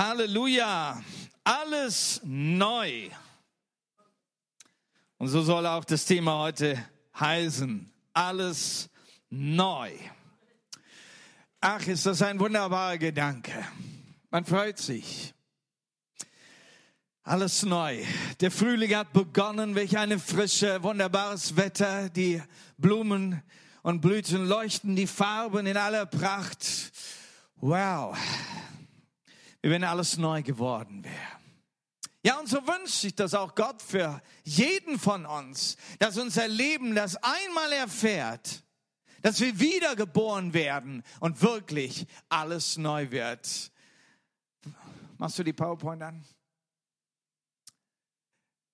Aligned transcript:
Halleluja. 0.00 1.04
Alles 1.44 2.22
neu. 2.24 3.10
Und 5.18 5.28
so 5.28 5.42
soll 5.42 5.66
auch 5.66 5.84
das 5.84 6.06
Thema 6.06 6.38
heute 6.38 6.82
heißen. 7.18 7.92
Alles 8.14 8.88
neu. 9.28 9.92
Ach, 11.60 11.86
ist 11.86 12.06
das 12.06 12.22
ein 12.22 12.40
wunderbarer 12.40 12.96
Gedanke. 12.96 13.52
Man 14.30 14.46
freut 14.46 14.78
sich. 14.78 15.34
Alles 17.22 17.62
neu. 17.64 18.02
Der 18.40 18.50
Frühling 18.50 18.96
hat 18.96 19.12
begonnen. 19.12 19.74
Welch 19.74 19.98
eine 19.98 20.18
frische, 20.18 20.82
wunderbares 20.82 21.56
Wetter. 21.56 22.08
Die 22.08 22.42
Blumen 22.78 23.42
und 23.82 24.00
Blüten 24.00 24.46
leuchten, 24.46 24.96
die 24.96 25.06
Farben 25.06 25.66
in 25.66 25.76
aller 25.76 26.06
Pracht. 26.06 26.90
Wow. 27.56 28.16
Wie 29.62 29.70
wenn 29.70 29.84
alles 29.84 30.16
neu 30.16 30.42
geworden 30.42 31.04
wäre. 31.04 31.40
Ja, 32.22 32.38
und 32.38 32.48
so 32.48 32.66
wünscht 32.66 33.00
sich 33.00 33.14
das 33.14 33.34
auch 33.34 33.54
Gott 33.54 33.80
für 33.80 34.20
jeden 34.44 34.98
von 34.98 35.24
uns, 35.24 35.76
dass 35.98 36.18
unser 36.18 36.48
Leben 36.48 36.94
das 36.94 37.16
einmal 37.16 37.72
erfährt, 37.72 38.62
dass 39.22 39.40
wir 39.40 39.58
wiedergeboren 39.58 40.52
werden 40.52 41.02
und 41.20 41.40
wirklich 41.40 42.06
alles 42.28 42.76
neu 42.76 43.10
wird. 43.10 43.70
Machst 45.16 45.38
du 45.38 45.42
die 45.42 45.52
PowerPoint 45.52 46.02
an? 46.02 46.24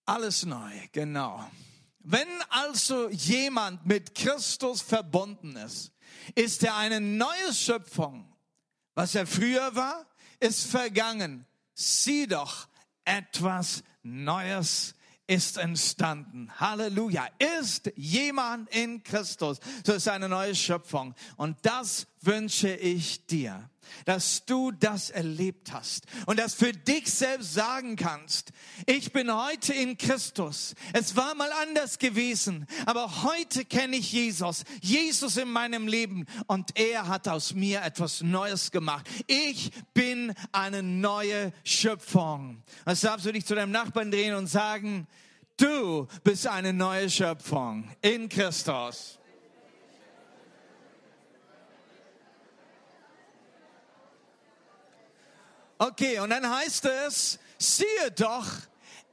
Alles 0.07 0.45
neu, 0.45 0.73
genau. 0.93 1.49
Wenn 1.99 2.29
also 2.51 3.09
jemand 3.11 3.85
mit 3.87 4.15
Christus 4.15 4.81
verbunden 4.81 5.57
ist, 5.57 5.93
ist 6.37 6.63
er 6.63 6.77
eine 6.77 7.01
neue 7.01 7.53
Schöpfung. 7.53 8.33
Was 8.95 9.17
er 9.17 9.27
früher 9.27 9.75
war, 9.75 10.07
ist 10.41 10.67
vergangen. 10.67 11.47
Sieh 11.75 12.27
doch, 12.27 12.69
etwas 13.05 13.83
Neues 14.03 14.95
ist 15.27 15.59
entstanden. 15.59 16.51
Halleluja. 16.59 17.29
Ist 17.61 17.93
jemand 17.97 18.71
in 18.71 19.03
Christus, 19.03 19.59
so 19.85 19.95
ist 19.95 20.09
eine 20.09 20.29
neue 20.29 20.55
Schöpfung. 20.55 21.15
Und 21.37 21.59
das 21.63 22.07
wünsche 22.27 22.75
ich 22.75 23.27
dir 23.27 23.71
dass 24.05 24.45
du 24.45 24.71
das 24.73 25.11
erlebt 25.11 25.73
hast 25.73 26.07
und 26.27 26.39
das 26.39 26.55
für 26.55 26.73
dich 26.73 27.13
selbst 27.13 27.55
sagen 27.55 27.97
kannst. 27.97 28.53
Ich 28.87 29.13
bin 29.13 29.35
heute 29.35 29.73
in 29.73 29.97
Christus. 29.99 30.75
Es 30.93 31.17
war 31.17 31.35
mal 31.35 31.51
anders 31.63 31.99
gewesen, 31.99 32.67
aber 32.85 33.23
heute 33.23 33.65
kenne 33.65 33.97
ich 33.97 34.13
Jesus. 34.13 34.65
Jesus 34.81 35.37
in 35.37 35.51
meinem 35.51 35.89
Leben 35.89 36.27
und 36.47 36.79
er 36.79 37.09
hat 37.09 37.29
aus 37.29 37.55
mir 37.55 37.83
etwas 37.83 38.23
Neues 38.23 38.71
gemacht. 38.71 39.07
Ich 39.27 39.71
bin 39.95 40.35
eine 40.53 40.83
neue 40.83 41.53
Schöpfung. 41.65 42.63
Das 42.85 43.01
darfst 43.01 43.27
du 43.27 43.33
dich 43.33 43.47
zu 43.47 43.55
deinem 43.55 43.73
Nachbarn 43.73 44.11
drehen 44.11 44.35
und 44.35 44.47
sagen, 44.47 45.07
du 45.57 46.07
bist 46.23 46.47
eine 46.47 46.73
neue 46.73 47.11
Schöpfung 47.11 47.89
in 48.03 48.29
Christus. 48.29 49.19
Okay, 55.79 56.19
und 56.21 56.31
dann 56.31 56.49
heißt 56.49 56.87
es, 57.07 57.39
siehe 57.59 58.11
doch, 58.17 58.47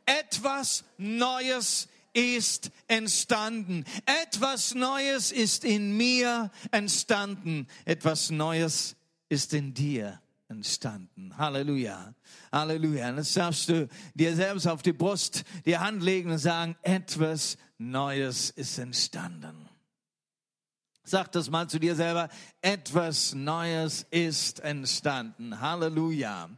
etwas 0.05 0.83
Neues 0.97 1.87
ist 2.13 2.71
entstanden. 2.87 3.85
Etwas 4.05 4.75
Neues 4.75 5.31
ist 5.31 5.65
in 5.65 5.97
mir 5.97 6.51
entstanden. 6.71 7.67
Etwas 7.85 8.29
Neues 8.29 8.95
ist 9.29 9.53
in 9.53 9.73
dir 9.73 10.21
entstanden. 10.47 11.35
Halleluja. 11.37 12.13
Halleluja. 12.51 13.09
Und 13.09 13.17
jetzt 13.17 13.35
darfst 13.35 13.69
du 13.69 13.87
dir 14.13 14.35
selbst 14.35 14.67
auf 14.67 14.81
die 14.81 14.93
Brust 14.93 15.43
die 15.65 15.77
Hand 15.77 16.03
legen 16.03 16.31
und 16.31 16.37
sagen, 16.37 16.75
etwas 16.83 17.57
Neues 17.77 18.51
ist 18.51 18.77
entstanden. 18.77 19.62
Sag 21.05 21.33
das 21.33 21.49
mal 21.49 21.67
zu 21.67 21.79
dir 21.79 21.95
selber. 21.95 22.29
Etwas 22.61 23.33
Neues 23.33 24.05
ist 24.09 24.61
entstanden. 24.61 25.59
Halleluja. 25.59 26.49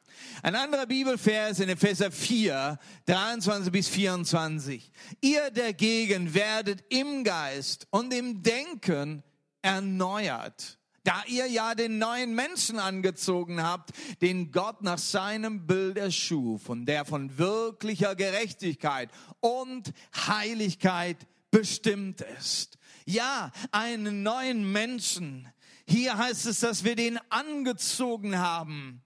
Ein 0.44 0.56
anderer 0.56 0.86
Bibelvers 0.86 1.60
in 1.60 1.70
Epheser 1.70 2.12
4, 2.12 2.78
23 3.08 3.72
bis 3.72 3.88
24. 3.88 4.92
Ihr 5.20 5.50
dagegen 5.50 6.36
werdet 6.36 6.84
im 6.90 7.24
Geist 7.24 7.88
und 7.90 8.14
im 8.14 8.44
Denken 8.44 9.24
erneuert. 9.64 10.78
Da 11.04 11.24
ihr 11.26 11.48
ja 11.48 11.74
den 11.74 11.98
neuen 11.98 12.36
Menschen 12.36 12.78
angezogen 12.78 13.64
habt, 13.64 13.94
den 14.22 14.52
Gott 14.52 14.84
nach 14.84 15.00
seinem 15.00 15.66
Bild 15.66 15.98
erschuf 15.98 16.70
und 16.70 16.86
der 16.86 17.06
von 17.06 17.36
wirklicher 17.40 18.16
Gerechtigkeit 18.16 19.10
und 19.40 19.92
Heiligkeit 20.28 21.18
bestimmt 21.50 22.22
ist. 22.38 22.78
Ja, 23.06 23.52
einen 23.72 24.24
neuen 24.24 24.72
Menschen. 24.72 25.48
Hier 25.88 26.18
heißt 26.18 26.48
es, 26.48 26.62
dass 26.62 26.84
wir 26.84 26.96
den 26.96 27.20
angezogen 27.30 28.40
haben. 28.40 29.04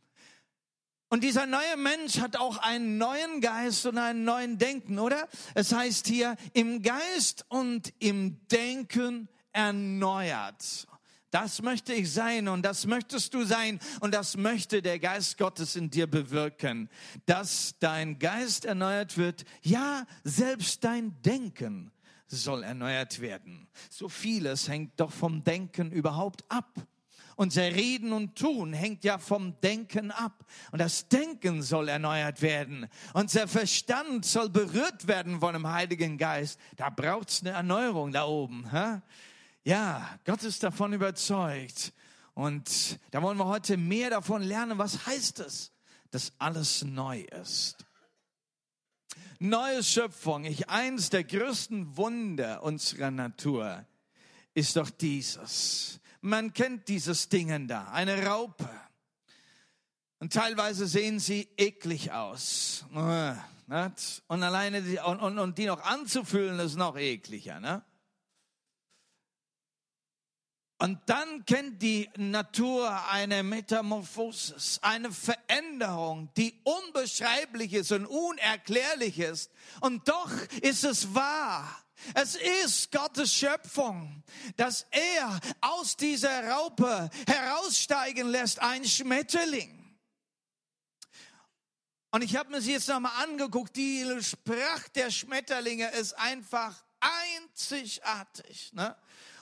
Und 1.09 1.23
dieser 1.23 1.45
neue 1.47 1.75
Mensch 1.75 2.19
hat 2.19 2.37
auch 2.37 2.57
einen 2.57 2.97
neuen 2.97 3.41
Geist 3.41 3.85
und 3.85 3.97
einen 3.97 4.23
neuen 4.23 4.57
Denken, 4.57 4.99
oder? 4.99 5.27
Es 5.55 5.73
heißt 5.73 6.07
hier, 6.07 6.37
im 6.53 6.81
Geist 6.81 7.45
und 7.49 7.93
im 7.99 8.47
Denken 8.47 9.27
erneuert. 9.51 10.87
Das 11.31 11.61
möchte 11.61 11.93
ich 11.93 12.11
sein 12.11 12.47
und 12.47 12.63
das 12.63 12.85
möchtest 12.85 13.33
du 13.33 13.43
sein 13.43 13.79
und 13.99 14.13
das 14.13 14.37
möchte 14.37 14.81
der 14.81 14.99
Geist 14.99 15.37
Gottes 15.37 15.75
in 15.75 15.89
dir 15.89 16.07
bewirken, 16.07 16.89
dass 17.25 17.75
dein 17.79 18.17
Geist 18.17 18.65
erneuert 18.65 19.17
wird, 19.17 19.45
ja, 19.61 20.05
selbst 20.23 20.83
dein 20.83 21.21
Denken 21.21 21.91
soll 22.37 22.63
erneuert 22.63 23.21
werden. 23.21 23.67
So 23.89 24.09
vieles 24.09 24.67
hängt 24.67 24.99
doch 24.99 25.11
vom 25.11 25.43
Denken 25.43 25.91
überhaupt 25.91 26.43
ab. 26.49 26.87
Unser 27.35 27.73
Reden 27.73 28.11
und 28.11 28.37
Tun 28.37 28.73
hängt 28.73 29.05
ja 29.05 29.17
vom 29.17 29.57
Denken 29.61 30.11
ab. 30.11 30.45
Und 30.73 30.79
das 30.79 31.07
Denken 31.07 31.61
soll 31.63 31.87
erneuert 31.87 32.41
werden. 32.41 32.87
Unser 33.13 33.47
Verstand 33.47 34.25
soll 34.25 34.49
berührt 34.49 35.07
werden 35.07 35.39
von 35.39 35.53
dem 35.53 35.65
Heiligen 35.65 36.17
Geist. 36.17 36.59
Da 36.75 36.89
braucht's 36.89 37.39
eine 37.41 37.51
Erneuerung 37.51 38.11
da 38.11 38.25
oben. 38.25 38.69
Hä? 38.71 39.01
Ja, 39.63 40.19
Gott 40.25 40.43
ist 40.43 40.63
davon 40.63 40.91
überzeugt. 40.91 41.93
Und 42.33 42.99
da 43.11 43.21
wollen 43.21 43.37
wir 43.37 43.45
heute 43.45 43.77
mehr 43.77 44.09
davon 44.09 44.41
lernen. 44.41 44.77
Was 44.77 45.05
heißt 45.05 45.39
es, 45.39 45.71
dass 46.11 46.33
alles 46.39 46.83
neu 46.83 47.21
ist? 47.41 47.77
Neue 49.39 49.83
Schöpfung, 49.83 50.43
ich 50.43 50.69
eins 50.69 51.09
der 51.09 51.23
größten 51.23 51.97
Wunder 51.97 52.63
unserer 52.63 53.11
Natur 53.11 53.85
ist 54.53 54.75
doch 54.75 54.89
dieses. 54.89 55.99
Man 56.21 56.53
kennt 56.53 56.87
dieses 56.87 57.29
Dingen 57.29 57.67
da, 57.67 57.89
eine 57.91 58.25
Raupe. 58.25 58.69
Und 60.19 60.33
teilweise 60.33 60.85
sehen 60.85 61.19
sie 61.19 61.47
eklig 61.57 62.11
aus. 62.11 62.85
Äh, 62.93 63.35
und 64.27 64.43
alleine 64.43 64.81
die, 64.81 64.99
und, 64.99 65.19
und, 65.19 65.39
und 65.39 65.57
die 65.57 65.67
noch 65.67 65.81
anzufühlen 65.83 66.59
ist 66.59 66.75
noch 66.75 66.97
ekliger. 66.97 67.59
Ne? 67.59 67.83
Und 70.81 70.97
dann 71.07 71.45
kennt 71.45 71.81
die 71.81 72.09
Natur 72.15 72.89
eine 73.11 73.43
Metamorphosis, 73.43 74.79
eine 74.81 75.11
Veränderung, 75.11 76.29
die 76.37 76.57
unbeschreiblich 76.63 77.73
ist 77.73 77.91
und 77.91 78.05
unerklärlich 78.05 79.19
ist. 79.19 79.51
Und 79.81 80.07
doch 80.07 80.31
ist 80.61 80.85
es 80.85 81.13
wahr. 81.13 81.83
Es 82.13 82.35
ist 82.63 82.93
Gottes 82.93 83.33
Schöpfung, 83.33 84.23
dass 84.55 84.85
er 84.91 85.41
aus 85.59 85.97
dieser 85.97 86.47
Raupe 86.49 87.09
heraussteigen 87.27 88.29
lässt, 88.29 88.61
ein 88.61 88.85
Schmetterling. 88.85 89.97
Und 92.11 92.23
ich 92.23 92.37
habe 92.37 92.51
mir 92.51 92.61
sie 92.61 92.71
jetzt 92.71 92.87
nochmal 92.87 93.21
angeguckt, 93.21 93.75
die 93.75 94.05
Sprache 94.21 94.89
der 94.95 95.11
Schmetterlinge 95.11 95.89
ist 95.91 96.13
einfach 96.13 96.73
einzigartig. 97.01 98.71
Ne? 98.73 98.95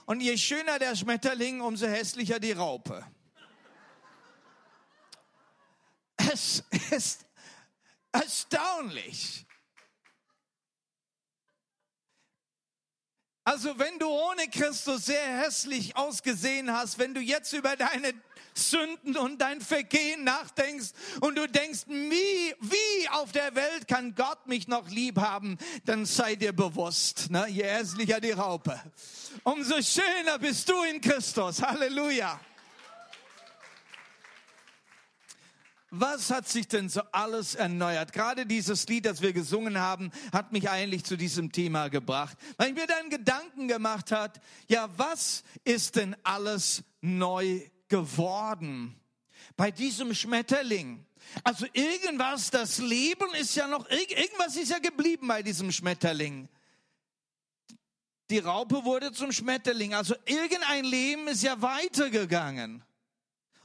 Und 0.07 0.21
je 0.21 0.37
schöner 0.37 0.79
der 0.79 0.95
Schmetterling, 0.95 1.59
umso 1.59 1.85
hässlicher 1.85 2.39
die 2.39 2.53
Raupe. 2.53 3.05
Es 6.15 6.63
ist 6.91 7.25
erstaunlich. 8.13 9.45
Also 13.43 13.77
wenn 13.77 13.99
du 13.99 14.07
ohne 14.07 14.47
Christus 14.47 15.07
sehr 15.07 15.39
hässlich 15.39 15.97
ausgesehen 15.97 16.71
hast, 16.71 16.99
wenn 16.99 17.13
du 17.13 17.19
jetzt 17.19 17.51
über 17.51 17.75
deine 17.75 18.13
Sünden 18.57 19.15
und 19.17 19.39
dein 19.39 19.61
Vergehen 19.61 20.23
nachdenkst 20.23 20.91
und 21.21 21.37
du 21.37 21.47
denkst, 21.47 21.81
wie, 21.87 22.55
wie 22.59 23.09
auf 23.11 23.31
der 23.31 23.55
Welt 23.55 23.87
kann 23.87 24.15
Gott 24.15 24.47
mich 24.47 24.67
noch 24.67 24.89
lieb 24.89 25.19
haben, 25.19 25.57
dann 25.85 26.05
sei 26.05 26.35
dir 26.35 26.53
bewusst, 26.53 27.29
ne? 27.29 27.45
je 27.49 27.63
hässlicher 27.63 28.19
die 28.19 28.31
Raupe, 28.31 28.79
umso 29.43 29.81
schöner 29.81 30.39
bist 30.39 30.69
du 30.69 30.83
in 30.83 31.01
Christus. 31.01 31.61
Halleluja. 31.61 32.39
was 35.89 36.29
hat 36.31 36.47
sich 36.47 36.67
denn 36.67 36.89
so 36.89 37.01
alles 37.11 37.55
erneuert? 37.55 38.13
Gerade 38.13 38.45
dieses 38.45 38.87
Lied, 38.87 39.05
das 39.05 39.21
wir 39.21 39.33
gesungen 39.33 39.79
haben, 39.79 40.11
hat 40.31 40.51
mich 40.51 40.69
eigentlich 40.69 41.03
zu 41.03 41.17
diesem 41.17 41.51
Thema 41.51 41.89
gebracht, 41.89 42.37
weil 42.57 42.69
ich 42.69 42.75
mir 42.75 42.87
dann 42.87 43.09
Gedanken 43.09 43.67
gemacht 43.67 44.11
hat, 44.11 44.39
ja, 44.67 44.89
was 44.97 45.43
ist 45.63 45.95
denn 45.95 46.15
alles 46.23 46.83
neu 47.01 47.61
geworden 47.87 48.99
bei 49.55 49.71
diesem 49.71 50.13
Schmetterling? 50.13 51.05
Also 51.43 51.65
irgendwas, 51.73 52.49
das 52.49 52.77
Leben 52.79 53.33
ist 53.35 53.55
ja 53.55 53.67
noch, 53.67 53.89
irgendwas 53.89 54.55
ist 54.55 54.69
ja 54.69 54.79
geblieben 54.79 55.27
bei 55.27 55.43
diesem 55.43 55.71
Schmetterling. 55.71 56.47
Die 58.29 58.39
Raupe 58.39 58.83
wurde 58.83 59.11
zum 59.11 59.31
Schmetterling, 59.31 59.93
also 59.93 60.15
irgendein 60.25 60.83
Leben 60.85 61.27
ist 61.27 61.43
ja 61.43 61.61
weitergegangen. 61.61 62.83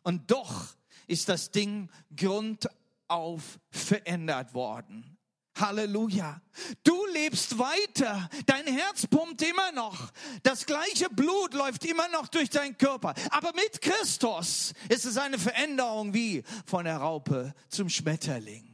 Und 0.03 0.31
doch 0.31 0.69
ist 1.07 1.29
das 1.29 1.51
Ding 1.51 1.91
grundauf 2.17 3.59
verändert 3.71 4.55
worden. 4.55 5.19
Halleluja. 5.58 6.40
Du 6.82 7.06
lebst 7.06 7.58
weiter. 7.58 8.28
Dein 8.46 8.66
Herz 8.66 9.06
pumpt 9.06 9.43
immer 9.43 9.72
noch. 9.72 10.12
Das 10.43 10.66
gleiche 10.66 11.08
Blut 11.10 11.54
läuft 11.54 11.84
immer 11.84 12.08
noch 12.08 12.28
durch 12.28 12.50
deinen 12.50 12.76
Körper. 12.78 13.14
Aber 13.31 13.52
mit 13.54 13.81
Christus 13.81 14.72
ist 14.88 15.04
es 15.04 15.16
eine 15.16 15.38
Veränderung 15.38 16.14
wie 16.14 16.43
von 16.66 16.84
der 16.84 16.99
Raupe 16.99 17.54
zum 17.69 17.88
Schmetterling. 17.88 18.72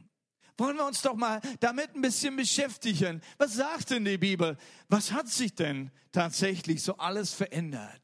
Wollen 0.57 0.75
wir 0.75 0.85
uns 0.85 1.01
doch 1.01 1.15
mal 1.15 1.39
damit 1.61 1.95
ein 1.95 2.01
bisschen 2.01 2.35
beschäftigen. 2.35 3.21
Was 3.37 3.53
sagt 3.53 3.91
denn 3.91 4.03
die 4.03 4.17
Bibel? 4.17 4.57
Was 4.89 5.11
hat 5.13 5.29
sich 5.29 5.55
denn 5.55 5.91
tatsächlich 6.11 6.83
so 6.83 6.97
alles 6.97 7.33
verändert? 7.33 8.01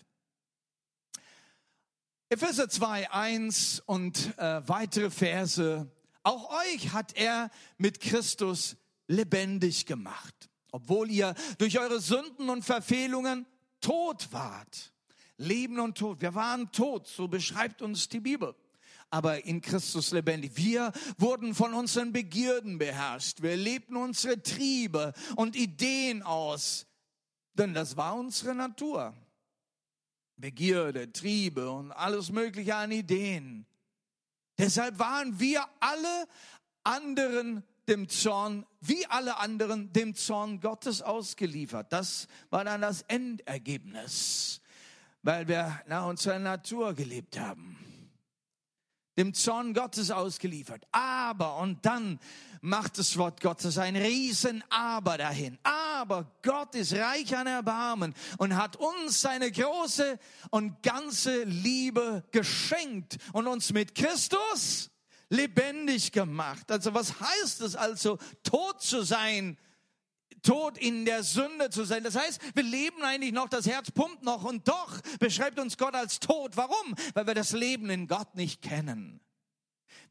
Epheser 2.29 2.67
2, 2.69 3.11
1 3.11 3.81
und 3.85 4.37
äh, 4.37 4.67
weitere 4.67 5.09
Verse. 5.09 5.91
Auch 6.25 6.49
euch 6.49 6.91
hat 6.91 7.15
er 7.15 7.51
mit 7.77 7.99
Christus 7.99 8.77
lebendig 9.07 9.85
gemacht, 9.85 10.49
obwohl 10.71 11.11
ihr 11.11 11.35
durch 11.59 11.77
eure 11.77 11.99
Sünden 11.99 12.49
und 12.49 12.65
Verfehlungen 12.65 13.45
tot 13.79 14.29
wart. 14.31 14.91
Leben 15.37 15.79
und 15.79 15.99
Tod. 15.99 16.21
Wir 16.21 16.33
waren 16.33 16.71
tot, 16.71 17.07
so 17.07 17.27
beschreibt 17.27 17.83
uns 17.83 18.09
die 18.09 18.21
Bibel. 18.21 18.55
Aber 19.11 19.45
in 19.45 19.61
Christus 19.61 20.09
lebendig. 20.11 20.53
Wir 20.55 20.93
wurden 21.19 21.53
von 21.53 21.75
unseren 21.75 22.11
Begierden 22.11 22.79
beherrscht. 22.79 23.43
Wir 23.43 23.55
lebten 23.55 23.95
unsere 23.95 24.41
Triebe 24.41 25.13
und 25.35 25.55
Ideen 25.55 26.23
aus. 26.23 26.87
Denn 27.53 27.75
das 27.75 27.97
war 27.97 28.15
unsere 28.15 28.55
Natur. 28.55 29.13
Begierde, 30.37 31.13
Triebe 31.13 31.69
und 31.69 31.91
alles 31.91 32.31
Mögliche 32.31 32.75
an 32.75 32.91
Ideen. 32.91 33.67
Deshalb 34.57 34.99
waren 34.99 35.39
wir 35.39 35.65
alle 35.79 36.27
anderen 36.83 37.63
dem 37.87 38.09
Zorn, 38.09 38.65
wie 38.81 39.05
alle 39.07 39.37
anderen, 39.37 39.93
dem 39.93 40.15
Zorn 40.15 40.59
Gottes 40.59 41.01
ausgeliefert. 41.01 41.93
Das 41.93 42.27
war 42.49 42.63
dann 42.63 42.81
das 42.81 43.03
Endergebnis, 43.03 44.61
weil 45.21 45.47
wir 45.47 45.81
nach 45.87 46.07
unserer 46.07 46.39
Natur 46.39 46.93
gelebt 46.93 47.39
haben 47.39 47.84
dem 49.17 49.33
Zorn 49.33 49.73
Gottes 49.73 50.11
ausgeliefert. 50.11 50.85
Aber, 50.91 51.57
und 51.57 51.85
dann 51.85 52.19
macht 52.61 52.97
das 52.97 53.17
Wort 53.17 53.41
Gottes 53.41 53.77
ein 53.77 53.95
riesen 53.95 54.63
Aber 54.69 55.17
dahin. 55.17 55.57
Aber 55.63 56.31
Gott 56.41 56.75
ist 56.75 56.93
reich 56.93 57.35
an 57.35 57.47
Erbarmen 57.47 58.13
und 58.37 58.55
hat 58.55 58.75
uns 58.75 59.21
seine 59.21 59.51
große 59.51 60.19
und 60.49 60.81
ganze 60.81 61.43
Liebe 61.43 62.23
geschenkt 62.31 63.17
und 63.33 63.47
uns 63.47 63.71
mit 63.71 63.95
Christus 63.95 64.89
lebendig 65.29 66.11
gemacht. 66.11 66.71
Also 66.71 66.93
was 66.93 67.19
heißt 67.19 67.61
es 67.61 67.75
also, 67.75 68.17
tot 68.43 68.81
zu 68.81 69.03
sein? 69.03 69.57
Tot 70.45 70.77
in 70.77 71.05
der 71.05 71.23
Sünde 71.23 71.69
zu 71.69 71.83
sein. 71.83 72.03
Das 72.03 72.15
heißt, 72.15 72.39
wir 72.55 72.63
leben 72.63 73.01
eigentlich 73.03 73.33
noch, 73.33 73.49
das 73.49 73.65
Herz 73.67 73.91
pumpt 73.91 74.23
noch 74.23 74.43
und 74.43 74.67
doch 74.67 75.01
beschreibt 75.19 75.59
uns 75.59 75.77
Gott 75.77 75.95
als 75.95 76.19
tot. 76.19 76.55
Warum? 76.55 76.95
Weil 77.13 77.27
wir 77.27 77.33
das 77.33 77.51
Leben 77.51 77.89
in 77.89 78.07
Gott 78.07 78.35
nicht 78.35 78.61
kennen. 78.61 79.19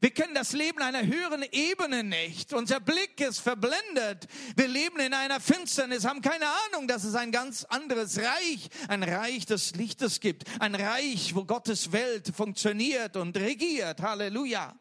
Wir 0.01 0.11
kennen 0.11 0.35
das 0.35 0.51
Leben 0.51 0.81
einer 0.81 1.05
höheren 1.05 1.43
Ebene 1.51 2.03
nicht. 2.03 2.53
Unser 2.53 2.79
Blick 2.79 3.19
ist 3.21 3.39
verblendet. 3.39 4.27
Wir 4.55 4.67
leben 4.67 4.99
in 4.99 5.13
einer 5.13 5.39
Finsternis, 5.39 6.05
haben 6.05 6.21
keine 6.21 6.45
Ahnung, 6.67 6.87
dass 6.87 7.05
es 7.05 7.15
ein 7.15 7.31
ganz 7.31 7.63
anderes 7.63 8.19
Reich, 8.19 8.69
ein 8.87 9.03
Reich 9.03 9.45
des 9.45 9.73
Lichtes 9.75 10.19
gibt. 10.19 10.43
Ein 10.59 10.75
Reich, 10.75 11.33
wo 11.33 11.45
Gottes 11.45 11.91
Welt 11.91 12.31
funktioniert 12.35 13.15
und 13.15 13.37
regiert. 13.37 14.01
Halleluja. 14.01 14.75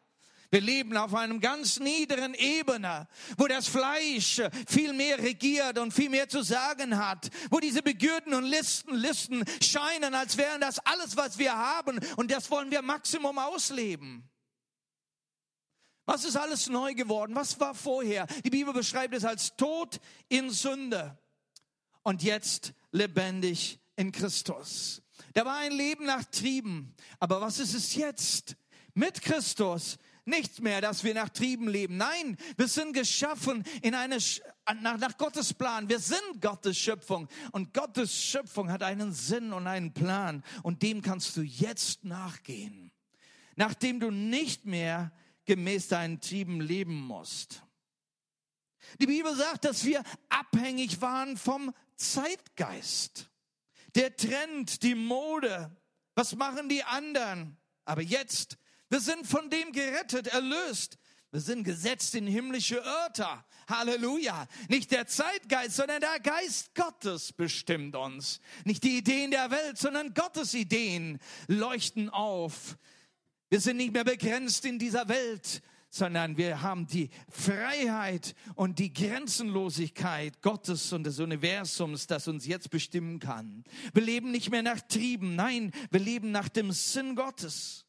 Wir 0.55 0.61
leben 0.61 0.97
auf 0.97 1.13
einem 1.17 1.41
ganz 1.41 1.81
niederen 1.81 2.33
Ebene, 2.33 3.09
wo 3.39 3.49
das 3.49 3.67
Fleisch 3.67 4.41
viel 4.69 4.93
mehr 4.93 5.19
regiert 5.19 5.81
und 5.81 5.93
viel 5.93 6.09
mehr 6.09 6.29
zu 6.29 6.45
sagen 6.45 6.97
hat, 6.97 7.29
wo 7.51 7.59
diese 7.59 7.83
Begürden 7.83 8.33
und 8.35 8.45
Listen, 8.45 8.95
Listen 8.95 9.45
scheinen, 9.61 10.15
als 10.15 10.37
wären 10.37 10.61
das 10.61 10.79
alles, 10.79 11.17
was 11.17 11.39
wir 11.39 11.57
haben 11.57 11.99
und 12.15 12.31
das 12.31 12.53
wollen 12.53 12.71
wir 12.71 12.83
Maximum 12.83 13.37
ausleben. 13.37 14.31
Was 16.05 16.25
ist 16.25 16.37
alles 16.37 16.69
neu 16.69 16.95
geworden? 16.95 17.35
Was 17.35 17.59
war 17.59 17.75
vorher? 17.75 18.29
Die 18.45 18.51
Bibel 18.51 18.73
beschreibt 18.73 19.13
es 19.13 19.25
als 19.25 19.57
Tod 19.57 19.99
in 20.29 20.51
Sünde 20.51 21.19
und 22.05 22.23
jetzt 22.23 22.75
lebendig 22.93 23.81
in 23.97 24.13
Christus. 24.13 25.03
Da 25.33 25.45
war 25.45 25.57
ein 25.57 25.73
Leben 25.73 26.05
nach 26.05 26.23
Trieben. 26.27 26.95
Aber 27.19 27.41
was 27.41 27.59
ist 27.59 27.75
es 27.75 27.97
jetzt? 27.97 28.55
Mit 28.97 29.21
Christus 29.23 29.99
nicht 30.27 30.61
mehr, 30.61 30.81
dass 30.81 31.05
wir 31.05 31.15
nach 31.15 31.29
Trieben 31.29 31.69
leben. 31.69 31.97
Nein, 31.97 32.37
wir 32.57 32.69
sind 32.69 32.93
geschaffen 32.95 33.65
in 33.83 33.95
eine, 33.95 34.19
nach, 34.81 34.99
nach 34.99 35.17
Gottes 35.19 35.53
Plan. 35.53 35.89
Wir 35.89 35.99
sind 35.99 36.41
Gottes 36.41 36.79
Schöpfung. 36.79 37.29
Und 37.53 37.75
Gottes 37.75 38.15
Schöpfung 38.15 38.71
hat 38.71 38.83
einen 38.83 39.13
Sinn 39.13 39.53
und 39.53 39.67
einen 39.67 39.93
Plan. 39.93 40.43
Und 40.63 40.83
dem 40.83 41.03
kannst 41.03 41.37
du 41.37 41.43
jetzt 41.43 42.05
nachgehen. 42.05 42.91
Nachdem 43.57 44.01
du 44.01 44.11
nicht 44.11 44.65
mehr 44.65 45.13
gemäß 45.45 45.89
deinen 45.89 46.21
Trieben 46.21 46.61
leben 46.61 47.01
musst. 47.01 47.63
Die 49.01 49.07
Bibel 49.07 49.35
sagt, 49.35 49.65
dass 49.65 49.85
wir 49.85 50.03
abhängig 50.29 51.01
waren 51.01 51.37
vom 51.37 51.75
Zeitgeist. 51.97 53.31
Der 53.95 54.17
Trend, 54.17 54.83
die 54.83 54.95
Mode. 54.95 55.75
Was 56.15 56.35
machen 56.35 56.69
die 56.69 56.83
anderen? 56.83 57.57
Aber 57.85 58.03
jetzt 58.03 58.59
wir 58.95 59.01
sind 59.01 59.27
von 59.27 59.51
dem 59.51 59.73
gerettet, 59.73 60.29
erlöst. 60.29 60.99
Wir 61.33 61.41
sind 61.41 61.65
gesetzt 61.65 62.15
in 62.15 62.29
himmlische 62.29 62.77
Örter. 62.77 63.45
Halleluja. 63.69 64.47
Nicht 64.69 64.93
der 64.93 65.09
Zeitgeist, 65.09 65.75
sondern 65.75 66.01
der 66.01 66.21
Geist 66.21 66.77
Gottes 66.77 67.33
bestimmt 67.33 67.97
uns. 67.97 68.41
Nicht 68.65 68.85
die 68.85 68.99
Ideen 68.99 69.33
der 69.33 69.51
Welt, 69.51 69.79
sondern 69.79 70.15
Gottes 70.15 70.55
Ideen 70.55 71.19
leuchten 71.49 72.09
auf. 72.09 72.79
Wir 73.51 73.61
sind 73.61 73.79
nicht 73.79 73.93
mehr 73.93 74.05
begrenzt 74.05 74.65
in 74.65 74.79
dieser 74.79 75.09
Welt, 75.09 75.61
sondern 75.91 76.37
wir 76.37 76.63
haben 76.63 76.87
die 76.87 77.11
Freiheit 77.29 78.37
und 78.55 78.79
die 78.79 78.93
Grenzenlosigkeit 78.93 80.41
Gottes 80.41 80.93
und 80.93 81.03
des 81.03 81.19
Universums, 81.19 82.07
das 82.07 82.29
uns 82.29 82.47
jetzt 82.47 82.71
bestimmen 82.71 83.19
kann. 83.19 83.65
Wir 83.93 84.03
leben 84.03 84.31
nicht 84.31 84.53
mehr 84.53 84.63
nach 84.63 84.81
Trieben, 84.83 85.35
nein, 85.35 85.73
wir 85.91 85.99
leben 85.99 86.31
nach 86.31 86.49
dem 86.49 86.71
Sinn 86.71 87.17
Gottes. 87.17 87.84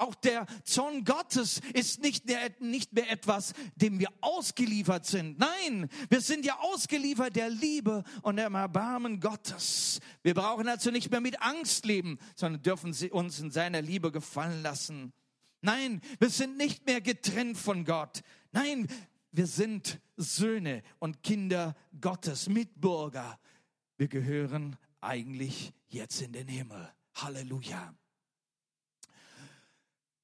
Auch 0.00 0.14
der 0.14 0.46
Zorn 0.64 1.04
Gottes 1.04 1.60
ist 1.74 2.00
nicht 2.00 2.24
mehr, 2.24 2.50
nicht 2.58 2.94
mehr 2.94 3.10
etwas, 3.10 3.52
dem 3.76 3.98
wir 3.98 4.08
ausgeliefert 4.22 5.04
sind. 5.04 5.38
Nein, 5.38 5.90
wir 6.08 6.22
sind 6.22 6.46
ja 6.46 6.58
ausgeliefert 6.58 7.36
der 7.36 7.50
Liebe 7.50 8.02
und 8.22 8.36
dem 8.36 8.54
Erbarmen 8.54 9.20
Gottes. 9.20 10.00
Wir 10.22 10.32
brauchen 10.32 10.68
also 10.68 10.90
nicht 10.90 11.10
mehr 11.10 11.20
mit 11.20 11.42
Angst 11.42 11.84
leben, 11.84 12.18
sondern 12.34 12.62
dürfen 12.62 12.94
sie 12.94 13.10
uns 13.10 13.40
in 13.40 13.50
seiner 13.50 13.82
Liebe 13.82 14.10
gefallen 14.10 14.62
lassen. 14.62 15.12
Nein, 15.60 16.00
wir 16.18 16.30
sind 16.30 16.56
nicht 16.56 16.86
mehr 16.86 17.02
getrennt 17.02 17.58
von 17.58 17.84
Gott. 17.84 18.22
Nein, 18.52 18.88
wir 19.32 19.46
sind 19.46 20.00
Söhne 20.16 20.82
und 20.98 21.22
Kinder 21.22 21.76
Gottes, 22.00 22.48
Mitbürger. 22.48 23.38
Wir 23.98 24.08
gehören 24.08 24.76
eigentlich 25.02 25.74
jetzt 25.88 26.22
in 26.22 26.32
den 26.32 26.48
Himmel. 26.48 26.90
Halleluja. 27.16 27.94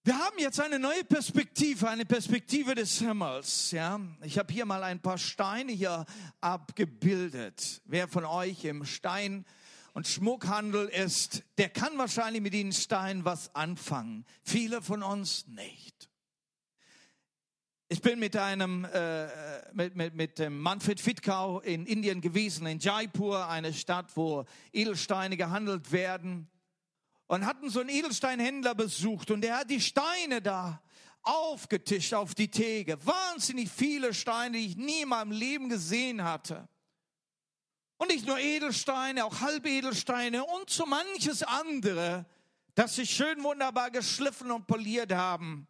Wir 0.07 0.17
haben 0.17 0.39
jetzt 0.39 0.61
eine 0.61 0.79
neue 0.79 1.03
Perspektive, 1.03 1.91
eine 1.91 2.05
Perspektive 2.05 2.77
des 2.77 3.01
Himmels. 3.01 3.73
Ja, 3.73 3.99
ich 4.23 4.39
habe 4.39 4.53
hier 4.53 4.65
mal 4.65 4.85
ein 4.85 5.01
paar 5.03 5.19
Steine 5.19 5.73
hier 5.73 6.07
abgebildet. 6.41 7.83
Wer 7.87 8.07
von 8.07 8.25
euch 8.25 8.65
im 8.67 8.85
Stein 8.85 9.45
und 9.95 10.07
Schmuckhandel 10.07 10.87
ist, 10.87 11.43
der 11.59 11.71
kann 11.71 11.99
wahrscheinlich 11.99 12.41
mit 12.41 12.55
den 12.55 12.71
Steinen 12.73 13.25
was 13.25 13.53
anfangen. 13.57 14.25
Viele 14.45 14.81
von 14.81 15.03
uns 15.03 15.49
nicht. 15.49 16.09
Ich 17.89 18.01
bin 18.01 18.21
mit 18.21 18.37
einem 18.37 18.85
äh, 18.85 19.27
mit, 19.73 19.97
mit, 19.97 20.15
mit 20.15 20.39
dem 20.39 20.61
Manfred 20.61 21.01
Fitkau 21.01 21.59
in 21.63 21.85
Indien 21.85 22.21
gewesen, 22.21 22.69
in 22.69 22.79
Jaipur, 22.79 23.49
eine 23.49 23.75
Stadt, 23.75 24.17
wo 24.17 24.45
Edelsteine 24.73 25.37
gehandelt 25.37 25.91
werden 25.91 26.49
und 27.27 27.47
hatten 27.47 27.71
so 27.71 27.81
einen 27.81 27.89
Edelsteinhändler 27.89 28.75
besucht 28.75 29.31
und 29.31 29.41
der 29.41 29.59
hat 29.59 29.71
die 29.71 29.81
Steine 29.81 30.41
da 30.41 30.83
aufgetischt 31.23 32.15
auf 32.15 32.35
die 32.35 32.51
Theke. 32.51 33.05
Wahnsinnig 33.05 33.69
viele 33.71 34.15
Steine, 34.15 34.59
die 34.59 34.67
ich 34.67 34.77
nie 34.77 35.03
in 35.03 35.09
meinem 35.09 35.33
Leben 35.33 35.69
gesehen 35.69 36.23
hatte. 36.23 36.69
Und 37.99 38.11
nicht 38.11 38.27
nur 38.27 38.39
Edelsteine, 38.39 39.25
auch 39.25 39.41
Halbedelsteine 39.41 40.45
und 40.45 40.71
so 40.71 40.87
manches 40.87 41.43
andere, 41.43 42.27
das 42.75 42.97
sich 42.97 43.11
schön 43.11 43.43
wunderbar 43.43 43.91
geschliffen 43.91 44.51
und 44.51 44.67
poliert 44.67 45.13
haben. 45.13 45.67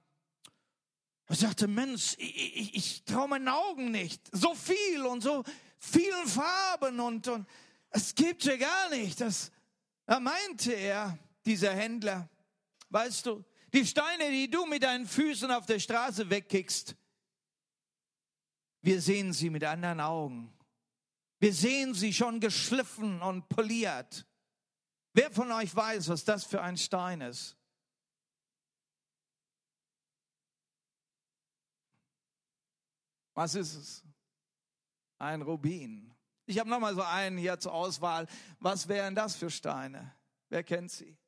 Ich 1.29 1.39
sagte, 1.39 1.69
Mensch, 1.69 2.15
ich, 2.19 2.57
ich, 2.57 2.75
ich 2.75 3.05
traue 3.05 3.29
meinen 3.29 3.49
Augen 3.49 3.91
nicht. 3.91 4.23
So 4.33 4.55
viel 4.55 5.07
und 5.07 5.23
so 5.23 5.43
vielen 5.79 6.27
Farben 6.27 7.01
und, 7.01 7.29
und 7.29 7.47
es 7.91 8.15
gibt 8.15 8.45
ja 8.45 8.57
gar 8.57 8.91
nicht. 8.91 9.21
Das, 9.21 9.51
da 10.05 10.21
meinte 10.21 10.73
er, 10.73 11.19
dieser 11.47 11.73
Händler, 11.73 12.29
weißt 12.91 13.27
du, 13.27 13.45
die 13.73 13.87
Steine, 13.87 14.31
die 14.31 14.51
du 14.51 14.67
mit 14.67 14.83
deinen 14.83 15.07
Füßen 15.07 15.51
auf 15.51 15.67
der 15.67 15.79
Straße 15.79 16.29
wegkickst, 16.29 16.97
wir 18.83 19.01
sehen 19.01 19.33
sie 19.33 19.51
mit 19.51 19.65
anderen 19.65 20.01
Augen. 20.01 20.53
Wir 21.39 21.53
sehen 21.53 21.93
sie 21.93 22.13
schon 22.13 22.41
geschliffen 22.41 23.21
und 23.21 23.49
poliert. 23.49 24.27
Wer 25.13 25.31
von 25.31 25.51
euch 25.53 25.75
weiß, 25.75 26.09
was 26.09 26.25
das 26.25 26.45
für 26.45 26.63
ein 26.63 26.77
Stein 26.77 27.21
ist? 27.21 27.57
Was 33.35 33.55
ist 33.55 33.75
es? 33.75 34.05
Ein 35.19 35.43
Rubin. 35.43 36.15
Ich 36.47 36.59
habe 36.59 36.71
noch 36.71 36.81
mal 36.81 36.95
so 36.95 37.03
einen 37.03 37.39
hier 37.39 37.59
zur 37.59 37.73
Auswahl. 37.73 38.27
Was 38.61 38.89
wären 38.89 39.15
das 39.15 39.35
für 39.37 39.51
Steine? 39.51 40.15
Wer 40.49 40.63
kennt 40.63 40.91
sie? 40.91 41.19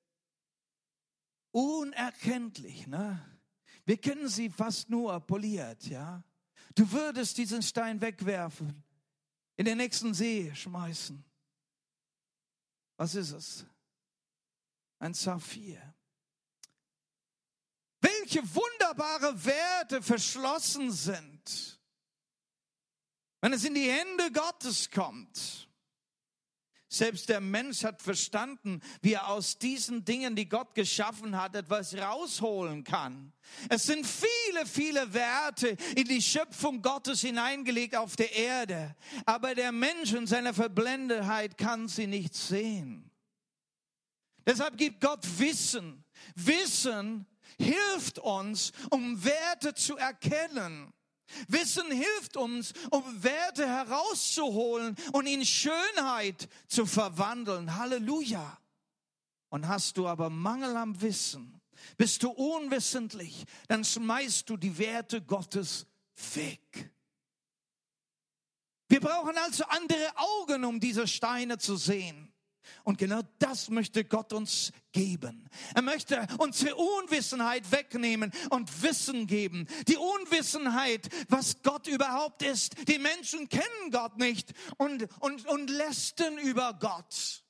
Unerkenntlich, 1.51 2.87
ne? 2.87 3.41
Wir 3.85 3.97
kennen 3.97 4.29
sie 4.29 4.51
fast 4.51 4.91
nur 4.91 5.19
poliert, 5.21 5.87
ja? 5.87 6.23
Du 6.75 6.91
würdest 6.93 7.39
diesen 7.39 7.63
Stein 7.63 8.01
wegwerfen, 8.01 8.85
in 9.57 9.65
den 9.65 9.79
nächsten 9.79 10.15
See 10.15 10.55
schmeißen. 10.55 11.25
Was 12.97 13.15
ist 13.15 13.33
es? 13.33 13.67
Ein 14.99 15.15
Saphir. 15.15 15.95
Welche 18.01 18.43
wunderbare 18.55 19.45
Werte 19.45 20.03
verschlossen 20.03 20.93
sind, 20.93 21.81
wenn 23.41 23.53
es 23.53 23.65
in 23.65 23.75
die 23.75 23.91
Hände 23.91 24.31
Gottes 24.33 24.91
kommt. 24.91 25.68
Selbst 26.91 27.29
der 27.29 27.41
Mensch 27.41 27.85
hat 27.85 28.01
verstanden, 28.01 28.81
wie 29.03 29.13
er 29.13 29.29
aus 29.29 29.59
diesen 29.59 30.07
Dingen, 30.07 30.35
die 30.35 30.49
Gott 30.49 30.75
geschaffen 30.75 31.37
hat, 31.37 31.55
etwas 31.55 31.95
rausholen 31.95 32.83
kann. 32.83 33.33
Es 33.69 33.85
sind 33.85 34.07
viele, 34.07 34.65
viele 34.65 35.13
Werte 35.13 35.77
in 35.97 36.05
die 36.05 36.23
Schöpfung 36.23 36.81
Gottes 36.81 37.21
hineingelegt 37.21 37.95
auf 37.95 38.17
der 38.17 38.35
Erde. 38.35 38.97
Aber 39.27 39.55
der 39.55 39.71
Mensch 39.71 40.15
in 40.15 40.27
seiner 40.27 40.55
Verblendetheit 40.55 41.59
kann 41.59 41.89
sie 41.89 42.07
nicht 42.07 42.35
sehen. 42.35 43.11
Deshalb 44.47 44.79
gibt 44.79 45.03
Gott 45.03 45.27
Wissen. 45.39 46.05
Wissen 46.35 47.27
hilft 47.59 48.19
uns, 48.19 48.73
um 48.91 49.23
Werte 49.23 49.75
zu 49.75 49.99
erkennen. 49.99 50.93
Wissen 51.49 51.91
hilft 51.91 52.37
uns, 52.37 52.73
um 52.91 53.23
Werte 53.23 53.67
herauszuholen 53.67 54.97
und 55.13 55.27
in 55.27 55.45
Schönheit 55.45 56.49
zu 56.67 56.87
verwandeln. 56.87 57.77
Halleluja. 57.77 58.59
Und 59.51 59.67
hast 59.69 59.97
du 59.97 60.07
aber 60.07 60.31
Mangel 60.31 60.77
am 60.77 61.01
Wissen, 61.01 61.61
bist 61.97 62.23
du 62.23 62.31
unwissentlich, 62.31 63.45
dann 63.67 63.85
schmeißt 63.85 64.49
du 64.49 64.57
die 64.57 64.77
Werte 64.79 65.23
Gottes 65.23 65.87
weg. 66.35 66.93
Wir 68.89 69.01
brauchen 69.01 69.37
also 69.37 69.65
andere 69.65 70.17
Augen, 70.17 70.65
um 70.65 70.81
diese 70.81 71.07
Steine 71.07 71.59
zu 71.59 71.77
sehen. 71.77 72.28
Und 72.85 72.99
genau 72.99 73.21
das 73.39 73.71
möchte 73.71 74.05
Gott 74.05 74.33
uns 74.33 74.73
geben. 74.93 75.49
Er 75.75 75.83
möchte 75.83 76.27
unsere 76.39 76.77
Unwissenheit 76.77 77.71
wegnehmen 77.71 78.33
und 78.51 78.83
Wissen 78.83 79.27
geben. 79.27 79.67
Die 79.87 79.97
Unwissenheit, 79.97 81.09
was 81.29 81.63
Gott 81.63 81.87
überhaupt 81.87 82.43
ist. 82.43 82.89
Die 82.89 82.99
Menschen 82.99 83.49
kennen 83.49 83.91
Gott 83.91 84.19
nicht 84.19 84.53
und, 84.77 85.07
und, 85.21 85.47
und 85.47 85.71
lästern 85.71 86.39
über 86.39 86.75
Gott. 86.75 87.43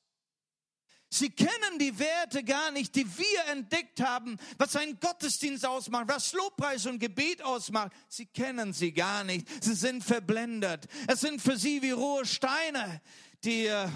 Sie 1.11 1.31
kennen 1.31 1.79
die 1.79 1.97
Werte 1.97 2.43
gar 2.43 2.69
nicht, 2.69 2.93
die 2.95 3.17
wir 3.17 3.45
entdeckt 3.51 3.99
haben, 3.99 4.37
was 4.59 4.75
ein 4.75 4.99
Gottesdienst 4.99 5.65
ausmacht, 5.65 6.07
was 6.07 6.33
Lobpreis 6.33 6.85
und 6.85 6.99
Gebet 6.99 7.41
ausmacht. 7.41 7.91
Sie 8.07 8.27
kennen 8.27 8.73
sie 8.73 8.91
gar 8.91 9.23
nicht. 9.23 9.47
Sie 9.63 9.73
sind 9.73 10.03
verblendet. 10.03 10.87
Es 11.07 11.21
sind 11.21 11.41
für 11.41 11.57
sie 11.57 11.81
wie 11.81 11.91
rohe 11.91 12.27
Steine, 12.27 13.01
die 13.43 13.65
äh, 13.65 13.87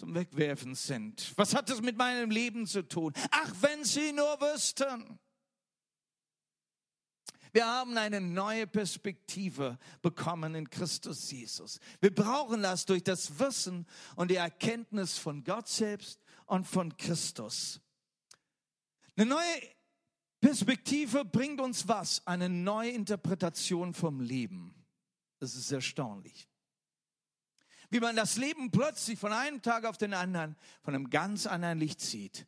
zum 0.00 0.14
Wegwerfen 0.14 0.74
sind. 0.74 1.30
Was 1.36 1.54
hat 1.54 1.68
das 1.68 1.82
mit 1.82 1.98
meinem 1.98 2.30
Leben 2.30 2.66
zu 2.66 2.88
tun? 2.88 3.12
Ach, 3.30 3.52
wenn 3.60 3.84
Sie 3.84 4.12
nur 4.12 4.40
wüssten. 4.40 5.18
Wir 7.52 7.66
haben 7.66 7.98
eine 7.98 8.18
neue 8.18 8.66
Perspektive 8.66 9.78
bekommen 10.00 10.54
in 10.54 10.70
Christus 10.70 11.30
Jesus. 11.30 11.80
Wir 12.00 12.14
brauchen 12.14 12.62
das 12.62 12.86
durch 12.86 13.04
das 13.04 13.38
Wissen 13.38 13.86
und 14.16 14.30
die 14.30 14.36
Erkenntnis 14.36 15.18
von 15.18 15.44
Gott 15.44 15.68
selbst 15.68 16.22
und 16.46 16.66
von 16.66 16.96
Christus. 16.96 17.78
Eine 19.16 19.26
neue 19.26 19.60
Perspektive 20.40 21.26
bringt 21.26 21.60
uns 21.60 21.86
was? 21.86 22.26
Eine 22.26 22.48
neue 22.48 22.92
Interpretation 22.92 23.92
vom 23.92 24.20
Leben. 24.20 24.74
Das 25.40 25.54
ist 25.56 25.70
erstaunlich 25.70 26.49
wie 27.90 28.00
man 28.00 28.16
das 28.16 28.36
Leben 28.36 28.70
plötzlich 28.70 29.18
von 29.18 29.32
einem 29.32 29.62
Tag 29.62 29.84
auf 29.84 29.98
den 29.98 30.14
anderen 30.14 30.56
von 30.82 30.94
einem 30.94 31.10
ganz 31.10 31.46
anderen 31.46 31.78
Licht 31.78 32.00
sieht, 32.00 32.46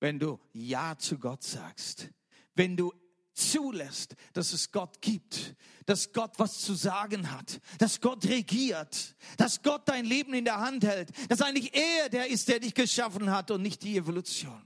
wenn 0.00 0.18
du 0.18 0.40
Ja 0.52 0.96
zu 0.96 1.18
Gott 1.18 1.42
sagst, 1.42 2.08
wenn 2.54 2.76
du 2.76 2.92
zulässt, 3.34 4.16
dass 4.32 4.52
es 4.52 4.72
Gott 4.72 5.02
gibt, 5.02 5.54
dass 5.84 6.12
Gott 6.12 6.38
was 6.38 6.60
zu 6.60 6.74
sagen 6.74 7.30
hat, 7.30 7.60
dass 7.78 8.00
Gott 8.00 8.24
regiert, 8.24 9.14
dass 9.36 9.62
Gott 9.62 9.88
dein 9.88 10.06
Leben 10.06 10.32
in 10.32 10.44
der 10.44 10.58
Hand 10.58 10.84
hält, 10.84 11.10
dass 11.30 11.42
eigentlich 11.42 11.74
er 11.74 12.08
der 12.08 12.28
ist, 12.28 12.48
der 12.48 12.60
dich 12.60 12.74
geschaffen 12.74 13.30
hat 13.30 13.50
und 13.50 13.62
nicht 13.62 13.82
die 13.82 13.96
Evolution. 13.96 14.62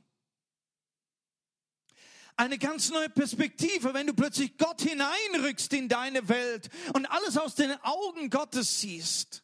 Eine 2.36 2.58
ganz 2.58 2.90
neue 2.90 3.10
Perspektive, 3.10 3.92
wenn 3.92 4.06
du 4.06 4.14
plötzlich 4.14 4.56
Gott 4.56 4.80
hineinrückst 4.80 5.74
in 5.74 5.88
deine 5.88 6.26
Welt 6.28 6.70
und 6.94 7.04
alles 7.06 7.36
aus 7.36 7.54
den 7.54 7.72
Augen 7.82 8.30
Gottes 8.30 8.80
siehst. 8.80 9.42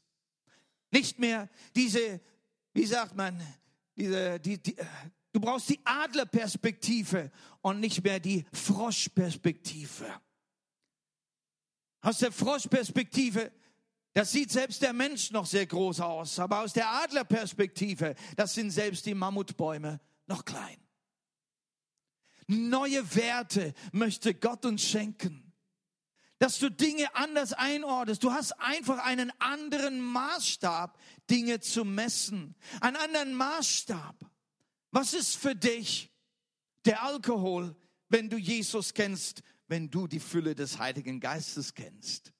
Nicht 0.96 1.18
mehr 1.18 1.50
diese, 1.74 2.22
wie 2.72 2.86
sagt 2.86 3.14
man, 3.14 3.38
diese, 3.96 4.40
die, 4.40 4.56
die, 4.56 4.74
du 5.30 5.40
brauchst 5.40 5.68
die 5.68 5.78
Adlerperspektive 5.84 7.30
und 7.60 7.80
nicht 7.80 8.02
mehr 8.02 8.18
die 8.18 8.46
Froschperspektive. 8.50 10.06
Aus 12.00 12.16
der 12.16 12.32
Froschperspektive, 12.32 13.52
das 14.14 14.32
sieht 14.32 14.50
selbst 14.50 14.80
der 14.80 14.94
Mensch 14.94 15.30
noch 15.32 15.44
sehr 15.44 15.66
groß 15.66 16.00
aus, 16.00 16.38
aber 16.38 16.62
aus 16.62 16.72
der 16.72 16.88
Adlerperspektive, 16.88 18.14
das 18.34 18.54
sind 18.54 18.70
selbst 18.70 19.04
die 19.04 19.14
Mammutbäume 19.14 20.00
noch 20.26 20.46
klein. 20.46 20.78
Neue 22.46 23.14
Werte 23.14 23.74
möchte 23.92 24.32
Gott 24.32 24.64
uns 24.64 24.82
schenken 24.82 25.45
dass 26.38 26.58
du 26.58 26.70
Dinge 26.70 27.14
anders 27.14 27.52
einordnest. 27.52 28.22
Du 28.22 28.32
hast 28.32 28.52
einfach 28.60 28.98
einen 28.98 29.32
anderen 29.40 30.00
Maßstab, 30.00 30.98
Dinge 31.30 31.60
zu 31.60 31.84
messen. 31.84 32.54
Einen 32.80 32.96
anderen 32.96 33.34
Maßstab. 33.34 34.16
Was 34.90 35.14
ist 35.14 35.36
für 35.36 35.54
dich 35.54 36.12
der 36.84 37.02
Alkohol, 37.02 37.74
wenn 38.08 38.28
du 38.28 38.36
Jesus 38.36 38.94
kennst, 38.94 39.42
wenn 39.66 39.90
du 39.90 40.06
die 40.06 40.20
Fülle 40.20 40.54
des 40.54 40.78
Heiligen 40.78 41.20
Geistes 41.20 41.74
kennst? 41.74 42.32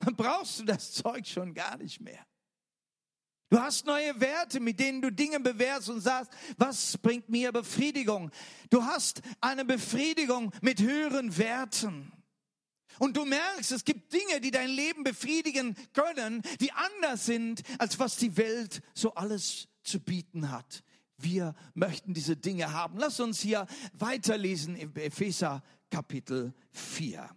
Dann 0.00 0.16
brauchst 0.16 0.60
du 0.60 0.64
das 0.64 0.92
Zeug 0.92 1.26
schon 1.26 1.54
gar 1.54 1.76
nicht 1.76 2.00
mehr. 2.00 2.24
Du 3.50 3.58
hast 3.58 3.84
neue 3.84 4.20
Werte, 4.20 4.60
mit 4.60 4.78
denen 4.78 5.02
du 5.02 5.10
Dinge 5.10 5.40
bewertest 5.40 5.90
und 5.90 6.00
sagst, 6.00 6.32
was 6.56 6.96
bringt 6.98 7.28
mir 7.28 7.50
Befriedigung? 7.50 8.30
Du 8.70 8.84
hast 8.84 9.22
eine 9.40 9.64
Befriedigung 9.64 10.52
mit 10.60 10.80
höheren 10.80 11.36
Werten. 11.36 12.12
Und 13.00 13.16
du 13.16 13.24
merkst, 13.24 13.72
es 13.72 13.86
gibt 13.86 14.12
Dinge, 14.12 14.42
die 14.42 14.50
dein 14.50 14.68
Leben 14.68 15.04
befriedigen 15.04 15.74
können, 15.94 16.42
die 16.60 16.70
anders 16.72 17.24
sind, 17.24 17.62
als 17.78 17.98
was 17.98 18.16
die 18.16 18.36
Welt 18.36 18.82
so 18.92 19.14
alles 19.14 19.68
zu 19.82 20.00
bieten 20.00 20.50
hat. 20.50 20.84
Wir 21.16 21.54
möchten 21.72 22.12
diese 22.12 22.36
Dinge 22.36 22.74
haben. 22.74 22.98
Lass 22.98 23.18
uns 23.18 23.40
hier 23.40 23.66
weiterlesen 23.94 24.76
im 24.76 24.94
Epheser 24.96 25.62
Kapitel 25.90 26.52
4. 26.72 27.30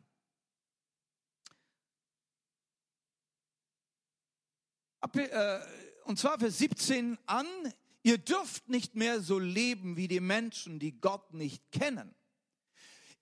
Äh, 5.13 5.59
und 6.03 6.19
zwar 6.19 6.39
für 6.39 6.51
17 6.51 7.17
an, 7.25 7.47
ihr 8.01 8.17
dürft 8.17 8.67
nicht 8.67 8.95
mehr 8.95 9.21
so 9.21 9.39
leben 9.39 9.95
wie 9.95 10.09
die 10.09 10.19
Menschen, 10.19 10.79
die 10.79 10.99
Gott 10.99 11.33
nicht 11.33 11.71
kennen. 11.71 12.13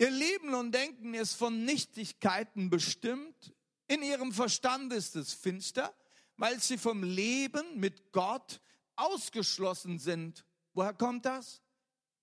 Ihr 0.02 0.10
Leben 0.10 0.56
und 0.56 0.72
Denken 0.72 1.14
ist 1.14 1.36
von 1.36 1.64
Nichtigkeiten 1.64 2.72
bestimmt. 2.72 3.54
In 3.88 4.02
ihrem 4.02 4.32
Verstand 4.32 4.92
ist 4.94 5.16
es 5.16 5.32
finster, 5.32 5.94
weil 6.38 6.60
sie 6.60 6.80
vom 6.80 7.04
Leben 7.04 7.80
mit 7.80 8.12
Gott 8.12 8.62
ausgeschlossen 8.96 10.00
sind. 10.00 10.44
Woher 10.74 10.96
kommt 10.96 11.28
das? 11.28 11.62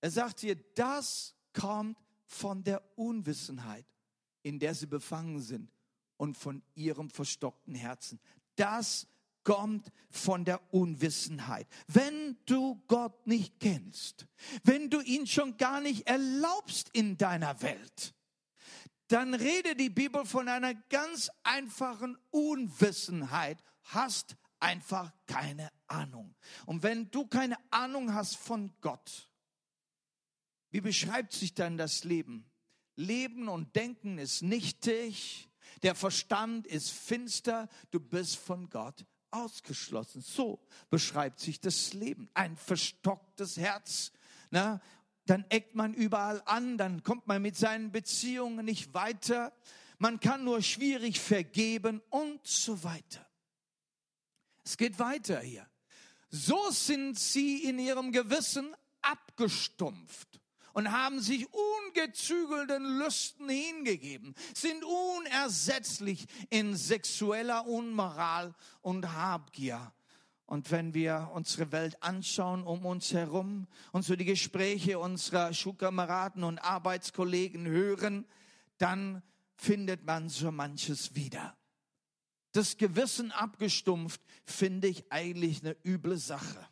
Er 0.01 0.11
sagt 0.11 0.41
hier, 0.41 0.57
das 0.75 1.37
kommt 1.53 1.97
von 2.25 2.65
der 2.65 2.83
Unwissenheit, 2.97 3.85
in 4.43 4.59
der 4.59 4.75
sie 4.75 4.87
befangen 4.87 5.39
sind 5.39 5.71
und 6.17 6.37
von 6.37 6.61
ihrem 6.75 7.09
verstockten 7.09 7.75
Herzen. 7.75 8.19
Das 8.57 9.07
kommt 9.43 9.91
von 10.09 10.45
der 10.45 10.61
Unwissenheit. 10.73 11.67
Wenn 11.87 12.37
du 12.45 12.81
Gott 12.87 13.25
nicht 13.27 13.59
kennst, 13.59 14.27
wenn 14.63 14.89
du 14.89 15.01
ihn 15.01 15.27
schon 15.27 15.57
gar 15.57 15.81
nicht 15.81 16.07
erlaubst 16.07 16.89
in 16.93 17.17
deiner 17.17 17.61
Welt, 17.61 18.13
dann 19.07 19.33
rede 19.33 19.75
die 19.75 19.89
Bibel 19.89 20.25
von 20.25 20.47
einer 20.47 20.75
ganz 20.75 21.29
einfachen 21.43 22.17
Unwissenheit, 22.29 23.63
hast 23.83 24.35
einfach 24.59 25.11
keine 25.25 25.71
Ahnung. 25.87 26.35
Und 26.65 26.83
wenn 26.83 27.09
du 27.09 27.25
keine 27.25 27.57
Ahnung 27.71 28.13
hast 28.13 28.37
von 28.37 28.71
Gott, 28.81 29.29
wie 30.69 30.81
beschreibt 30.81 31.33
sich 31.33 31.55
dann 31.55 31.77
das 31.77 32.03
Leben? 32.03 32.45
Leben 32.95 33.47
und 33.47 33.75
Denken 33.75 34.19
ist 34.19 34.43
nichtig, 34.43 35.49
der 35.81 35.95
Verstand 35.95 36.67
ist 36.67 36.91
finster, 36.91 37.67
du 37.91 37.99
bist 37.99 38.35
von 38.35 38.69
Gott 38.69 39.05
ausgeschlossen. 39.31 40.21
So 40.21 40.59
beschreibt 40.89 41.39
sich 41.39 41.59
das 41.59 41.93
Leben. 41.93 42.29
Ein 42.33 42.55
verstocktes 42.55 43.57
Herz. 43.57 44.11
Na, 44.51 44.81
dann 45.25 45.45
eckt 45.49 45.75
man 45.75 45.93
überall 45.93 46.41
an, 46.45 46.77
dann 46.77 47.03
kommt 47.03 47.27
man 47.27 47.41
mit 47.41 47.55
seinen 47.55 47.91
Beziehungen 47.91 48.65
nicht 48.65 48.93
weiter. 48.93 49.53
Man 49.97 50.19
kann 50.19 50.43
nur 50.43 50.61
schwierig 50.61 51.19
vergeben 51.19 52.01
und 52.09 52.45
so 52.47 52.83
weiter. 52.83 53.25
Es 54.63 54.77
geht 54.77 54.97
weiter 54.97 55.39
hier. 55.39 55.67
So 56.29 56.69
sind 56.71 57.19
sie 57.19 57.63
in 57.63 57.79
ihrem 57.79 58.11
Gewissen 58.11 58.75
abgestumpft 59.01 60.38
und 60.79 60.93
haben 60.93 61.19
sich 61.19 61.45
ungezügelten 61.51 62.99
Lüsten 62.99 63.49
hingegeben, 63.49 64.33
sind 64.53 64.81
unersetzlich 64.85 66.25
in 66.49 66.73
sexueller 66.73 67.67
Unmoral 67.67 68.55
und 68.79 69.11
Habgier. 69.11 69.91
Und 70.45 70.71
wenn 70.71 70.93
wir 70.93 71.31
unsere 71.33 71.73
Welt 71.73 72.01
anschauen 72.01 72.63
um 72.63 72.85
uns 72.85 73.11
herum 73.11 73.67
und 73.91 74.03
so 74.03 74.15
die 74.15 74.23
Gespräche 74.23 74.99
unserer 74.99 75.53
Schulkameraden 75.53 76.45
und 76.45 76.59
Arbeitskollegen 76.59 77.67
hören, 77.67 78.25
dann 78.77 79.21
findet 79.57 80.05
man 80.05 80.29
so 80.29 80.49
manches 80.49 81.13
wieder. 81.13 81.57
Das 82.53 82.77
Gewissen 82.77 83.33
abgestumpft 83.33 84.21
finde 84.45 84.87
ich 84.87 85.11
eigentlich 85.11 85.59
eine 85.61 85.75
üble 85.83 86.17
Sache. 86.17 86.65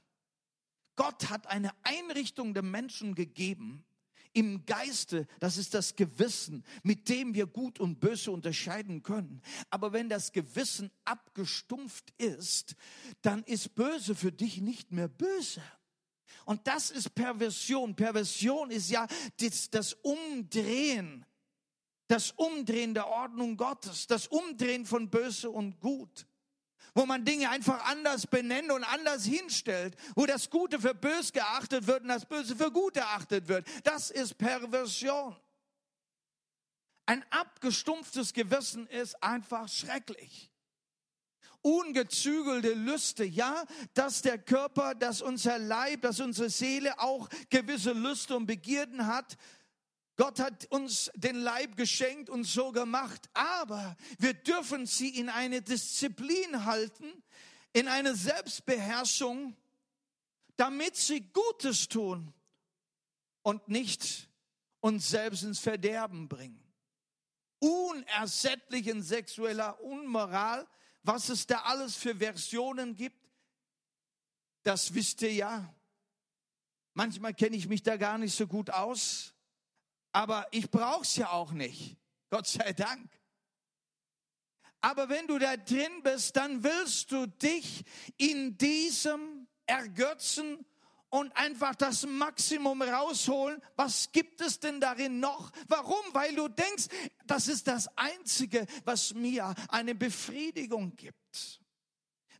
Gott 0.95 1.29
hat 1.29 1.47
eine 1.47 1.71
Einrichtung 1.83 2.53
der 2.53 2.63
Menschen 2.63 3.13
gegeben, 3.13 3.83
im 4.37 4.67
Geiste, 4.67 5.25
das 5.39 5.57
ist 5.57 5.73
das 5.73 5.95
Gewissen, 5.95 6.63
mit 6.83 7.09
dem 7.09 7.33
wir 7.33 7.47
gut 7.47 7.79
und 7.79 7.99
böse 7.99 8.29
unterscheiden 8.29 9.01
können. 9.01 9.41
Aber 9.71 9.93
wenn 9.93 10.09
das 10.09 10.31
Gewissen 10.31 10.91
abgestumpft 11.05 12.13
ist, 12.19 12.75
dann 13.23 13.43
ist 13.45 13.73
böse 13.73 14.13
für 14.13 14.31
dich 14.31 14.61
nicht 14.61 14.91
mehr 14.91 15.07
böse. 15.07 15.63
Und 16.45 16.67
das 16.67 16.91
ist 16.91 17.15
Perversion. 17.15 17.95
Perversion 17.95 18.69
ist 18.69 18.91
ja 18.91 19.07
das, 19.39 19.71
das 19.71 19.93
Umdrehen, 19.93 21.25
das 22.07 22.29
Umdrehen 22.29 22.93
der 22.93 23.07
Ordnung 23.07 23.57
Gottes, 23.57 24.05
das 24.05 24.27
Umdrehen 24.27 24.85
von 24.85 25.09
böse 25.09 25.49
und 25.49 25.79
gut 25.79 26.26
wo 26.97 27.05
man 27.05 27.23
Dinge 27.23 27.47
einfach 27.51 27.85
anders 27.85 28.25
benennt 28.25 28.71
und 28.71 28.83
anders 28.83 29.23
hinstellt, 29.23 29.95
wo 30.15 30.25
das 30.25 30.49
Gute 30.49 30.79
für 30.79 30.95
bös 30.95 31.31
geachtet 31.31 31.85
wird 31.85 32.01
und 32.01 32.07
das 32.07 32.25
Böse 32.25 32.55
für 32.55 32.71
gut 32.71 32.97
erachtet 32.97 33.47
wird. 33.47 33.67
Das 33.83 34.09
ist 34.09 34.35
Perversion. 34.39 35.35
Ein 37.05 37.23
abgestumpftes 37.29 38.33
Gewissen 38.33 38.87
ist 38.87 39.21
einfach 39.21 39.69
schrecklich. 39.69 40.49
Ungezügelte 41.61 42.73
Lüste, 42.73 43.25
ja, 43.25 43.65
dass 43.93 44.23
der 44.23 44.39
Körper, 44.39 44.95
dass 44.95 45.21
unser 45.21 45.59
Leib, 45.59 46.01
dass 46.01 46.19
unsere 46.19 46.49
Seele 46.49 46.99
auch 46.99 47.29
gewisse 47.51 47.93
Lüste 47.93 48.35
und 48.35 48.47
Begierden 48.47 49.05
hat, 49.05 49.37
Gott 50.17 50.39
hat 50.39 50.65
uns 50.71 51.11
den 51.13 51.35
Leib 51.35 51.77
geschenkt 51.77 52.29
und 52.29 52.43
so 52.43 52.71
gemacht, 52.71 53.29
aber 53.35 53.95
wir 54.17 54.33
dürfen 54.33 54.87
sie 54.87 55.09
in 55.09 55.29
eine 55.29 55.61
Disziplin 55.61 56.65
halten, 56.65 57.05
in 57.71 57.87
eine 57.87 58.15
Selbstbeherrschung, 58.15 59.55
damit 60.55 60.95
sie 60.95 61.21
Gutes 61.21 61.87
tun 61.87 62.33
und 63.43 63.67
nicht 63.69 64.27
uns 64.79 65.07
selbst 65.07 65.43
ins 65.43 65.59
Verderben 65.59 66.27
bringen. 66.27 66.63
Unersättlich 67.59 68.87
in 68.87 69.03
sexueller 69.03 69.79
Unmoral, 69.81 70.67
was 71.03 71.29
es 71.29 71.45
da 71.45 71.61
alles 71.61 71.95
für 71.95 72.15
Versionen 72.15 72.95
gibt, 72.95 73.23
das 74.63 74.95
wisst 74.95 75.21
ihr 75.21 75.33
ja. 75.33 75.75
Manchmal 76.95 77.35
kenne 77.35 77.55
ich 77.55 77.67
mich 77.67 77.83
da 77.83 77.97
gar 77.97 78.17
nicht 78.17 78.35
so 78.35 78.47
gut 78.47 78.71
aus 78.71 79.35
aber 80.11 80.47
ich 80.51 80.69
brauch's 80.69 81.15
ja 81.15 81.31
auch 81.31 81.51
nicht. 81.51 81.97
Gott 82.29 82.47
sei 82.47 82.73
Dank. 82.73 83.09
Aber 84.81 85.09
wenn 85.09 85.27
du 85.27 85.39
da 85.39 85.57
drin 85.57 86.03
bist, 86.03 86.35
dann 86.35 86.63
willst 86.63 87.11
du 87.11 87.25
dich 87.25 87.83
in 88.17 88.57
diesem 88.57 89.47
ergötzen 89.65 90.65
und 91.09 91.35
einfach 91.35 91.75
das 91.75 92.05
Maximum 92.05 92.81
rausholen. 92.81 93.61
Was 93.75 94.11
gibt 94.11 94.41
es 94.41 94.59
denn 94.59 94.79
darin 94.79 95.19
noch? 95.19 95.51
Warum? 95.67 96.03
Weil 96.13 96.35
du 96.35 96.47
denkst, 96.47 96.87
das 97.25 97.47
ist 97.47 97.67
das 97.67 97.89
Einzige, 97.97 98.65
was 98.85 99.13
mir 99.13 99.53
eine 99.69 99.95
Befriedigung 99.95 100.95
gibt. 100.95 101.61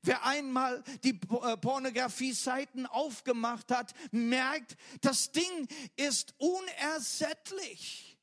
Wer 0.03 0.23
einmal 0.25 0.83
die 1.03 1.19
äh, 1.19 1.57
Pornografie-Seiten 1.57 2.85
aufgemacht 2.85 3.71
hat, 3.71 3.93
merkt, 4.11 4.75
das 5.01 5.31
Ding 5.31 5.67
ist 5.95 6.33
unersättlich. 6.37 8.17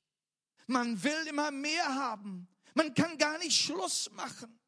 Man 0.67 1.03
will 1.03 1.27
immer 1.27 1.51
mehr 1.51 1.95
haben. 1.95 2.49
Man 2.75 2.95
kann 2.95 3.19
gar 3.19 3.39
nicht 3.39 3.57
Schluss 3.57 4.11
machen. 4.13 4.59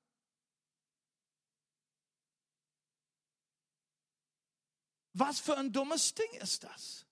Was 5.15 5.41
für 5.41 5.57
ein 5.57 5.73
dummes 5.73 6.15
Ding 6.15 6.31
ist 6.43 6.65
das? 6.65 7.07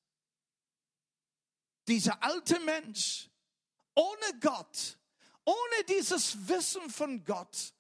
Dieser 1.89 2.23
alte 2.23 2.61
Mensch 2.61 3.31
ohne 3.95 4.39
Gott, 4.41 4.99
ohne 5.45 5.85
dieses 5.89 6.49
Wissen 6.49 6.91
von 6.91 7.25
Gott. 7.25 7.73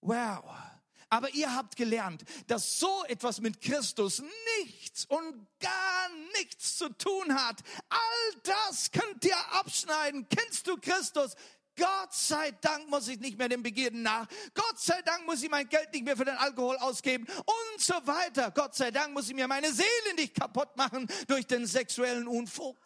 Wow 0.00 0.73
aber 1.10 1.30
ihr 1.30 1.54
habt 1.54 1.76
gelernt, 1.76 2.24
dass 2.46 2.78
so 2.78 3.04
etwas 3.06 3.40
mit 3.40 3.60
Christus 3.60 4.22
nichts 4.60 5.04
und 5.06 5.46
gar 5.60 6.08
nichts 6.38 6.76
zu 6.76 6.88
tun 6.90 7.34
hat. 7.34 7.60
All 7.88 8.40
das 8.42 8.90
könnt 8.90 9.24
ihr 9.24 9.36
abschneiden. 9.52 10.26
Kennst 10.28 10.66
du 10.66 10.76
Christus? 10.76 11.34
Gott 11.76 12.12
sei 12.12 12.52
Dank 12.60 12.88
muss 12.88 13.08
ich 13.08 13.18
nicht 13.18 13.36
mehr 13.36 13.48
den 13.48 13.62
Begierden 13.62 14.02
nach. 14.02 14.26
Gott 14.54 14.78
sei 14.78 15.00
Dank 15.02 15.26
muss 15.26 15.42
ich 15.42 15.50
mein 15.50 15.68
Geld 15.68 15.92
nicht 15.92 16.04
mehr 16.04 16.16
für 16.16 16.24
den 16.24 16.36
Alkohol 16.36 16.76
ausgeben 16.76 17.26
und 17.26 17.80
so 17.80 17.94
weiter. 18.04 18.50
Gott 18.52 18.74
sei 18.74 18.90
Dank 18.90 19.12
muss 19.12 19.28
ich 19.28 19.34
mir 19.34 19.48
meine 19.48 19.72
Seele 19.72 20.14
nicht 20.16 20.34
kaputt 20.34 20.76
machen 20.76 21.08
durch 21.26 21.46
den 21.46 21.66
sexuellen 21.66 22.28
Unfug. 22.28 22.78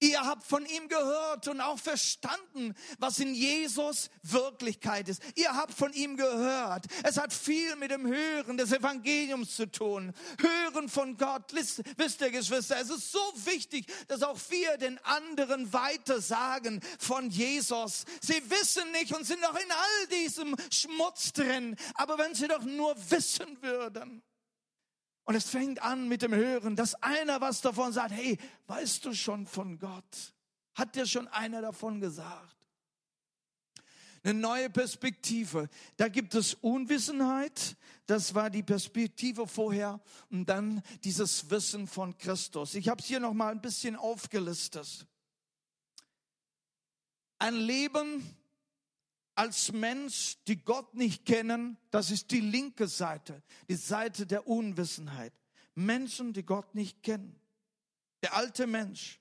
Ihr 0.00 0.20
habt 0.20 0.44
von 0.46 0.64
ihm 0.64 0.88
gehört 0.88 1.48
und 1.48 1.60
auch 1.60 1.78
verstanden, 1.78 2.74
was 2.98 3.18
in 3.18 3.34
Jesus 3.34 4.10
Wirklichkeit 4.22 5.08
ist. 5.08 5.22
Ihr 5.34 5.54
habt 5.54 5.74
von 5.74 5.92
ihm 5.92 6.16
gehört. 6.16 6.86
Es 7.02 7.18
hat 7.18 7.32
viel 7.32 7.74
mit 7.76 7.90
dem 7.90 8.06
Hören 8.06 8.56
des 8.56 8.72
Evangeliums 8.72 9.56
zu 9.56 9.70
tun. 9.70 10.12
Hören 10.40 10.88
von 10.88 11.16
Gott. 11.16 11.52
Wisst 11.52 12.20
ihr, 12.20 12.30
Geschwister, 12.30 12.76
es 12.80 12.90
ist 12.90 13.10
so 13.10 13.20
wichtig, 13.44 13.86
dass 14.06 14.22
auch 14.22 14.38
wir 14.50 14.76
den 14.76 14.98
anderen 15.04 15.72
weiter 15.72 16.20
sagen 16.20 16.80
von 16.98 17.30
Jesus. 17.30 18.04
Sie 18.20 18.42
wissen 18.50 18.90
nicht 18.92 19.14
und 19.14 19.26
sind 19.26 19.40
noch 19.40 19.56
in 19.56 19.70
all 19.70 20.06
diesem 20.08 20.54
Schmutz 20.72 21.32
drin. 21.32 21.76
Aber 21.94 22.18
wenn 22.18 22.34
sie 22.34 22.46
doch 22.46 22.62
nur 22.62 22.94
wissen 23.10 23.60
würden, 23.62 24.22
und 25.28 25.34
es 25.34 25.50
fängt 25.50 25.82
an 25.82 26.08
mit 26.08 26.22
dem 26.22 26.34
Hören, 26.34 26.74
dass 26.74 26.94
einer 27.02 27.38
was 27.42 27.60
davon 27.60 27.92
sagt, 27.92 28.12
hey, 28.12 28.38
weißt 28.66 29.04
du 29.04 29.12
schon 29.12 29.46
von 29.46 29.78
Gott? 29.78 30.32
Hat 30.74 30.96
dir 30.96 31.04
schon 31.04 31.28
einer 31.28 31.60
davon 31.60 32.00
gesagt? 32.00 32.56
eine 34.24 34.38
neue 34.38 34.70
Perspektive. 34.70 35.68
Da 35.98 36.08
gibt 36.08 36.34
es 36.34 36.54
Unwissenheit, 36.54 37.76
das 38.06 38.34
war 38.34 38.48
die 38.48 38.62
Perspektive 38.62 39.46
vorher, 39.46 40.00
und 40.30 40.46
dann 40.46 40.82
dieses 41.04 41.50
Wissen 41.50 41.86
von 41.86 42.16
Christus. 42.16 42.74
Ich 42.74 42.88
habe 42.88 43.02
es 43.02 43.06
hier 43.06 43.20
noch 43.20 43.34
mal 43.34 43.52
ein 43.52 43.60
bisschen 43.60 43.96
aufgelistet. 43.96 45.06
Ein 47.38 47.54
Leben 47.54 48.37
als 49.38 49.70
Mensch, 49.70 50.36
die 50.48 50.64
Gott 50.64 50.94
nicht 50.94 51.24
kennen, 51.24 51.78
das 51.92 52.10
ist 52.10 52.32
die 52.32 52.40
linke 52.40 52.88
Seite, 52.88 53.40
die 53.68 53.76
Seite 53.76 54.26
der 54.26 54.48
Unwissenheit. 54.48 55.32
Menschen, 55.76 56.32
die 56.32 56.42
Gott 56.42 56.74
nicht 56.74 57.04
kennen. 57.04 57.38
Der 58.22 58.34
alte 58.34 58.66
Mensch. 58.66 59.20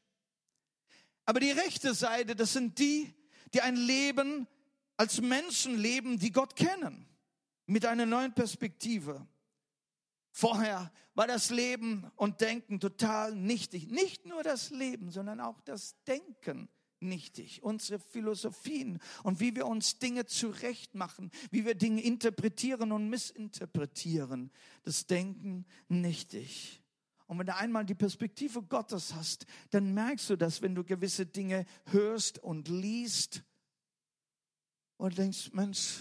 Aber 1.25 1.39
die 1.39 1.51
rechte 1.51 1.93
Seite, 1.93 2.35
das 2.35 2.53
sind 2.53 2.79
die, 2.79 3.13
die 3.53 3.61
ein 3.61 3.75
Leben 3.75 4.47
als 4.95 5.21
Menschen 5.21 5.77
leben, 5.77 6.17
die 6.17 6.31
Gott 6.31 6.55
kennen, 6.55 7.07
mit 7.67 7.85
einer 7.85 8.07
neuen 8.07 8.33
Perspektive. 8.33 9.27
Vorher 10.31 10.91
war 11.13 11.27
das 11.27 11.51
Leben 11.51 12.11
und 12.15 12.41
Denken 12.41 12.79
total 12.79 13.35
nichtig. 13.35 13.87
Nicht 13.91 14.25
nur 14.25 14.41
das 14.41 14.71
Leben, 14.71 15.11
sondern 15.11 15.39
auch 15.39 15.61
das 15.61 15.95
Denken 16.05 16.69
nichtig. 16.99 17.63
Unsere 17.63 17.99
Philosophien 17.99 18.99
und 19.23 19.39
wie 19.39 19.55
wir 19.55 19.67
uns 19.67 19.99
Dinge 19.99 20.25
zurechtmachen, 20.25 21.31
wie 21.51 21.65
wir 21.65 21.75
Dinge 21.75 22.01
interpretieren 22.01 22.91
und 22.91 23.09
missinterpretieren, 23.09 24.51
das 24.83 25.07
Denken 25.07 25.65
nichtig. 25.87 26.81
Und 27.27 27.39
wenn 27.39 27.47
du 27.47 27.55
einmal 27.55 27.85
die 27.85 27.95
Perspektive 27.95 28.63
Gottes 28.63 29.13
hast, 29.13 29.45
dann 29.71 29.93
merkst 29.93 30.29
du 30.29 30.37
das, 30.37 30.61
wenn 30.61 30.75
du 30.75 30.83
gewisse 30.83 31.25
Dinge 31.25 31.65
hörst 31.87 32.39
und 32.39 32.69
liest 32.69 33.43
und 34.95 35.17
denkst, 35.17 35.51
Mensch, 35.53 35.99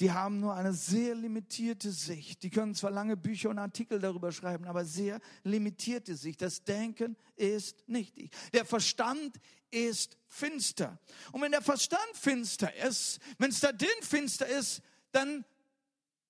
die 0.00 0.10
haben 0.10 0.40
nur 0.40 0.54
eine 0.54 0.72
sehr 0.72 1.14
limitierte 1.14 1.92
Sicht. 1.92 2.42
Die 2.42 2.50
können 2.50 2.74
zwar 2.74 2.90
lange 2.90 3.16
Bücher 3.16 3.50
und 3.50 3.58
Artikel 3.58 4.00
darüber 4.00 4.32
schreiben, 4.32 4.64
aber 4.64 4.84
sehr 4.84 5.20
limitierte 5.44 6.16
Sicht. 6.16 6.42
Das 6.42 6.64
Denken 6.64 7.16
ist 7.36 7.88
nichtig. 7.88 8.32
Der 8.52 8.64
Verstand 8.64 9.38
ist 9.70 10.16
finster. 10.26 10.98
Und 11.32 11.42
wenn 11.42 11.52
der 11.52 11.62
Verstand 11.62 12.10
finster 12.14 12.74
ist, 12.84 13.20
wenn 13.38 13.50
es 13.50 13.60
da 13.60 13.72
drin 13.72 13.88
finster 14.02 14.46
ist, 14.46 14.82
dann 15.12 15.44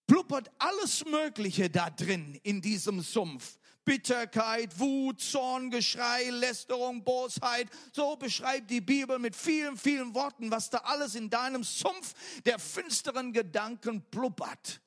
blubbert 0.06 0.50
alles 0.58 1.04
Mögliche 1.06 1.70
da 1.70 1.88
drin 1.88 2.38
in 2.42 2.60
diesem 2.60 3.00
Sumpf. 3.00 3.58
Bitterkeit, 3.84 4.78
Wut, 4.78 5.20
Zorn, 5.20 5.70
Geschrei, 5.70 6.30
Lästerung, 6.30 7.04
Bosheit. 7.04 7.68
So 7.92 8.16
beschreibt 8.16 8.70
die 8.70 8.80
Bibel 8.80 9.18
mit 9.18 9.36
vielen, 9.36 9.76
vielen 9.76 10.14
Worten, 10.14 10.50
was 10.50 10.70
da 10.70 10.78
alles 10.78 11.14
in 11.14 11.30
deinem 11.30 11.64
Sumpf 11.64 12.14
der 12.44 12.58
finsteren 12.58 13.32
Gedanken 13.32 14.02
blubbert. 14.10 14.80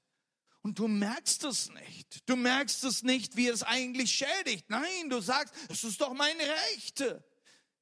Und 0.62 0.80
du 0.80 0.88
merkst 0.88 1.44
es 1.46 1.70
nicht. 1.70 2.28
Du 2.28 2.36
merkst 2.36 2.84
es 2.84 3.04
nicht, 3.04 3.38
wie 3.38 3.48
es 3.48 3.64
eigentlich 3.64 4.12
schädigt. 4.12 4.70
Nein, 4.70 5.10
du 5.10 5.22
sagst, 5.22 5.54
es 5.70 5.84
ist 5.84 6.02
doch 6.02 6.14
meine 6.14 6.44
Rechte. 6.74 7.24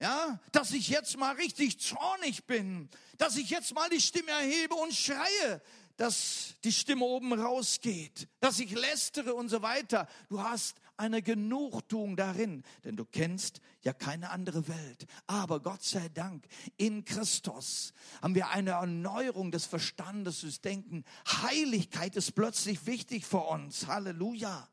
Ja, 0.01 0.39
dass 0.51 0.71
ich 0.71 0.89
jetzt 0.89 1.17
mal 1.17 1.36
richtig 1.36 1.80
zornig 1.80 2.45
bin, 2.45 2.89
dass 3.17 3.38
ich 3.38 3.49
jetzt 3.49 3.73
mal 3.73 3.89
die 3.89 4.01
Stimme 4.01 4.32
erhebe 4.32 4.75
und 4.75 4.93
schreie, 4.93 5.62
dass 5.97 6.56
die 6.63 6.73
Stimme 6.73 7.06
oben 7.06 7.34
rausgeht, 7.34 8.28
dass 8.41 8.60
ich 8.60 8.71
lästere 8.71 9.34
und 9.34 9.49
so 9.49 9.62
weiter. 9.62 10.08
Du 10.30 10.41
hast 10.41 10.75
eine 10.97 11.21
Genugtuung 11.21 12.15
darin, 12.15 12.63
denn 12.84 12.95
du 12.95 13.05
kennst 13.05 13.62
ja 13.81 13.93
keine 13.93 14.29
andere 14.29 14.67
Welt. 14.67 15.05
Aber 15.27 15.60
Gott 15.62 15.84
sei 15.84 16.10
Dank, 16.10 16.47
in 16.77 17.05
Christus 17.05 17.93
haben 18.21 18.36
wir 18.36 18.49
eine 18.49 18.71
Erneuerung 18.71 19.51
des 19.51 19.65
Verstandes, 19.65 20.41
des 20.41 20.62
Denken. 20.62 21.03
Heiligkeit 21.27 22.15
ist 22.15 22.34
plötzlich 22.34 22.86
wichtig 22.86 23.25
für 23.25 23.39
uns. 23.39 23.88
Halleluja. 23.88 24.69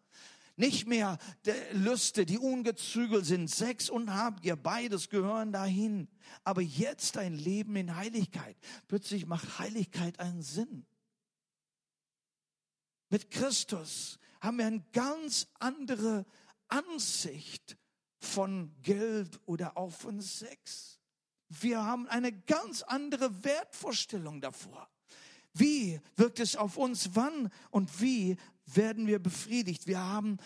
Nicht 0.57 0.87
mehr 0.87 1.19
Lüste, 1.73 2.27
die 2.27 2.39
ungezügelt 2.39 3.25
sind. 3.25 3.49
Sex 3.49 3.89
und 3.89 4.13
Habgier, 4.13 4.57
beides 4.57 5.09
gehören 5.09 5.51
dahin. 5.51 6.09
Aber 6.45 6.61
jetzt 6.61 7.17
ein 7.17 7.35
Leben 7.35 7.75
in 7.77 7.97
Heiligkeit. 7.97 8.57
Plötzlich 8.87 9.27
macht 9.27 9.59
Heiligkeit 9.59 10.21
einen 10.21 10.43
Sinn. 10.43 10.85
Mit 13.09 13.31
Christus 13.31 14.19
haben 14.43 14.59
wir 14.59 14.67
eine 14.67 14.85
ganz 14.93 15.47
andere 15.61 16.27
Ansicht 16.67 17.77
von 18.19 18.75
Geld 18.83 19.41
oder 19.47 19.77
auch 19.77 19.93
von 19.93 20.21
Sex. 20.21 20.99
Wir 21.49 21.85
haben 21.85 22.09
eine 22.09 22.33
ganz 22.33 22.83
andere 22.83 23.45
Wertvorstellung 23.45 24.41
davor. 24.41 24.89
Wie 25.55 26.01
wirkt 26.17 26.41
es 26.41 26.57
auf 26.57 26.77
uns? 26.77 27.11
Wann 27.15 27.51
und 27.71 28.01
wie 28.01 28.37
werden 28.67 29.07
wir 29.07 29.21
befriedigt? 29.21 29.87
Wir 29.87 30.01
haben, 30.01 30.39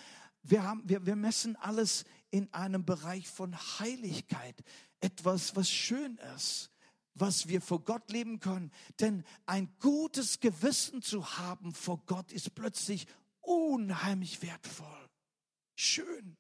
wir 0.43 0.63
haben, 0.63 0.83
wir, 0.85 1.07
wir 1.07 1.17
messen 1.17 1.57
alles 1.57 2.05
in 2.31 2.53
einem 2.53 2.85
Bereich 2.85 3.27
von 3.29 3.57
Heiligkeit. 3.79 4.63
Etwas, 5.01 5.57
was 5.57 5.71
schön 5.71 6.19
ist 6.37 6.71
was 7.19 7.49
wir 7.49 7.63
vor 7.63 7.83
Gott 7.83 8.11
leben 8.11 8.41
können. 8.41 8.71
Denn 9.01 9.25
ein 9.47 9.75
gutes 9.81 10.39
Gewissen 10.39 11.01
zu 11.01 11.39
haben 11.39 11.73
vor 11.73 12.03
Gott 12.05 12.31
ist 12.31 12.55
plötzlich 12.55 13.07
unheimlich 13.47 14.43
wertvoll. 14.43 15.09
Schön. 15.75 16.37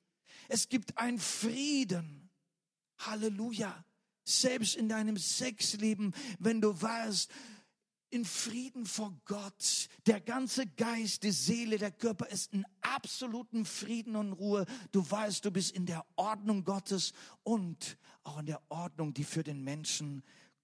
Es 0.48 0.68
gibt 0.68 0.98
einen 0.98 1.18
Frieden. 1.18 2.30
Halleluja. 2.98 3.84
Selbst 4.24 4.74
in 4.74 4.88
deinem 4.88 5.16
Sexleben, 5.16 6.14
wenn 6.38 6.60
du 6.60 6.80
weißt, 6.80 7.30
in 8.10 8.24
Frieden 8.24 8.86
vor 8.86 9.20
Gott. 9.24 9.88
Der 10.06 10.20
ganze 10.20 10.66
Geist, 10.66 11.22
die 11.22 11.32
Seele, 11.32 11.78
der 11.78 11.90
Körper 11.90 12.26
ist 12.28 12.52
in 12.52 12.64
absoluten 12.80 13.64
Frieden 13.64 14.16
und 14.16 14.32
Ruhe. 14.32 14.66
Du 14.92 15.08
weißt, 15.08 15.44
du 15.44 15.50
bist 15.50 15.72
in 15.72 15.86
der 15.86 16.04
Ordnung 16.16 16.64
Gottes 16.64 17.12
und 17.42 17.98
auch 18.22 18.38
in 18.38 18.46
der 18.46 18.62
Ordnung, 18.68 19.12
die 19.12 19.24
für 19.24 19.42
den 19.42 19.62
Menschen 19.62 20.22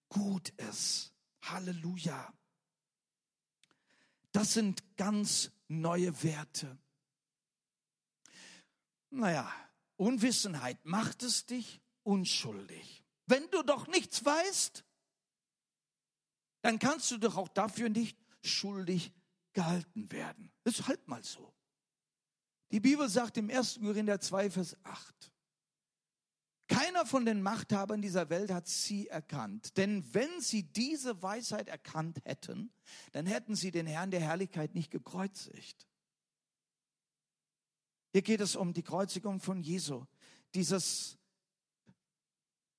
gut 0.09 0.51
ist. 0.71 1.13
Halleluja. 1.43 2.33
Das 4.33 4.55
sind 4.55 4.97
ganz 4.97 5.51
neue 5.81 6.23
Werte. 6.23 6.79
Naja, 9.11 9.53
Unwissenheit 9.97 10.85
macht 10.85 11.23
es 11.23 11.47
dich 11.47 11.81
unschuldig. 12.03 13.05
Wenn 13.27 13.49
du 13.51 13.63
doch 13.63 13.87
nichts 13.87 14.25
weißt, 14.25 14.85
dann 16.63 16.79
kannst 16.79 17.11
du 17.11 17.19
doch 17.19 17.37
auch 17.37 17.49
dafür 17.49 17.89
nicht 17.89 18.19
schuldig 18.43 19.13
gehalten 19.53 20.11
werden. 20.11 20.53
Das 20.65 20.79
ist 20.79 20.89
halt 20.89 21.07
mal 21.09 21.23
so. 21.23 21.53
Die 22.71 22.81
Bibel 22.81 23.09
sagt 23.09 23.37
im 23.37 23.51
1. 23.51 23.81
Korinther 23.81 24.21
2, 24.21 24.51
Vers 24.51 24.77
8, 24.85 25.32
keiner 26.73 27.05
von 27.05 27.25
den 27.27 27.43
Machthabern 27.43 28.01
dieser 28.01 28.31
Welt 28.31 28.51
hat 28.51 28.67
sie 28.67 29.09
erkannt. 29.09 29.77
Denn 29.77 30.03
wenn 30.15 30.41
sie 30.41 30.63
diese 30.63 31.23
Weisheit 31.23 31.69
erkannt 31.69 32.21
hätten, 32.25 32.73
dann 33.13 33.27
hätten 33.27 33.55
sie 33.55 33.71
den 33.71 33.87
Herrn 33.87 34.11
der 34.11 34.21
Herrlichkeit 34.21 34.75
nicht 34.75 34.91
gekreuzigt. 34.91 35.87
Hier 38.13 38.23
geht 38.23 38.41
es 38.41 38.57
um 38.57 38.73
die 38.73 38.83
Kreuzigung 38.83 39.41
von 39.41 39.63
Jesu. 39.63 40.05
Dieses, 40.55 41.19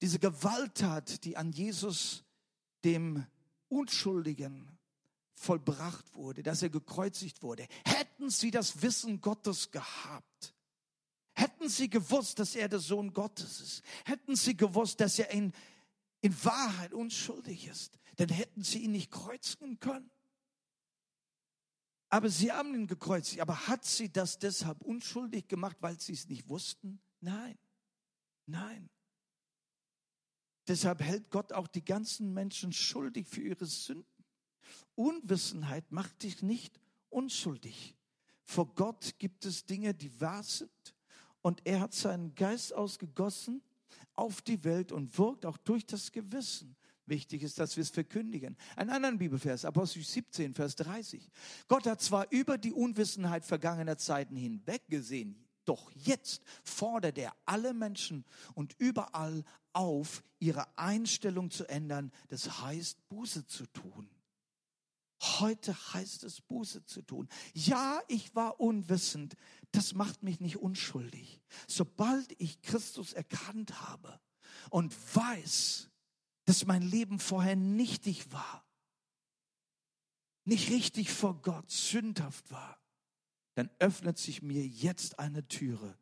diese 0.01 0.19
Gewalttat, 0.19 1.23
die 1.23 1.37
an 1.37 1.51
Jesus, 1.51 2.23
dem 2.83 3.25
Unschuldigen, 3.67 4.77
vollbracht 5.35 6.13
wurde, 6.15 6.41
dass 6.43 6.63
er 6.63 6.69
gekreuzigt 6.69 7.43
wurde. 7.43 7.67
Hätten 7.85 8.29
sie 8.29 8.51
das 8.51 8.81
Wissen 8.81 9.21
Gottes 9.21 9.71
gehabt, 9.71 10.55
Hätten 11.63 11.71
sie 11.71 11.89
gewusst, 11.89 12.39
dass 12.39 12.55
er 12.55 12.67
der 12.67 12.79
Sohn 12.79 13.13
Gottes 13.13 13.61
ist, 13.61 13.83
hätten 14.03 14.35
sie 14.35 14.57
gewusst, 14.57 14.99
dass 14.99 15.17
er 15.17 15.31
in, 15.31 15.53
in 16.19 16.43
Wahrheit 16.43 16.93
unschuldig 16.93 17.67
ist, 17.67 17.97
dann 18.17 18.27
hätten 18.27 18.63
sie 18.63 18.79
ihn 18.79 18.91
nicht 18.91 19.09
kreuzigen 19.09 19.79
können. 19.79 20.11
Aber 22.09 22.27
sie 22.27 22.51
haben 22.51 22.75
ihn 22.75 22.85
gekreuzigt. 22.85 23.39
Aber 23.39 23.67
hat 23.67 23.85
sie 23.85 24.11
das 24.11 24.39
deshalb 24.39 24.81
unschuldig 24.81 25.47
gemacht, 25.47 25.77
weil 25.79 25.97
sie 26.01 26.11
es 26.11 26.27
nicht 26.27 26.49
wussten? 26.49 26.99
Nein, 27.21 27.57
nein. 28.45 28.89
Deshalb 30.67 31.01
hält 31.01 31.31
Gott 31.31 31.53
auch 31.53 31.67
die 31.67 31.85
ganzen 31.85 32.33
Menschen 32.33 32.73
schuldig 32.73 33.25
für 33.25 33.41
ihre 33.41 33.67
Sünden. 33.67 34.25
Unwissenheit 34.95 35.93
macht 35.93 36.23
dich 36.23 36.41
nicht 36.41 36.77
unschuldig. 37.09 37.95
Vor 38.43 38.75
Gott 38.75 39.17
gibt 39.17 39.45
es 39.45 39.63
Dinge, 39.65 39.93
die 39.93 40.19
wahr 40.19 40.43
sind 40.43 40.92
und 41.43 41.61
er 41.65 41.81
hat 41.81 41.93
seinen 41.93 42.33
Geist 42.33 42.73
ausgegossen 42.73 43.61
auf 44.15 44.41
die 44.41 44.63
Welt 44.63 44.91
und 44.91 45.19
wirkt 45.19 45.45
auch 45.45 45.57
durch 45.57 45.85
das 45.85 46.11
Gewissen. 46.11 46.75
Wichtig 47.05 47.43
ist, 47.43 47.59
dass 47.59 47.75
wir 47.75 47.81
es 47.81 47.89
verkündigen. 47.89 48.55
Ein 48.77 48.89
anderen 48.89 49.17
Bibelvers, 49.17 49.65
Apostel 49.65 50.01
17, 50.01 50.53
Vers 50.53 50.77
30. 50.77 51.29
Gott 51.67 51.85
hat 51.85 52.01
zwar 52.01 52.31
über 52.31 52.57
die 52.57 52.71
Unwissenheit 52.71 53.43
vergangener 53.43 53.97
Zeiten 53.97 54.37
hinweg 54.37 54.83
gesehen, 54.87 55.35
Doch 55.65 55.91
jetzt 55.91 56.41
fordert 56.63 57.17
er 57.17 57.33
alle 57.45 57.73
Menschen 57.73 58.25
und 58.53 58.75
überall 58.79 59.43
auf, 59.73 60.23
ihre 60.39 60.65
Einstellung 60.77 61.51
zu 61.51 61.67
ändern. 61.67 62.11
Das 62.29 62.61
heißt, 62.61 63.07
Buße 63.09 63.47
zu 63.47 63.65
tun. 63.67 64.09
Heute 65.23 65.73
heißt 65.93 66.25
es, 66.25 66.41
Buße 66.41 66.83
zu 66.85 67.01
tun. 67.01 67.29
Ja, 67.53 68.01
ich 68.09 68.35
war 68.35 68.59
unwissend. 68.59 69.35
Das 69.71 69.93
macht 69.93 70.21
mich 70.21 70.41
nicht 70.41 70.57
unschuldig. 70.57 71.41
Sobald 71.65 72.35
ich 72.41 72.61
Christus 72.61 73.13
erkannt 73.13 73.81
habe 73.81 74.19
und 74.69 74.93
weiß, 75.15 75.89
dass 76.43 76.65
mein 76.65 76.81
Leben 76.81 77.19
vorher 77.19 77.55
nichtig 77.55 78.33
war, 78.33 78.65
nicht 80.43 80.69
richtig 80.69 81.09
vor 81.09 81.41
Gott, 81.41 81.71
sündhaft 81.71 82.51
war, 82.51 82.77
dann 83.55 83.69
öffnet 83.79 84.17
sich 84.17 84.41
mir 84.41 84.65
jetzt 84.67 85.19
eine 85.19 85.47
Türe, 85.47 85.97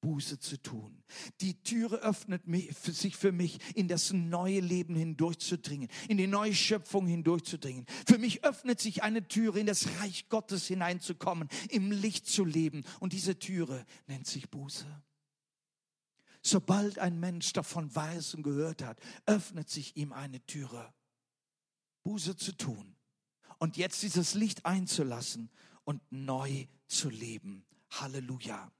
Buße 0.00 0.38
zu 0.38 0.60
tun. 0.62 1.02
Die 1.40 1.62
Türe 1.62 1.96
öffnet 1.96 2.42
sich 2.84 3.16
für 3.16 3.32
mich, 3.32 3.58
in 3.74 3.88
das 3.88 4.12
neue 4.12 4.60
Leben 4.60 4.94
hindurchzudringen, 4.94 5.88
in 6.08 6.16
die 6.16 6.26
neue 6.26 6.54
Schöpfung 6.54 7.06
hindurchzudringen. 7.06 7.86
Für 8.06 8.18
mich 8.18 8.44
öffnet 8.44 8.80
sich 8.80 9.02
eine 9.02 9.26
Türe, 9.26 9.60
in 9.60 9.66
das 9.66 9.88
Reich 10.00 10.28
Gottes 10.28 10.66
hineinzukommen, 10.66 11.48
im 11.70 11.90
Licht 11.90 12.26
zu 12.26 12.44
leben. 12.44 12.84
Und 13.00 13.12
diese 13.12 13.38
Türe 13.38 13.84
nennt 14.06 14.26
sich 14.26 14.50
Buße. 14.50 14.86
Sobald 16.42 17.00
ein 17.00 17.18
Mensch 17.18 17.52
davon 17.52 17.92
weiß 17.92 18.34
und 18.34 18.44
gehört 18.44 18.82
hat, 18.82 19.00
öffnet 19.26 19.68
sich 19.68 19.96
ihm 19.96 20.12
eine 20.12 20.44
Türe, 20.46 20.94
Buße 22.04 22.36
zu 22.36 22.52
tun 22.52 22.94
und 23.58 23.76
jetzt 23.76 24.02
dieses 24.02 24.34
Licht 24.34 24.64
einzulassen 24.64 25.50
und 25.84 26.00
neu 26.10 26.66
zu 26.86 27.10
leben. 27.10 27.64
Halleluja. 27.90 28.70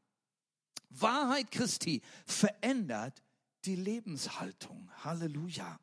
Wahrheit 0.89 1.51
Christi 1.51 2.03
verändert 2.25 3.23
die 3.65 3.77
Lebenshaltung. 3.77 4.91
Halleluja. 5.05 5.79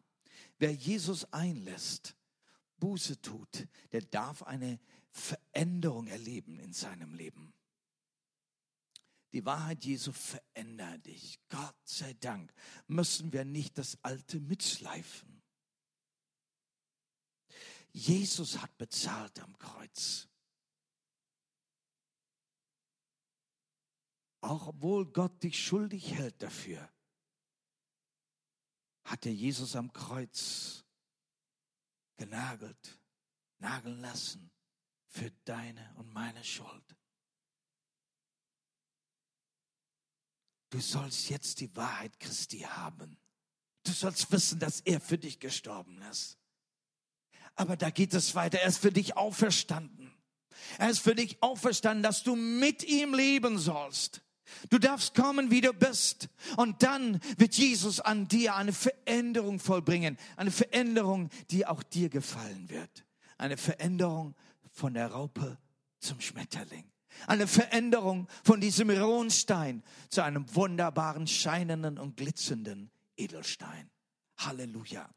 Wer 0.58 0.74
Jesus 0.74 1.26
einlässt, 1.34 2.16
Buße 2.78 3.22
tut, 3.22 3.68
der 3.92 4.02
darf 4.02 4.44
eine 4.44 4.80
Veränderung 5.10 6.08
erleben 6.08 6.60
in 6.60 6.74
seinem 6.74 7.14
Leben. 7.14 7.54
Die 9.34 9.46
Wahrheit 9.46 9.84
Jesu 9.84 10.12
verändert 10.12 11.06
dich. 11.06 11.40
Gott 11.50 11.76
sei 11.86 12.14
Dank 12.20 12.54
müssen 12.88 13.34
wir 13.34 13.46
nicht 13.46 13.78
das 13.78 13.98
Alte 14.04 14.40
mitschleifen. 14.40 15.42
Jesus 17.92 18.60
hat 18.60 18.78
bezahlt 18.78 19.40
am 19.40 19.58
Kreuz. 19.58 20.28
Obwohl 24.44 25.06
Gott 25.06 25.42
dich 25.42 25.64
schuldig 25.64 26.14
hält 26.14 26.42
dafür, 26.42 26.90
hat 29.06 29.26
er 29.26 29.34
Jesus 29.34 29.76
am 29.76 29.92
Kreuz 29.94 30.84
genagelt, 32.18 33.00
nageln 33.60 34.00
lassen 34.00 34.52
für 35.08 35.32
deine 35.46 35.94
und 35.96 36.12
meine 36.14 36.44
Schuld. 36.44 36.96
Du 40.70 40.80
sollst 40.80 41.30
jetzt 41.30 41.60
die 41.60 41.74
Wahrheit 41.76 42.20
Christi 42.20 42.60
haben. 42.60 43.18
Du 43.84 43.92
sollst 43.92 44.32
wissen, 44.32 44.60
dass 44.60 44.82
er 44.82 45.00
für 45.00 45.18
dich 45.18 45.40
gestorben 45.40 46.02
ist. 46.04 46.38
Aber 47.56 47.78
da 47.78 47.92
geht 47.92 48.14
es 48.14 48.34
weiter. 48.34 48.60
Er 48.60 48.70
ist 48.70 48.80
für 48.80 48.92
dich 48.92 49.16
auferstanden. 49.16 50.12
Er 50.78 50.90
ist 50.90 51.00
für 51.00 51.16
dich 51.16 51.42
auferstanden, 51.44 52.04
dass 52.04 52.24
du 52.24 52.36
mit 52.36 52.84
ihm 52.84 53.14
leben 53.14 53.60
sollst. 53.60 54.23
Du 54.70 54.78
darfst 54.78 55.16
kommen, 55.16 55.52
wie 55.52 55.62
du 55.62 55.74
bist. 55.74 56.30
Und 56.58 56.84
dann 56.84 57.20
wird 57.38 57.56
Jesus 57.56 58.00
an 58.00 58.28
dir 58.28 58.56
eine 58.56 58.74
Veränderung 58.74 59.60
vollbringen. 59.60 60.18
Eine 60.36 60.52
Veränderung, 60.52 61.30
die 61.52 61.66
auch 61.66 61.84
dir 61.84 62.10
gefallen 62.10 62.70
wird. 62.70 63.06
Eine 63.38 63.58
Veränderung 63.58 64.36
von 64.72 64.94
der 64.94 65.08
Raupe 65.08 65.58
zum 66.00 66.20
Schmetterling. 66.22 66.86
Eine 67.28 67.48
Veränderung 67.48 68.28
von 68.44 68.60
diesem 68.60 68.90
Ronstein 68.90 69.84
zu 70.10 70.24
einem 70.24 70.54
wunderbaren, 70.56 71.28
scheinenden 71.28 71.98
und 71.98 72.18
glitzernden 72.18 72.92
Edelstein. 73.16 73.90
Halleluja. 74.38 75.10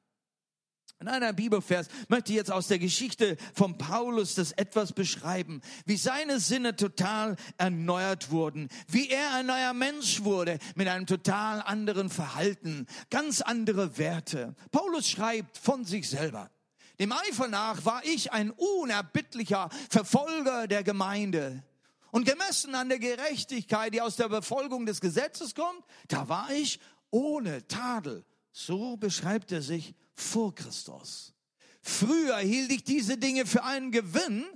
In 0.98 1.09
einer 1.09 1.35
Bibelvers 1.35 1.88
möchte 2.09 2.32
ich 2.32 2.37
jetzt 2.37 2.50
aus 2.50 2.68
der 2.68 2.78
Geschichte 2.78 3.37
von 3.52 3.76
Paulus 3.76 4.35
das 4.35 4.52
etwas 4.52 4.94
beschreiben, 4.94 5.61
wie 5.85 5.98
seine 5.98 6.40
Sinne 6.40 6.74
total 6.74 7.37
erneuert 7.59 8.30
wurden, 8.30 8.70
wie 8.88 9.11
er 9.11 9.35
ein 9.35 9.46
neuer 9.46 9.74
Mensch 9.74 10.24
wurde 10.24 10.59
mit 10.74 10.88
einem 10.88 11.06
total 11.06 11.61
anderen 11.61 12.09
Verhalten, 12.09 12.87
ganz 13.11 13.42
andere 13.42 13.98
Werte. 13.98 14.54
Paulus 14.70 15.11
schreibt 15.11 15.59
von 15.59 15.85
sich 15.85 16.09
selber. 16.09 16.50
Dem 16.98 17.12
Eifer 17.12 17.48
nach 17.48 17.85
war 17.85 18.02
ich 18.04 18.32
ein 18.32 18.50
unerbittlicher 18.50 19.68
Verfolger 19.90 20.66
der 20.66 20.82
Gemeinde. 20.82 21.62
Und 22.11 22.24
gemessen 22.24 22.74
an 22.74 22.88
der 22.88 22.98
Gerechtigkeit, 22.98 23.92
die 23.92 24.00
aus 24.00 24.16
der 24.16 24.30
Befolgung 24.30 24.87
des 24.87 25.02
Gesetzes 25.02 25.54
kommt, 25.54 25.85
da 26.09 26.30
war 26.30 26.50
ich 26.52 26.80
ohne 27.11 27.68
Tadel. 27.68 28.24
So 28.59 28.97
beschreibt 28.97 29.53
er 29.53 29.61
sich 29.61 29.95
vor 30.14 30.55
Christus. 30.55 31.35
Früher 31.83 32.38
hielt 32.38 32.73
ich 32.73 32.85
diese 32.85 33.19
Dinge 33.19 33.45
für 33.45 33.64
einen 33.64 33.92
Gewinn, 33.92 34.47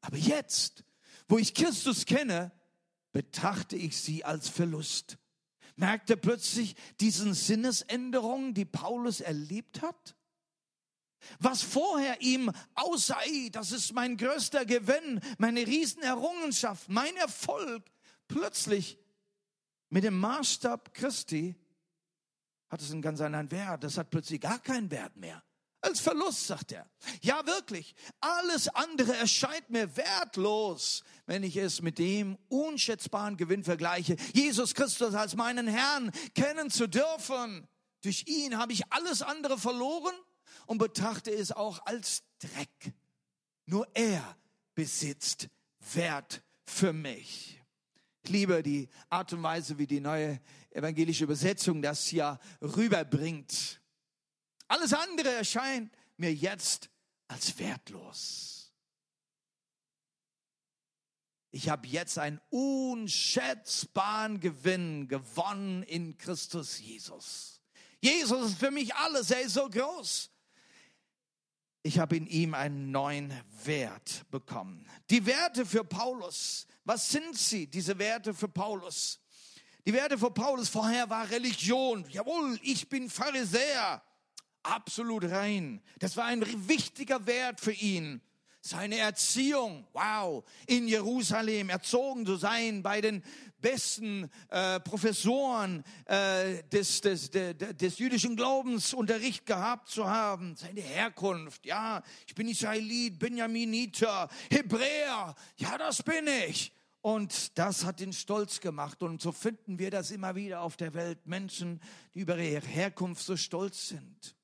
aber 0.00 0.16
jetzt, 0.16 0.84
wo 1.26 1.38
ich 1.38 1.54
Christus 1.54 2.06
kenne, 2.06 2.52
betrachte 3.10 3.74
ich 3.74 3.96
sie 3.96 4.24
als 4.24 4.48
Verlust. 4.48 5.18
Merkte 5.74 6.16
plötzlich 6.16 6.76
diesen 7.00 7.34
Sinnesänderungen, 7.34 8.54
die 8.54 8.64
Paulus 8.64 9.20
erlebt 9.20 9.82
hat? 9.82 10.14
Was 11.40 11.60
vorher 11.60 12.20
ihm 12.20 12.52
aussah, 12.76 13.18
das 13.50 13.72
ist 13.72 13.92
mein 13.92 14.16
größter 14.16 14.66
Gewinn, 14.66 15.20
meine 15.38 15.66
Riesenerrungenschaft, 15.66 16.88
mein 16.88 17.16
Erfolg, 17.16 17.90
plötzlich 18.28 19.00
mit 19.88 20.04
dem 20.04 20.16
Maßstab 20.16 20.94
Christi 20.94 21.56
hat 22.68 22.80
es 22.80 22.90
einen 22.90 23.02
ganz 23.02 23.20
anderen 23.20 23.50
Wert. 23.50 23.84
Das 23.84 23.98
hat 23.98 24.10
plötzlich 24.10 24.40
gar 24.40 24.58
keinen 24.58 24.90
Wert 24.90 25.16
mehr. 25.16 25.42
Als 25.80 26.00
Verlust, 26.00 26.46
sagt 26.46 26.72
er. 26.72 26.90
Ja, 27.22 27.46
wirklich. 27.46 27.94
Alles 28.20 28.68
andere 28.68 29.16
erscheint 29.16 29.70
mir 29.70 29.96
wertlos, 29.96 31.04
wenn 31.26 31.44
ich 31.44 31.56
es 31.56 31.82
mit 31.82 31.98
dem 31.98 32.36
unschätzbaren 32.48 33.36
Gewinn 33.36 33.62
vergleiche, 33.62 34.16
Jesus 34.34 34.74
Christus 34.74 35.14
als 35.14 35.36
meinen 35.36 35.68
Herrn 35.68 36.10
kennen 36.34 36.70
zu 36.70 36.88
dürfen. 36.88 37.68
Durch 38.02 38.24
ihn 38.26 38.58
habe 38.58 38.72
ich 38.72 38.92
alles 38.92 39.22
andere 39.22 39.56
verloren 39.56 40.14
und 40.66 40.78
betrachte 40.78 41.30
es 41.30 41.52
auch 41.52 41.84
als 41.86 42.24
Dreck. 42.40 42.92
Nur 43.66 43.86
er 43.94 44.36
besitzt 44.74 45.48
Wert 45.94 46.42
für 46.64 46.92
mich. 46.92 47.57
Liebe 48.28 48.62
die 48.62 48.88
Art 49.08 49.32
und 49.32 49.42
Weise, 49.42 49.78
wie 49.78 49.86
die 49.86 50.00
neue 50.00 50.40
evangelische 50.70 51.24
Übersetzung 51.24 51.82
das 51.82 52.06
hier 52.06 52.38
rüberbringt. 52.62 53.80
Alles 54.68 54.92
andere 54.92 55.30
erscheint 55.30 55.92
mir 56.16 56.32
jetzt 56.32 56.90
als 57.26 57.58
wertlos. 57.58 58.58
Ich 61.50 61.68
habe 61.68 61.86
jetzt 61.88 62.18
einen 62.18 62.40
unschätzbaren 62.50 64.38
Gewinn 64.38 65.08
gewonnen 65.08 65.82
in 65.82 66.16
Christus 66.18 66.78
Jesus. 66.78 67.62
Jesus 68.00 68.50
ist 68.50 68.58
für 68.58 68.70
mich 68.70 68.94
alles, 68.94 69.30
er 69.30 69.40
ist 69.40 69.54
so 69.54 69.68
groß. 69.68 70.30
Ich 71.82 71.98
habe 71.98 72.16
in 72.16 72.26
ihm 72.26 72.54
einen 72.54 72.90
neuen 72.90 73.32
Wert 73.64 74.24
bekommen. 74.30 74.86
Die 75.10 75.26
Werte 75.26 75.64
für 75.64 75.84
Paulus, 75.84 76.67
was 76.88 77.10
sind 77.10 77.36
sie, 77.36 77.66
diese 77.66 77.98
Werte 77.98 78.32
für 78.32 78.48
Paulus? 78.48 79.20
Die 79.86 79.92
Werte 79.92 80.16
für 80.16 80.30
Paulus 80.30 80.70
vorher 80.70 81.10
war 81.10 81.30
Religion. 81.30 82.06
Jawohl, 82.08 82.58
ich 82.62 82.88
bin 82.88 83.10
Pharisäer. 83.10 84.02
Absolut 84.62 85.24
rein. 85.24 85.82
Das 85.98 86.16
war 86.16 86.24
ein 86.24 86.42
wichtiger 86.66 87.26
Wert 87.26 87.60
für 87.60 87.72
ihn. 87.72 88.22
Seine 88.62 88.96
Erziehung, 88.96 89.86
wow, 89.92 90.42
in 90.66 90.88
Jerusalem 90.88 91.68
erzogen 91.68 92.24
zu 92.24 92.36
sein 92.36 92.82
bei 92.82 93.02
den 93.02 93.22
besten 93.60 94.30
äh, 94.48 94.80
Professoren 94.80 95.84
äh, 96.06 96.62
des, 96.64 97.02
des, 97.02 97.30
des, 97.30 97.54
des 97.58 97.98
jüdischen 97.98 98.34
Glaubens 98.34 98.94
Unterricht 98.94 99.44
gehabt 99.44 99.90
zu 99.90 100.08
haben. 100.08 100.56
Seine 100.56 100.80
Herkunft, 100.80 101.66
ja, 101.66 102.02
ich 102.26 102.34
bin 102.34 102.48
Israelit, 102.48 103.18
Benjaminiter, 103.18 104.28
Hebräer, 104.50 105.34
ja, 105.58 105.78
das 105.78 106.02
bin 106.02 106.26
ich. 106.48 106.72
Und 107.08 107.56
das 107.56 107.86
hat 107.86 108.02
ihn 108.02 108.12
stolz 108.12 108.60
gemacht. 108.60 109.02
Und 109.02 109.22
so 109.22 109.32
finden 109.32 109.78
wir 109.78 109.90
das 109.90 110.10
immer 110.10 110.34
wieder 110.34 110.60
auf 110.60 110.76
der 110.76 110.92
Welt. 110.92 111.26
Menschen, 111.26 111.80
die 112.12 112.20
über 112.20 112.36
ihre 112.36 112.66
Herkunft 112.66 113.24
so 113.24 113.34
stolz 113.34 113.88
sind. 113.88 114.36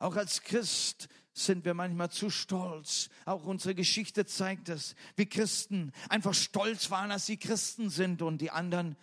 Auch 0.00 0.16
als 0.16 0.42
Christ 0.42 1.06
sind 1.32 1.64
wir 1.64 1.74
manchmal 1.74 2.10
zu 2.10 2.30
stolz. 2.30 3.10
Auch 3.26 3.44
unsere 3.44 3.76
Geschichte 3.76 4.26
zeigt 4.26 4.68
es, 4.68 4.96
wie 5.14 5.26
Christen 5.26 5.92
einfach 6.08 6.34
stolz 6.34 6.90
waren, 6.90 7.10
dass 7.10 7.26
sie 7.26 7.36
Christen 7.36 7.90
sind 7.90 8.22
und 8.22 8.40
die 8.40 8.50
anderen 8.50 8.96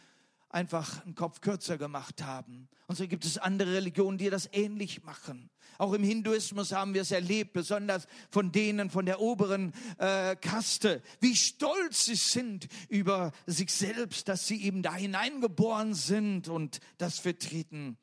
einfach 0.50 1.02
einen 1.06 1.16
Kopf 1.16 1.40
kürzer 1.40 1.78
gemacht 1.78 2.24
haben. 2.24 2.68
Und 2.88 2.98
so 2.98 3.08
gibt 3.08 3.24
es 3.24 3.38
andere 3.38 3.72
Religionen, 3.72 4.18
die 4.18 4.30
das 4.30 4.50
ähnlich 4.52 5.02
machen. 5.04 5.50
Auch 5.78 5.94
im 5.94 6.04
Hinduismus 6.04 6.72
haben 6.72 6.94
wir 6.94 7.02
es 7.02 7.12
erlebt, 7.12 7.54
besonders 7.54 8.08
von 8.30 8.52
denen 8.52 8.90
von 8.90 9.06
der 9.06 9.22
oberen 9.22 9.74
äh, 9.98 10.36
Kaste, 10.36 11.02
wie 11.20 11.36
stolz 11.36 12.06
sie 12.06 12.16
sind 12.16 12.68
über 12.90 13.32
sich 13.46 13.72
selbst, 13.72 14.28
dass 14.28 14.48
sie 14.48 14.64
eben 14.64 14.84
da 14.84 14.96
hineingeboren 14.96 15.94
sind 15.94 16.48
und 16.48 16.80
das 16.98 17.20
vertreten. 17.20 17.98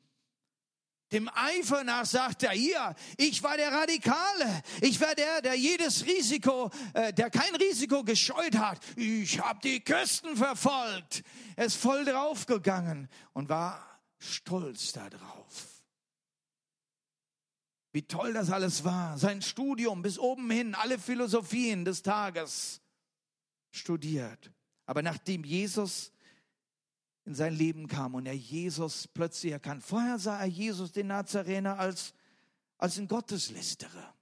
Dem 1.13 1.29
Eifer 1.29 1.83
nach 1.83 2.07
sagt 2.07 2.41
er, 2.41 2.51
hier, 2.51 2.95
ich 3.17 3.43
war 3.43 3.55
der 3.55 3.71
Radikale. 3.71 4.63
Ich 4.81 4.99
war 4.99 5.13
der, 5.13 5.43
der 5.43 5.53
jedes 5.53 6.07
Risiko, 6.07 6.71
äh, 6.95 7.13
der 7.13 7.29
kein 7.29 7.55
Risiko 7.55 8.03
gescheut 8.03 8.57
hat. 8.57 8.79
Ich 8.95 9.39
habe 9.39 9.59
die 9.63 9.83
Küsten 9.83 10.35
verfolgt. 10.35 11.23
Er 11.55 11.65
ist 11.65 11.75
voll 11.75 12.03
draufgegangen 12.03 13.09
und 13.33 13.47
war 13.47 13.85
stolz 14.17 14.93
darauf. 14.93 15.72
Wie 17.93 18.01
toll 18.01 18.33
das 18.33 18.49
alles 18.49 18.83
war. 18.83 19.17
Sein 19.17 19.41
Studium 19.41 20.01
bis 20.01 20.19
oben 20.19 20.49
hin, 20.51 20.75
alle 20.75 20.99
Philosophien 20.99 21.85
des 21.85 22.01
Tages 22.01 22.81
studiert. 23.71 24.51
Aber 24.85 25.01
nachdem 25.01 25.45
Jesus 25.45 26.11
in 27.25 27.35
sein 27.35 27.53
Leben 27.53 27.87
kam 27.87 28.15
und 28.15 28.25
er 28.25 28.35
Jesus 28.35 29.07
plötzlich 29.07 29.53
erkannt. 29.53 29.83
Vorher 29.83 30.19
sah 30.19 30.39
er 30.39 30.47
Jesus, 30.47 30.91
den 30.91 31.07
Nazarener, 31.07 31.79
als, 31.79 32.13
als 32.77 32.97
ein 32.97 33.07
Gotteslästerer. 33.07 34.13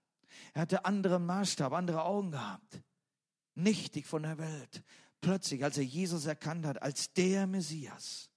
Er 0.53 0.61
hatte 0.61 0.85
anderen 0.85 1.25
Maßstab, 1.25 1.73
andere 1.73 2.03
Augen 2.03 2.31
gehabt. 2.31 2.81
Nichtig 3.55 4.05
von 4.05 4.23
der 4.23 4.37
Welt. 4.37 4.83
Plötzlich, 5.19 5.63
als 5.63 5.77
er 5.77 5.83
Jesus 5.83 6.25
erkannt 6.25 6.65
hat, 6.65 6.81
als 6.81 7.13
der 7.13 7.47
Messias, 7.47 8.29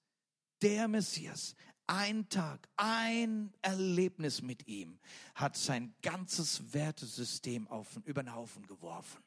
der 0.63 0.89
Messias, 0.89 1.55
ein 1.87 2.29
Tag, 2.29 2.69
ein 2.77 3.53
Erlebnis 3.63 4.43
mit 4.43 4.67
ihm 4.67 4.99
hat 5.35 5.57
sein 5.57 5.95
ganzes 6.03 6.73
Wertesystem 6.73 7.69
auf, 7.69 8.01
über 8.05 8.23
den 8.23 8.35
Haufen 8.35 8.67
geworfen. 8.67 9.23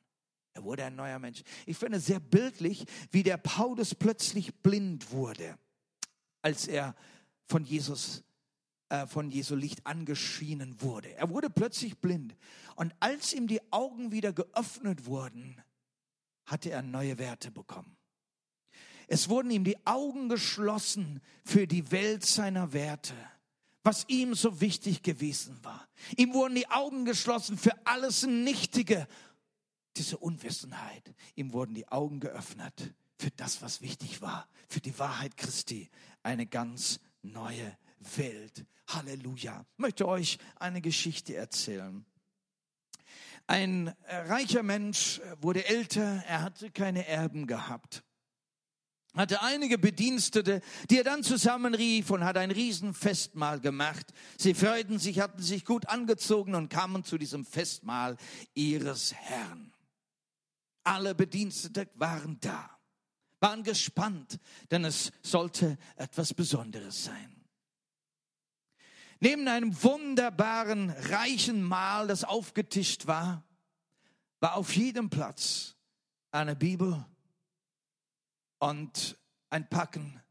Er 0.53 0.63
wurde 0.63 0.85
ein 0.85 0.95
neuer 0.95 1.19
Mensch. 1.19 1.43
Ich 1.65 1.77
finde 1.77 1.99
sehr 1.99 2.19
bildlich, 2.19 2.85
wie 3.11 3.23
der 3.23 3.37
Paulus 3.37 3.93
plötzlich 3.93 4.55
blind 4.55 5.11
wurde, 5.11 5.57
als 6.41 6.67
er 6.67 6.95
von 7.45 7.63
Jesus 7.63 8.23
äh, 8.89 9.05
von 9.05 9.29
Jesu 9.29 9.55
Licht 9.55 9.85
angeschienen 9.85 10.81
wurde. 10.81 11.13
Er 11.15 11.29
wurde 11.29 11.49
plötzlich 11.49 11.97
blind. 11.97 12.37
Und 12.75 12.95
als 13.01 13.33
ihm 13.33 13.47
die 13.47 13.61
Augen 13.71 14.13
wieder 14.13 14.31
geöffnet 14.31 15.05
wurden, 15.05 15.61
hatte 16.45 16.71
er 16.71 16.81
neue 16.81 17.17
Werte 17.17 17.51
bekommen. 17.51 17.96
Es 19.07 19.29
wurden 19.29 19.49
ihm 19.51 19.63
die 19.63 19.85
Augen 19.85 20.27
geschlossen 20.27 21.21
für 21.45 21.65
die 21.65 21.91
Welt 21.91 22.25
seiner 22.25 22.73
Werte, 22.73 23.15
was 23.83 24.05
ihm 24.09 24.35
so 24.35 24.59
wichtig 24.59 25.01
gewesen 25.01 25.57
war. 25.63 25.87
Ihm 26.17 26.33
wurden 26.33 26.55
die 26.55 26.69
Augen 26.69 27.05
geschlossen 27.05 27.57
für 27.57 27.71
alles 27.85 28.23
Nichtige 28.23 29.07
diese 29.95 30.17
Unwissenheit. 30.17 31.15
Ihm 31.35 31.53
wurden 31.53 31.73
die 31.73 31.87
Augen 31.87 32.19
geöffnet 32.19 32.93
für 33.17 33.31
das, 33.31 33.61
was 33.61 33.81
wichtig 33.81 34.21
war, 34.21 34.47
für 34.67 34.81
die 34.81 34.97
Wahrheit 34.99 35.37
Christi. 35.37 35.89
Eine 36.21 36.45
ganz 36.45 36.99
neue 37.21 37.77
Welt. 38.17 38.65
Halleluja. 38.87 39.65
Ich 39.73 39.79
möchte 39.79 40.07
euch 40.07 40.37
eine 40.57 40.81
Geschichte 40.81 41.33
erzählen. 41.33 42.05
Ein 43.47 43.95
reicher 44.09 44.63
Mensch 44.63 45.21
wurde 45.39 45.65
älter, 45.65 46.23
er 46.27 46.41
hatte 46.41 46.69
keine 46.71 47.07
Erben 47.07 47.47
gehabt 47.47 48.03
hatte 49.17 49.41
einige 49.41 49.77
Bedienstete, 49.77 50.62
die 50.89 50.97
er 50.97 51.03
dann 51.03 51.23
zusammenrief 51.23 52.10
und 52.12 52.23
hat 52.23 52.38
ein 52.38 52.51
Riesenfestmahl 52.51 53.60
gemacht. 53.60 54.13
Sie 54.38 54.53
freuten 54.53 54.99
sich, 54.99 55.19
hatten 55.19 55.41
sich 55.41 55.65
gut 55.65 55.88
angezogen 55.89 56.56
und 56.56 56.69
kamen 56.69 57.03
zu 57.03 57.17
diesem 57.17 57.45
Festmahl 57.45 58.17
ihres 58.53 59.13
Herrn. 59.13 59.73
Alle 60.84 61.15
Bediensteten 61.15 61.89
waren 61.95 62.39
da, 62.39 62.69
waren 63.39 63.63
gespannt, 63.63 64.39
denn 64.71 64.86
es 64.86 65.12
sollte 65.21 65.77
etwas 65.95 66.34
Besonderes 66.34 67.03
sein. 67.03 67.38
Neben 69.19 69.47
einem 69.47 69.84
wunderbaren, 69.84 70.91
reichen 70.91 71.63
Mahl, 71.63 72.08
das 72.08 72.23
aufgetischt 72.23 73.08
war, 73.08 73.43
war 74.39 74.56
auf 74.56 74.75
jedem 74.75 75.10
Platz 75.10 75.75
eine 76.32 76.56
Bibel 76.56 77.03
und 78.59 79.17
ein 79.49 79.69
Packen 79.69 80.21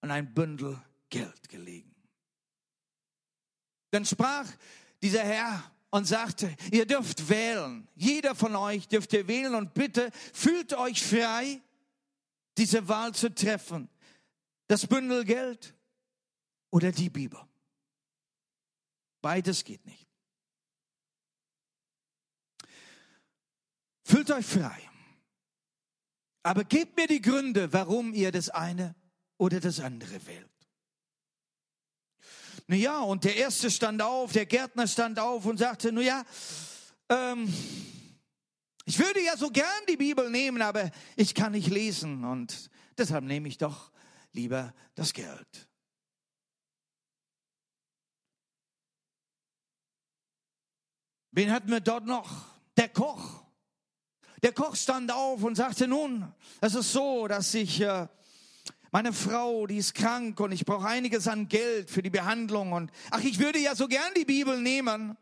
und 0.00 0.10
ein 0.10 0.32
Bündel 0.34 0.80
Geld 1.10 1.48
gelegen. 1.48 1.94
Dann 3.90 4.04
sprach 4.04 4.46
dieser 5.00 5.24
Herr, 5.24 5.72
und 5.90 6.04
sagte, 6.06 6.54
ihr 6.70 6.86
dürft 6.86 7.28
wählen. 7.28 7.88
Jeder 7.94 8.34
von 8.34 8.54
euch 8.56 8.88
dürft 8.88 9.12
ihr 9.12 9.26
wählen 9.26 9.54
und 9.54 9.74
bitte 9.74 10.10
fühlt 10.32 10.74
euch 10.74 11.02
frei, 11.02 11.60
diese 12.56 12.86
Wahl 12.88 13.14
zu 13.14 13.34
treffen. 13.34 13.88
Das 14.66 14.86
Bündel 14.86 15.24
Geld 15.24 15.74
oder 16.70 16.92
die 16.92 17.08
Bibel. 17.08 17.40
Beides 19.22 19.64
geht 19.64 19.84
nicht. 19.86 20.06
Fühlt 24.04 24.30
euch 24.30 24.46
frei. 24.46 24.87
Aber 26.42 26.64
gebt 26.64 26.96
mir 26.96 27.06
die 27.06 27.20
Gründe, 27.20 27.72
warum 27.72 28.14
ihr 28.14 28.32
das 28.32 28.48
eine 28.48 28.94
oder 29.36 29.60
das 29.60 29.80
andere 29.80 30.26
wählt. 30.26 30.48
Na 32.66 32.76
ja, 32.76 33.00
und 33.00 33.24
der 33.24 33.36
erste 33.36 33.70
stand 33.70 34.02
auf, 34.02 34.32
der 34.32 34.46
Gärtner 34.46 34.86
stand 34.86 35.18
auf 35.18 35.46
und 35.46 35.58
sagte, 35.58 35.90
na 35.90 36.02
ja, 36.02 36.24
ähm, 37.08 37.52
ich 38.84 38.98
würde 38.98 39.22
ja 39.22 39.36
so 39.36 39.50
gern 39.50 39.86
die 39.88 39.96
Bibel 39.96 40.30
nehmen, 40.30 40.60
aber 40.60 40.90
ich 41.16 41.34
kann 41.34 41.52
nicht 41.52 41.68
lesen 41.68 42.24
und 42.24 42.70
deshalb 42.96 43.24
nehme 43.24 43.48
ich 43.48 43.58
doch 43.58 43.90
lieber 44.32 44.74
das 44.94 45.12
Geld. 45.12 45.68
Wen 51.30 51.50
hatten 51.50 51.70
wir 51.70 51.80
dort 51.80 52.04
noch? 52.04 52.46
Der 52.76 52.88
Koch. 52.88 53.47
Der 54.42 54.52
Koch 54.52 54.76
stand 54.76 55.10
auf 55.10 55.42
und 55.42 55.56
sagte, 55.56 55.88
nun, 55.88 56.32
es 56.60 56.74
ist 56.74 56.92
so, 56.92 57.26
dass 57.26 57.52
ich 57.54 57.80
äh, 57.80 58.06
meine 58.90 59.12
Frau, 59.12 59.66
die 59.66 59.78
ist 59.78 59.94
krank 59.94 60.38
und 60.40 60.52
ich 60.52 60.64
brauche 60.64 60.86
einiges 60.86 61.26
an 61.28 61.48
Geld 61.48 61.90
für 61.90 62.02
die 62.02 62.10
Behandlung 62.10 62.72
und 62.72 62.90
ach, 63.10 63.20
ich 63.20 63.38
würde 63.38 63.58
ja 63.58 63.74
so 63.74 63.88
gern 63.88 64.12
die 64.16 64.24
Bibel 64.24 64.60
nehmen, 64.60 65.16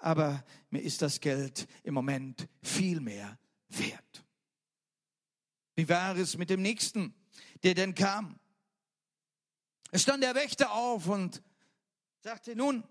aber 0.00 0.44
mir 0.70 0.82
ist 0.82 1.02
das 1.02 1.20
Geld 1.20 1.66
im 1.84 1.94
Moment 1.94 2.48
viel 2.62 3.00
mehr 3.00 3.38
wert. 3.68 4.24
Wie 5.76 5.88
war 5.88 6.16
es 6.16 6.36
mit 6.36 6.50
dem 6.50 6.60
nächsten, 6.60 7.14
der 7.62 7.74
denn 7.74 7.94
kam? 7.94 8.38
Es 9.90 10.02
stand 10.02 10.22
der 10.22 10.34
Wächter 10.34 10.72
auf 10.72 11.06
und 11.06 11.42
sagte, 12.20 12.56
nun, 12.56 12.84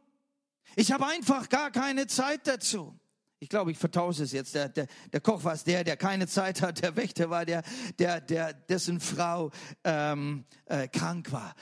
ich 0.75 0.91
habe 0.91 1.05
einfach 1.05 1.49
gar 1.49 1.71
keine 1.71 2.07
Zeit 2.07 2.47
dazu. 2.47 2.97
Ich 3.39 3.49
glaube, 3.49 3.71
ich 3.71 3.77
vertausche 3.77 4.23
es 4.23 4.31
jetzt. 4.31 4.55
Der, 4.55 4.67
der, 4.69 4.87
der 5.13 5.21
Koch 5.21 5.43
war 5.43 5.53
es 5.53 5.63
der, 5.63 5.83
der 5.83 5.95
keine 5.95 6.27
Zeit 6.27 6.61
hat. 6.61 6.81
Der 6.81 6.95
Wächter 6.95 7.29
war 7.29 7.45
der, 7.45 7.61
der, 7.99 8.19
der 8.19 8.53
dessen 8.53 8.99
Frau 8.99 9.51
ähm, 9.83 10.45
äh, 10.65 10.87
krank 10.87 11.31
war. 11.31 11.53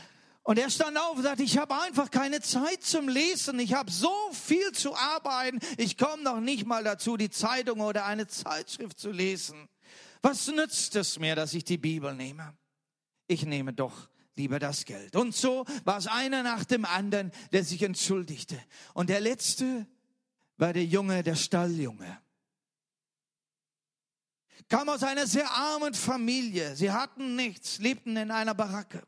Und 0.44 0.60
er 0.60 0.70
stand 0.70 0.98
auf 0.98 1.18
und 1.18 1.24
sagte, 1.24 1.44
ich 1.44 1.58
habe 1.58 1.76
einfach 1.82 2.12
keine 2.12 2.40
Zeit 2.40 2.84
zum 2.84 3.10
Lesen. 3.10 3.60
Ich 3.60 3.74
habe 3.74 3.92
so 3.92 4.14
viel 4.32 4.72
zu 4.72 4.96
arbeiten. 4.96 5.60
Ich 5.78 5.98
komme 5.98 6.24
noch 6.24 6.40
nicht 6.40 6.66
mal 6.66 6.84
dazu, 6.84 7.18
die 7.18 7.32
Zeitung 7.32 7.82
oder 7.82 8.06
eine 8.06 8.28
Zeitschrift 8.28 9.00
zu 9.00 9.12
lesen. 9.12 9.68
Was 10.22 10.48
nützt 10.48 10.96
es 10.96 11.20
mir, 11.20 11.36
dass 11.36 11.54
ich 11.56 11.66
die 11.66 11.80
Bibel 11.80 12.14
nehme? 12.14 12.56
Ich 13.28 13.46
nehme 13.46 13.74
doch 13.74 14.08
lieber 14.36 14.60
das 14.60 14.86
Geld. 14.86 15.16
Und 15.16 15.36
so 15.36 15.66
war 15.84 15.98
es 15.98 16.08
einer 16.08 16.44
nach 16.44 16.64
dem 16.64 16.86
anderen, 16.86 17.32
der 17.52 17.64
sich 17.64 17.82
entschuldigte. 17.82 18.62
Und 18.94 19.10
der 19.10 19.20
letzte 19.20 19.88
war 20.58 20.74
der 20.74 20.86
Junge, 20.86 21.24
der 21.24 21.36
Stalljunge. 21.36 22.20
Kam 24.68 24.90
aus 24.90 25.04
einer 25.04 25.28
sehr 25.28 25.50
armen 25.52 25.94
Familie. 25.94 26.76
Sie 26.76 26.92
hatten 26.92 27.36
nichts, 27.36 27.78
lebten 27.80 28.18
in 28.18 28.32
einer 28.32 28.56
Baracke. 28.56 29.04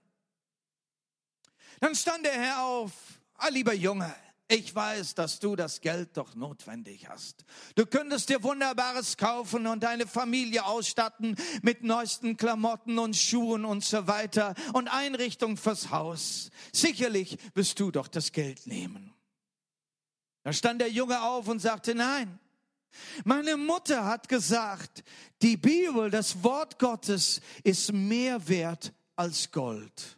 Dann 1.80 1.95
stand 1.95 2.26
der 2.26 2.34
Herr 2.34 2.63
auf, 2.63 2.91
ah, 3.36 3.49
lieber 3.49 3.74
Junge, 3.74 4.13
ich 4.49 4.74
weiß, 4.74 5.15
dass 5.15 5.39
du 5.39 5.55
das 5.55 5.82
Geld 5.82 6.15
doch 6.15 6.34
notwendig 6.36 7.09
hast. 7.09 7.43
Du 7.76 7.86
könntest 7.86 8.30
dir 8.30 8.41
Wunderbares 8.43 9.17
kaufen 9.17 9.67
und 9.67 9.84
deine 9.84 10.07
Familie 10.07 10.65
ausstatten 10.65 11.36
mit 11.63 11.84
neuesten 11.84 12.38
Klamotten 12.38 12.97
und 12.97 13.15
Schuhen 13.15 13.65
und 13.65 13.84
so 13.84 14.07
weiter 14.07 14.53
und 14.74 14.88
Einrichtung 14.88 15.57
fürs 15.57 15.89
Haus. 15.89 16.49
Sicherlich 16.71 17.38
wirst 17.55 17.80
du 17.80 17.91
doch 17.91 18.07
das 18.07 18.32
Geld 18.32 18.67
nehmen. 18.67 19.16
Da 20.47 20.53
stand 20.53 20.79
der 20.79 20.89
Junge 20.89 21.21
auf 21.23 21.49
und 21.49 21.59
sagte, 21.59 21.93
nein, 21.93 22.39
meine 23.25 23.57
Mutter 23.57 24.05
hat 24.05 24.29
gesagt, 24.29 25.03
die 25.41 25.57
Bibel, 25.57 26.09
das 26.09 26.41
Wort 26.41 26.79
Gottes 26.79 27.41
ist 27.65 27.91
mehr 27.91 28.47
wert 28.47 28.93
als 29.17 29.51
Gold. 29.51 30.17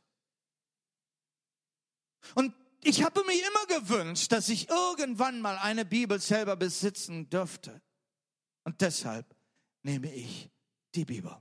Und 2.35 2.53
ich 2.83 3.01
habe 3.01 3.23
mir 3.25 3.39
immer 3.39 3.79
gewünscht, 3.79 4.31
dass 4.31 4.49
ich 4.49 4.69
irgendwann 4.69 5.41
mal 5.41 5.57
eine 5.57 5.83
Bibel 5.83 6.19
selber 6.19 6.55
besitzen 6.55 7.27
dürfte. 7.31 7.81
Und 8.65 8.81
deshalb 8.81 9.35
nehme 9.81 10.13
ich 10.13 10.51
die 10.93 11.05
Bibel. 11.05 11.35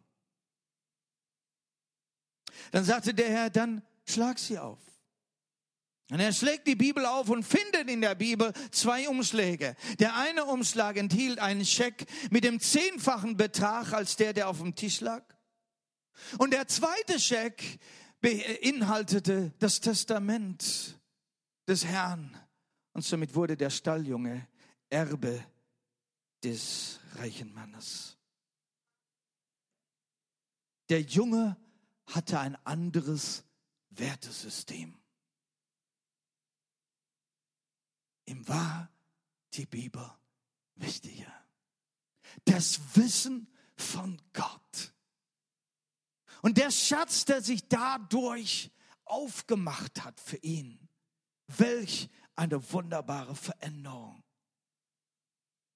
Dann 2.70 2.84
sagte 2.84 3.12
der 3.12 3.28
Herr, 3.28 3.50
dann 3.50 3.82
schlag 4.06 4.38
sie 4.38 4.58
auf. 4.58 4.80
Und 6.10 6.20
er 6.20 6.32
schlägt 6.32 6.66
die 6.66 6.74
Bibel 6.74 7.04
auf 7.04 7.28
und 7.28 7.42
findet 7.42 7.90
in 7.90 8.00
der 8.00 8.14
Bibel 8.14 8.52
zwei 8.70 9.08
Umschläge. 9.08 9.76
Der 9.98 10.16
eine 10.16 10.46
Umschlag 10.46 10.96
enthielt 10.96 11.38
einen 11.38 11.66
Scheck 11.66 12.06
mit 12.30 12.44
dem 12.44 12.60
zehnfachen 12.60 13.36
Betrag 13.36 13.92
als 13.92 14.16
der, 14.16 14.32
der 14.32 14.48
auf 14.48 14.58
dem 14.58 14.74
Tisch 14.74 15.00
lag. 15.00 15.22
Und 16.38 16.52
der 16.52 16.66
zweite 16.66 17.20
Scheck 17.20 17.78
beinhaltete 18.20 19.52
das 19.58 19.80
Testament 19.80 20.98
des 21.66 21.84
Herrn. 21.84 22.36
Und 22.94 23.02
somit 23.04 23.34
wurde 23.34 23.56
der 23.56 23.70
Stalljunge 23.70 24.48
Erbe 24.88 25.44
des 26.42 27.00
reichen 27.16 27.52
Mannes. 27.52 28.16
Der 30.88 31.02
Junge 31.02 31.58
hatte 32.06 32.40
ein 32.40 32.56
anderes 32.64 33.44
Wertesystem. 33.90 34.98
Ihm 38.28 38.46
war 38.46 38.90
die 39.54 39.64
Bibel 39.64 40.06
wichtiger. 40.74 41.32
Das 42.44 42.78
Wissen 42.94 43.50
von 43.74 44.20
Gott. 44.34 44.94
Und 46.42 46.58
der 46.58 46.70
Schatz, 46.70 47.24
der 47.24 47.40
sich 47.40 47.68
dadurch 47.68 48.70
aufgemacht 49.06 50.04
hat 50.04 50.20
für 50.20 50.36
ihn. 50.36 50.90
Welch 51.46 52.10
eine 52.36 52.70
wunderbare 52.70 53.34
Veränderung. 53.34 54.22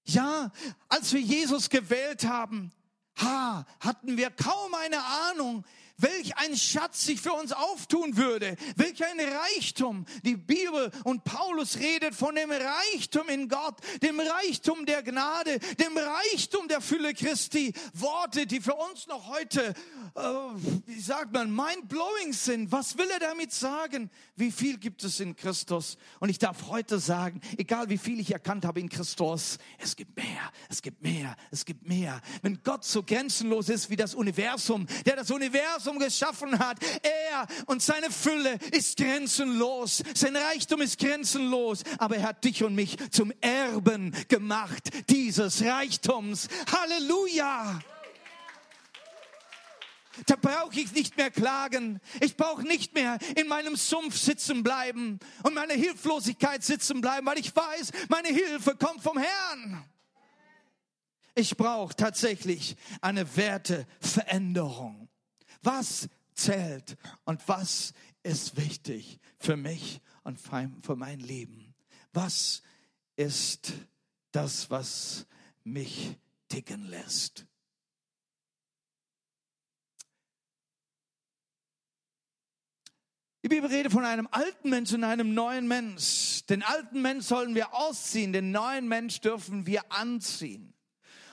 Ja, 0.04 0.52
als 0.88 1.14
wir 1.14 1.22
Jesus 1.22 1.70
gewählt 1.70 2.24
haben, 2.24 2.70
ha, 3.16 3.64
hatten 3.80 4.18
wir 4.18 4.30
kaum 4.30 4.74
eine 4.74 5.02
Ahnung, 5.02 5.64
welch 6.02 6.36
ein 6.36 6.56
Schatz 6.56 7.04
sich 7.04 7.20
für 7.20 7.32
uns 7.32 7.52
auftun 7.52 8.16
würde, 8.16 8.56
welch 8.76 9.04
ein 9.04 9.20
Reichtum. 9.20 10.04
Die 10.24 10.36
Bibel 10.36 10.90
und 11.04 11.24
Paulus 11.24 11.78
redet 11.78 12.14
von 12.14 12.34
dem 12.34 12.50
Reichtum 12.50 13.28
in 13.28 13.48
Gott, 13.48 13.76
dem 14.02 14.20
Reichtum 14.20 14.84
der 14.86 15.02
Gnade, 15.02 15.58
dem 15.78 15.96
Reichtum 15.96 16.68
der 16.68 16.80
Fülle 16.80 17.14
Christi. 17.14 17.72
Worte, 17.94 18.46
die 18.46 18.60
für 18.60 18.74
uns 18.74 19.06
noch 19.06 19.28
heute, 19.28 19.74
äh, 20.14 20.20
wie 20.86 21.00
sagt 21.00 21.32
man, 21.32 21.54
mind-blowing 21.54 22.32
sind. 22.32 22.72
Was 22.72 22.98
will 22.98 23.10
er 23.10 23.20
damit 23.20 23.52
sagen? 23.52 24.10
Wie 24.36 24.50
viel 24.50 24.78
gibt 24.78 25.04
es 25.04 25.20
in 25.20 25.36
Christus? 25.36 25.98
Und 26.20 26.28
ich 26.28 26.38
darf 26.38 26.68
heute 26.68 26.98
sagen, 26.98 27.40
egal 27.56 27.88
wie 27.88 27.98
viel 27.98 28.20
ich 28.20 28.32
erkannt 28.32 28.64
habe 28.64 28.80
in 28.80 28.88
Christus, 28.88 29.58
es 29.78 29.96
gibt 29.96 30.16
mehr, 30.16 30.52
es 30.68 30.82
gibt 30.82 31.02
mehr, 31.02 31.36
es 31.50 31.64
gibt 31.64 31.86
mehr. 31.86 32.20
Wenn 32.42 32.62
Gott 32.62 32.84
so 32.84 33.02
grenzenlos 33.02 33.68
ist 33.68 33.90
wie 33.90 33.96
das 33.96 34.14
Universum, 34.14 34.86
der 35.06 35.16
das 35.16 35.30
Universum 35.30 35.91
Universum 35.92 35.98
geschaffen 35.98 36.58
hat. 36.58 36.78
Er 37.02 37.46
und 37.66 37.82
seine 37.82 38.10
Fülle 38.10 38.58
ist 38.72 38.96
grenzenlos. 38.96 40.02
Sein 40.14 40.36
Reichtum 40.36 40.80
ist 40.80 40.98
grenzenlos. 40.98 41.82
Aber 41.98 42.16
er 42.16 42.28
hat 42.28 42.44
dich 42.44 42.62
und 42.64 42.74
mich 42.74 42.96
zum 43.10 43.32
Erben 43.40 44.14
gemacht 44.28 44.90
dieses 45.08 45.62
Reichtums. 45.62 46.48
Halleluja! 46.70 47.80
Da 50.26 50.36
brauche 50.36 50.78
ich 50.78 50.92
nicht 50.92 51.16
mehr 51.16 51.30
klagen. 51.30 51.98
Ich 52.20 52.36
brauche 52.36 52.62
nicht 52.62 52.94
mehr 52.94 53.18
in 53.34 53.48
meinem 53.48 53.76
Sumpf 53.76 54.18
sitzen 54.18 54.62
bleiben 54.62 55.18
und 55.42 55.54
meine 55.54 55.72
Hilflosigkeit 55.72 56.62
sitzen 56.62 57.00
bleiben, 57.00 57.26
weil 57.26 57.38
ich 57.38 57.56
weiß, 57.56 57.92
meine 58.10 58.28
Hilfe 58.28 58.76
kommt 58.76 59.02
vom 59.02 59.16
Herrn. 59.16 59.84
Ich 61.34 61.56
brauche 61.56 61.96
tatsächlich 61.96 62.76
eine 63.00 63.36
Werteveränderung. 63.36 65.08
Was 65.62 66.08
zählt 66.34 66.96
und 67.24 67.46
was 67.48 67.94
ist 68.22 68.56
wichtig 68.56 69.18
für 69.38 69.56
mich 69.56 70.00
und 70.24 70.38
für 70.40 70.96
mein 70.96 71.20
Leben? 71.20 71.74
Was 72.12 72.62
ist 73.16 73.72
das, 74.32 74.70
was 74.70 75.26
mich 75.64 76.16
ticken 76.48 76.86
lässt? 76.88 77.46
Die 83.44 83.48
Bibel 83.48 83.68
redet 83.68 83.90
von 83.90 84.04
einem 84.04 84.28
alten 84.30 84.70
Mensch 84.70 84.92
und 84.92 85.02
einem 85.02 85.34
neuen 85.34 85.66
Mensch. 85.66 86.44
Den 86.46 86.62
alten 86.62 87.02
Mensch 87.02 87.24
sollen 87.26 87.56
wir 87.56 87.74
ausziehen, 87.74 88.32
den 88.32 88.52
neuen 88.52 88.86
Mensch 88.86 89.20
dürfen 89.20 89.66
wir 89.66 89.90
anziehen. 89.90 90.71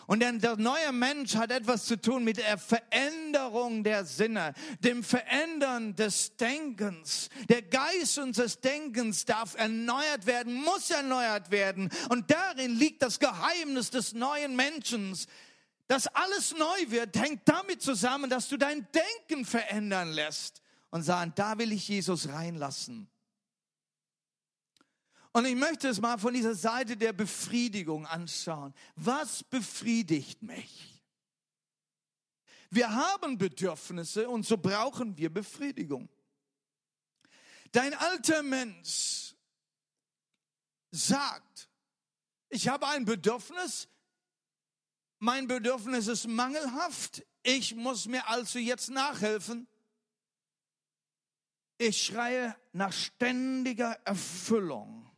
Und 0.10 0.22
der, 0.22 0.32
der 0.32 0.57
neue 0.57 0.91
Mensch 0.91 1.36
hat 1.36 1.51
etwas 1.51 1.86
zu 1.86 1.95
tun 1.95 2.24
mit 2.24 2.38
der 2.38 2.57
Veränderung 2.57 3.84
der 3.84 4.05
Sinne, 4.05 4.55
dem 4.80 5.03
Verändern 5.03 5.95
des 5.95 6.36
Denkens. 6.36 7.30
Der 7.47 7.62
Geist 7.62 8.18
unseres 8.18 8.60
Denkens 8.60 9.26
darf 9.26 9.53
erneuert 9.53 10.26
werden, 10.26 10.55
muss 10.55 10.89
erneuert 10.89 11.51
werden. 11.51 11.91
Und 12.10 12.32
darin 12.32 12.74
liegt 12.74 13.03
das 13.03 13.20
Geheimnis 13.20 13.91
des 13.91 14.14
neuen 14.14 14.55
Menschen. 14.55 15.16
Dass 15.86 16.07
alles 16.07 16.57
neu 16.57 16.89
wird, 16.89 17.16
hängt 17.16 17.47
damit 17.47 17.84
zusammen, 17.84 18.32
dass 18.32 18.49
du 18.49 18.57
dein 18.57 18.88
Denken 19.28 19.45
verändern 19.45 20.12
lässt 20.12 20.64
und 20.89 21.03
sagen, 21.03 21.34
da 21.36 21.60
will 21.60 21.72
ich 21.72 21.88
Jesus 21.88 22.30
reinlassen. 22.30 23.07
Und 25.32 25.45
ich 25.45 25.55
möchte 25.55 25.89
es 25.89 26.01
mal 26.01 26.17
von 26.17 26.34
dieser 26.34 26.55
Seite 26.55 26.97
der 26.97 27.13
Befriedigung 27.13 28.05
anschauen. 28.07 28.73
Was 28.95 29.43
befriedigt 29.43 30.41
mich? 30.41 31.03
Wir 32.71 32.93
haben 32.93 33.38
Bedürfnisse 33.38 34.30
und 34.30 34.45
so 34.45 34.57
brauchen 34.57 35.17
wir 35.17 35.32
Befriedigung. 35.32 36.09
Dein 37.71 37.93
alter 37.93 38.41
Mensch 38.41 39.36
sagt, 40.91 41.69
ich 42.49 42.67
habe 42.67 42.88
ein 42.88 43.05
Bedürfnis, 43.05 43.88
mein 45.19 45.47
Bedürfnis 45.47 46.07
ist 46.07 46.27
mangelhaft, 46.27 47.25
ich 47.43 47.75
muss 47.75 48.05
mir 48.05 48.27
also 48.27 48.57
jetzt 48.57 48.89
nachhelfen. 48.89 49.67
Ich 51.77 52.03
schreie 52.03 52.55
nach 52.73 52.91
ständiger 52.91 53.93
Erfüllung 54.05 55.09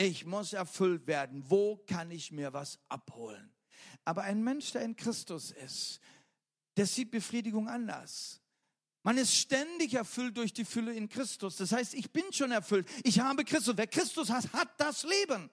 ich 0.00 0.24
muss 0.24 0.54
erfüllt 0.54 1.06
werden. 1.06 1.44
Wo 1.46 1.76
kann 1.86 2.10
ich 2.10 2.32
mir 2.32 2.54
was 2.54 2.78
abholen? 2.88 3.52
Aber 4.06 4.22
ein 4.22 4.42
Mensch, 4.42 4.72
der 4.72 4.80
in 4.82 4.96
Christus 4.96 5.50
ist, 5.50 6.00
der 6.78 6.86
sieht 6.86 7.10
Befriedigung 7.10 7.68
anders. 7.68 8.40
Man 9.02 9.18
ist 9.18 9.34
ständig 9.34 9.92
erfüllt 9.92 10.38
durch 10.38 10.54
die 10.54 10.64
Fülle 10.64 10.94
in 10.94 11.08
Christus. 11.10 11.56
Das 11.56 11.72
heißt, 11.72 11.92
ich 11.92 12.10
bin 12.10 12.32
schon 12.32 12.50
erfüllt. 12.50 12.88
Ich 13.04 13.20
habe 13.20 13.44
Christus. 13.44 13.76
Wer 13.76 13.86
Christus 13.86 14.30
hat, 14.30 14.50
hat 14.54 14.80
das 14.80 15.02
Leben. 15.02 15.50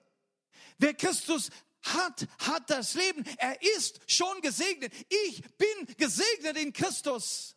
Wer 0.78 0.94
Christus 0.94 1.50
hat, 1.82 2.26
hat 2.38 2.70
das 2.70 2.94
Leben. 2.94 3.24
Er 3.36 3.60
ist 3.76 4.00
schon 4.10 4.40
gesegnet. 4.40 4.94
Ich 5.26 5.42
bin 5.58 5.96
gesegnet 5.98 6.56
in 6.56 6.72
Christus. 6.72 7.54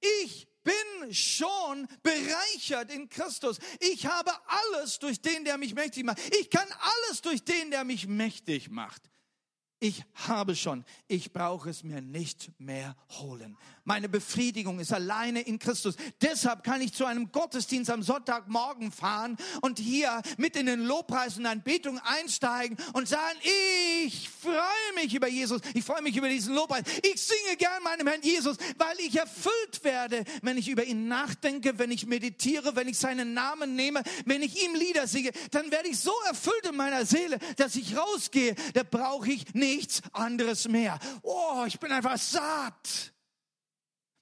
Ich 0.00 0.46
bin 0.68 1.14
schon 1.14 1.88
bereichert 2.02 2.92
in 2.92 3.08
Christus. 3.08 3.58
Ich 3.80 4.06
habe 4.06 4.30
alles 4.46 4.98
durch 4.98 5.20
den, 5.20 5.44
der 5.44 5.56
mich 5.58 5.74
mächtig 5.74 6.04
macht. 6.04 6.18
Ich 6.38 6.50
kann 6.50 6.68
alles 6.80 7.22
durch 7.22 7.44
den, 7.44 7.70
der 7.70 7.84
mich 7.84 8.06
mächtig 8.06 8.70
macht. 8.70 9.10
Ich 9.80 10.02
habe 10.14 10.56
schon, 10.56 10.84
ich 11.06 11.32
brauche 11.32 11.70
es 11.70 11.84
mir 11.84 12.00
nicht 12.00 12.50
mehr 12.58 12.96
holen. 13.20 13.56
Meine 13.88 14.10
Befriedigung 14.10 14.80
ist 14.80 14.92
alleine 14.92 15.40
in 15.40 15.58
Christus. 15.58 15.96
Deshalb 16.20 16.62
kann 16.62 16.82
ich 16.82 16.92
zu 16.92 17.06
einem 17.06 17.32
Gottesdienst 17.32 17.90
am 17.90 18.02
Sonntagmorgen 18.02 18.92
fahren 18.92 19.38
und 19.62 19.78
hier 19.78 20.20
mit 20.36 20.56
in 20.56 20.66
den 20.66 20.84
Lobpreis 20.84 21.38
und 21.38 21.46
Anbetung 21.46 21.98
einsteigen 22.00 22.76
und 22.92 23.08
sagen, 23.08 23.38
ich 24.04 24.28
freue 24.28 25.02
mich 25.02 25.14
über 25.14 25.26
Jesus. 25.26 25.62
Ich 25.72 25.86
freue 25.86 26.02
mich 26.02 26.14
über 26.14 26.28
diesen 26.28 26.54
Lobpreis. 26.54 26.82
Ich 27.02 27.18
singe 27.18 27.56
gern 27.56 27.82
meinem 27.82 28.06
Herrn 28.06 28.20
Jesus, 28.20 28.58
weil 28.76 29.00
ich 29.00 29.16
erfüllt 29.16 29.82
werde, 29.82 30.24
wenn 30.42 30.58
ich 30.58 30.68
über 30.68 30.84
ihn 30.84 31.08
nachdenke, 31.08 31.78
wenn 31.78 31.90
ich 31.90 32.04
meditiere, 32.04 32.76
wenn 32.76 32.88
ich 32.88 32.98
seinen 32.98 33.32
Namen 33.32 33.74
nehme, 33.74 34.02
wenn 34.26 34.42
ich 34.42 34.62
ihm 34.62 34.74
Lieder 34.74 35.06
singe, 35.06 35.30
dann 35.50 35.70
werde 35.70 35.88
ich 35.88 35.98
so 35.98 36.12
erfüllt 36.26 36.66
in 36.68 36.76
meiner 36.76 37.06
Seele, 37.06 37.38
dass 37.56 37.74
ich 37.74 37.96
rausgehe. 37.96 38.54
Da 38.74 38.82
brauche 38.82 39.32
ich 39.32 39.54
nichts 39.54 40.02
anderes 40.12 40.68
mehr. 40.68 40.98
Oh, 41.22 41.64
ich 41.66 41.80
bin 41.80 41.90
einfach 41.90 42.18
satt. 42.18 43.14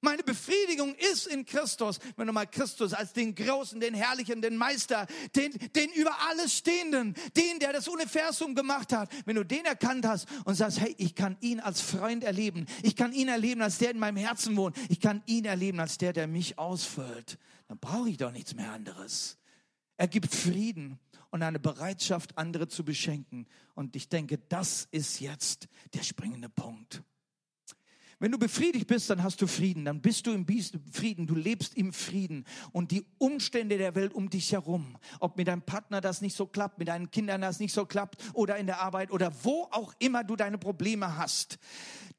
Meine 0.03 0.22
Befriedigung 0.22 0.94
ist 0.94 1.26
in 1.26 1.44
Christus. 1.44 1.99
Wenn 2.16 2.26
du 2.26 2.32
mal 2.32 2.47
Christus 2.47 2.92
als 2.92 3.12
den 3.12 3.34
Großen, 3.34 3.80
den 3.80 3.94
Herrlichen, 3.94 4.42
den 4.42 4.57
Meister, 4.57 5.07
den, 5.34 5.53
den 5.74 5.90
über 5.92 6.14
alles 6.28 6.55
Stehenden, 6.55 7.14
den, 7.36 7.59
der 7.59 7.72
das 7.72 7.88
Universum 7.88 8.55
gemacht 8.55 8.92
hat, 8.92 9.11
wenn 9.24 9.36
du 9.36 9.44
den 9.44 9.64
erkannt 9.64 10.07
hast 10.07 10.28
und 10.44 10.55
sagst, 10.55 10.80
hey, 10.80 10.94
ich 10.99 11.14
kann 11.14 11.36
ihn 11.40 11.61
als 11.61 11.80
Freund 11.80 12.24
erleben. 12.24 12.66
Ich 12.82 12.94
kann 12.94 13.12
ihn 13.12 13.28
erleben 13.28 13.62
als 13.62 13.78
der 13.78 13.90
in 13.90 13.99
meinem 13.99 14.18
Herzen 14.18 14.57
wohnt. 14.57 14.76
Ich 14.90 15.01
kann 15.01 15.22
ihn 15.26 15.47
erleben 15.47 15.80
als 15.80 15.99
der, 15.99 16.12
der 16.12 16.26
mich 16.26 16.59
ausfüllt. 16.59 17.38
Dann 17.68 17.78
brauche 17.78 18.11
ich 18.11 18.18
doch 18.18 18.32
nichts 18.32 18.55
mehr 18.55 18.72
anderes. 18.72 19.38
Er 19.97 20.09
gibt 20.09 20.34
Frieden 20.34 20.99
und 21.30 21.42
eine 21.42 21.59
Bereitschaft, 21.59 22.36
andere 22.36 22.68
zu 22.68 22.84
beschenken. 22.84 23.47
Und 23.74 23.97
ich 23.97 24.09
denke, 24.09 24.38
das 24.49 24.88
ist 24.90 25.20
jetzt 25.20 25.68
der 25.94 26.03
springende 26.03 26.49
Punkt. 26.49 27.03
Wenn 28.18 28.32
du 28.32 28.38
befriedigt 28.38 28.86
bist, 28.86 29.10
dann 29.10 29.22
hast 29.22 29.42
du 29.42 29.46
Frieden, 29.46 29.84
dann 29.84 30.00
bist 30.00 30.26
du 30.26 30.32
im 30.32 30.46
Frieden, 30.46 31.26
du 31.26 31.34
lebst 31.34 31.76
im 31.76 31.92
Frieden. 31.92 32.44
Und 32.72 32.90
die 32.90 33.04
Umstände 33.18 33.76
der 33.76 33.94
Welt 33.94 34.14
um 34.14 34.30
dich 34.30 34.52
herum, 34.52 34.96
ob 35.20 35.36
mit 35.36 35.48
deinem 35.48 35.62
Partner 35.62 36.00
das 36.00 36.22
nicht 36.22 36.34
so 36.34 36.46
klappt, 36.46 36.78
mit 36.78 36.88
deinen 36.88 37.10
Kindern 37.10 37.42
das 37.42 37.60
nicht 37.60 37.74
so 37.74 37.84
klappt 37.84 38.16
oder 38.32 38.56
in 38.56 38.66
der 38.66 38.80
Arbeit 38.80 39.10
oder 39.10 39.32
wo 39.44 39.68
auch 39.70 39.92
immer 39.98 40.24
du 40.24 40.34
deine 40.34 40.56
Probleme 40.56 41.18
hast, 41.18 41.58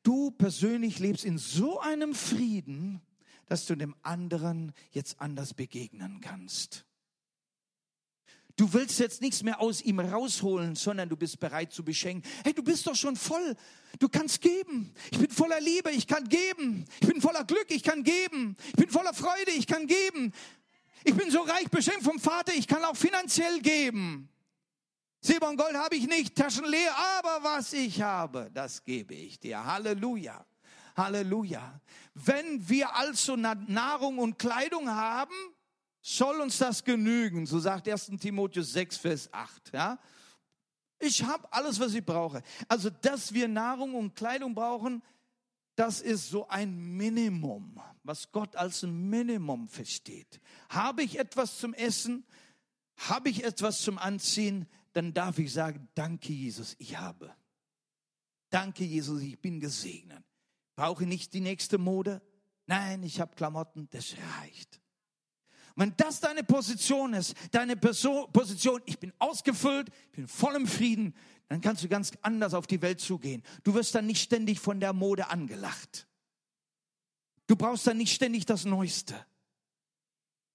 du 0.04 0.30
persönlich 0.32 1.00
lebst 1.00 1.26
in 1.26 1.40
so 1.40 1.80
einem 1.80 2.14
Frieden, 2.14 3.02
dass 3.48 3.66
du 3.66 3.76
dem 3.76 3.96
anderen 4.04 4.74
jetzt 4.92 5.20
anders 5.20 5.54
begegnen 5.54 6.22
kannst. 6.22 6.87
Du 8.58 8.74
willst 8.74 8.98
jetzt 8.98 9.22
nichts 9.22 9.44
mehr 9.44 9.62
aus 9.62 9.84
ihm 9.84 10.00
rausholen, 10.00 10.76
sondern 10.76 11.08
du 11.08 11.16
bist 11.16 11.40
bereit 11.40 11.72
zu 11.72 11.84
beschenken. 11.86 12.28
Hey, 12.44 12.54
du 12.54 12.64
bist 12.64 12.88
doch 12.88 12.96
schon 12.96 13.16
voll. 13.16 13.56
Du 14.00 14.10
kannst 14.10 14.42
geben. 14.42 14.92
Ich 15.12 15.20
bin 15.20 15.30
voller 15.30 15.62
Liebe, 15.62 15.92
ich 15.92 16.08
kann 16.08 16.28
geben. 16.28 16.84
Ich 17.00 17.08
bin 17.08 17.22
voller 17.22 17.44
Glück, 17.44 17.68
ich 17.70 17.84
kann 17.84 18.04
geben. 18.04 18.58
Ich 18.70 18.76
bin 18.76 18.90
voller 18.90 19.14
Freude, 19.14 19.52
ich 19.52 19.68
kann 19.68 19.86
geben. 19.86 20.34
Ich 21.04 21.14
bin 21.14 21.30
so 21.30 21.42
reich 21.42 21.70
beschenkt 21.70 22.02
vom 22.02 22.20
Vater, 22.20 22.52
ich 22.56 22.68
kann 22.68 22.84
auch 22.84 22.98
finanziell 22.98 23.60
geben. 23.60 24.28
Silber 25.22 25.50
und 25.50 25.58
Gold 25.58 25.76
habe 25.76 25.96
ich 25.96 26.08
nicht, 26.08 26.36
Taschen 26.36 26.66
leer, 26.66 26.92
aber 27.20 27.44
was 27.44 27.74
ich 27.74 28.02
habe, 28.02 28.50
das 28.54 28.84
gebe 28.84 29.14
ich 29.14 29.40
dir. 29.40 29.64
Halleluja. 29.64 30.44
Halleluja. 30.96 31.80
Wenn 32.16 32.68
wir 32.68 32.96
also 32.96 33.36
Nahrung 33.36 34.18
und 34.18 34.40
Kleidung 34.40 34.90
haben, 34.90 35.36
soll 36.08 36.40
uns 36.40 36.58
das 36.58 36.84
genügen, 36.84 37.46
so 37.46 37.60
sagt 37.60 37.90
1. 37.90 38.12
Timotheus 38.20 38.72
6, 38.72 38.98
Vers 38.98 39.34
8. 39.34 39.74
Ja? 39.74 40.00
Ich 41.00 41.24
habe 41.24 41.52
alles, 41.52 41.80
was 41.80 41.94
ich 41.94 42.06
brauche. 42.06 42.42
Also, 42.70 42.90
dass 42.90 43.34
wir 43.34 43.48
Nahrung 43.48 43.94
und 43.94 44.16
Kleidung 44.16 44.56
brauchen, 44.56 45.04
das 45.76 46.02
ist 46.02 46.30
so 46.30 46.48
ein 46.48 46.76
Minimum, 46.96 47.80
was 48.04 48.32
Gott 48.32 48.56
als 48.56 48.84
ein 48.84 49.10
Minimum 49.10 49.68
versteht. 49.68 50.40
Habe 50.70 51.04
ich 51.04 51.20
etwas 51.20 51.60
zum 51.60 51.74
Essen? 51.74 52.26
Habe 52.96 53.30
ich 53.30 53.44
etwas 53.44 53.82
zum 53.82 53.98
Anziehen? 53.98 54.66
Dann 54.94 55.14
darf 55.14 55.38
ich 55.38 55.52
sagen, 55.52 55.90
danke 55.94 56.32
Jesus, 56.32 56.76
ich 56.80 56.98
habe. 56.98 57.36
Danke 58.50 58.86
Jesus, 58.86 59.22
ich 59.22 59.40
bin 59.40 59.60
gesegnet. 59.60 60.24
Brauche 60.76 61.06
nicht 61.06 61.34
die 61.34 61.42
nächste 61.42 61.78
Mode? 61.78 62.22
Nein, 62.66 63.04
ich 63.04 63.20
habe 63.20 63.36
Klamotten, 63.36 63.90
das 63.92 64.16
reicht. 64.40 64.80
Wenn 65.78 65.94
das 65.96 66.20
deine 66.20 66.44
Position 66.44 67.14
ist, 67.14 67.36
deine 67.52 67.78
Person, 67.78 68.32
Position, 68.34 68.82
ich 68.88 68.98
bin 68.98 69.14
ausgefüllt, 69.20 69.90
ich 70.08 70.12
bin 70.14 70.28
voll 70.28 70.56
im 70.56 70.66
Frieden, 70.66 71.14
dann 71.50 71.62
kannst 71.62 71.84
du 71.84 71.88
ganz 71.88 72.12
anders 72.24 72.56
auf 72.56 72.66
die 72.66 72.82
Welt 72.82 73.00
zugehen. 73.00 73.44
Du 73.64 73.76
wirst 73.76 73.94
dann 73.94 74.08
nicht 74.08 74.24
ständig 74.24 74.60
von 74.60 74.80
der 74.80 74.92
Mode 74.92 75.30
angelacht. 75.30 76.08
Du 77.46 77.56
brauchst 77.56 77.86
dann 77.86 77.98
nicht 77.98 78.12
ständig 78.12 78.48
das 78.48 78.66
Neueste. 78.66 79.24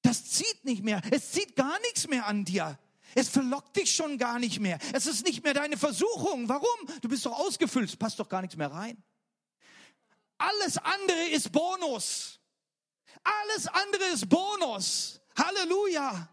Das 0.03 0.29
zieht 0.29 0.65
nicht 0.65 0.83
mehr. 0.83 1.01
Es 1.13 1.31
zieht 1.31 1.55
gar 1.55 1.79
nichts 1.83 2.09
mehr 2.09 2.27
an 2.27 2.45
dir. 2.45 2.77
Es 3.15 3.29
verlockt 3.29 3.77
dich 3.77 3.95
schon 3.95 4.19
gar 4.19 4.41
nicht 4.41 4.59
mehr. 4.59 4.81
Es 4.93 5.07
ist 5.07 5.25
nicht 5.25 5.45
mehr 5.45 5.55
deine 5.55 5.77
Versuchung. 5.77 6.49
Warum? 6.49 6.67
Du 7.01 7.09
bist 7.09 7.25
doch 7.27 7.39
ausgefüllt. 7.39 7.89
Es 7.89 7.97
passt 7.97 8.19
doch 8.19 8.29
gar 8.29 8.43
nichts 8.43 8.57
mehr 8.57 8.73
rein. 8.73 9.01
Alles 10.37 10.79
andere 10.79 11.29
ist 11.31 11.53
Bonus. 11.53 12.41
Alles 13.25 13.67
andere 13.69 14.05
ist 14.13 14.29
Bonus. 14.29 15.21
Halleluja. 15.37 16.29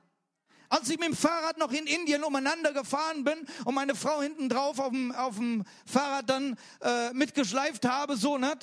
Als 0.70 0.88
ich 0.90 1.00
mit 1.00 1.08
dem 1.08 1.16
Fahrrad 1.16 1.58
noch 1.58 1.72
in 1.72 1.88
Indien 1.88 2.24
umeinander 2.24 2.74
gefahren 2.74 3.24
bin 3.24 3.48
und 3.66 3.74
meine 3.74 3.96
Frau 3.96 4.22
hinten 4.22 4.50
drauf 4.50 4.78
auf 4.80 4.92
dem, 4.92 5.12
auf 5.14 5.36
dem 5.36 5.64
Fahrrad 5.86 6.30
dann 6.30 6.58
äh, 6.82 7.12
mitgeschleift 7.14 7.86
habe, 7.86 8.16
so, 8.18 8.38
ne? 8.38 8.58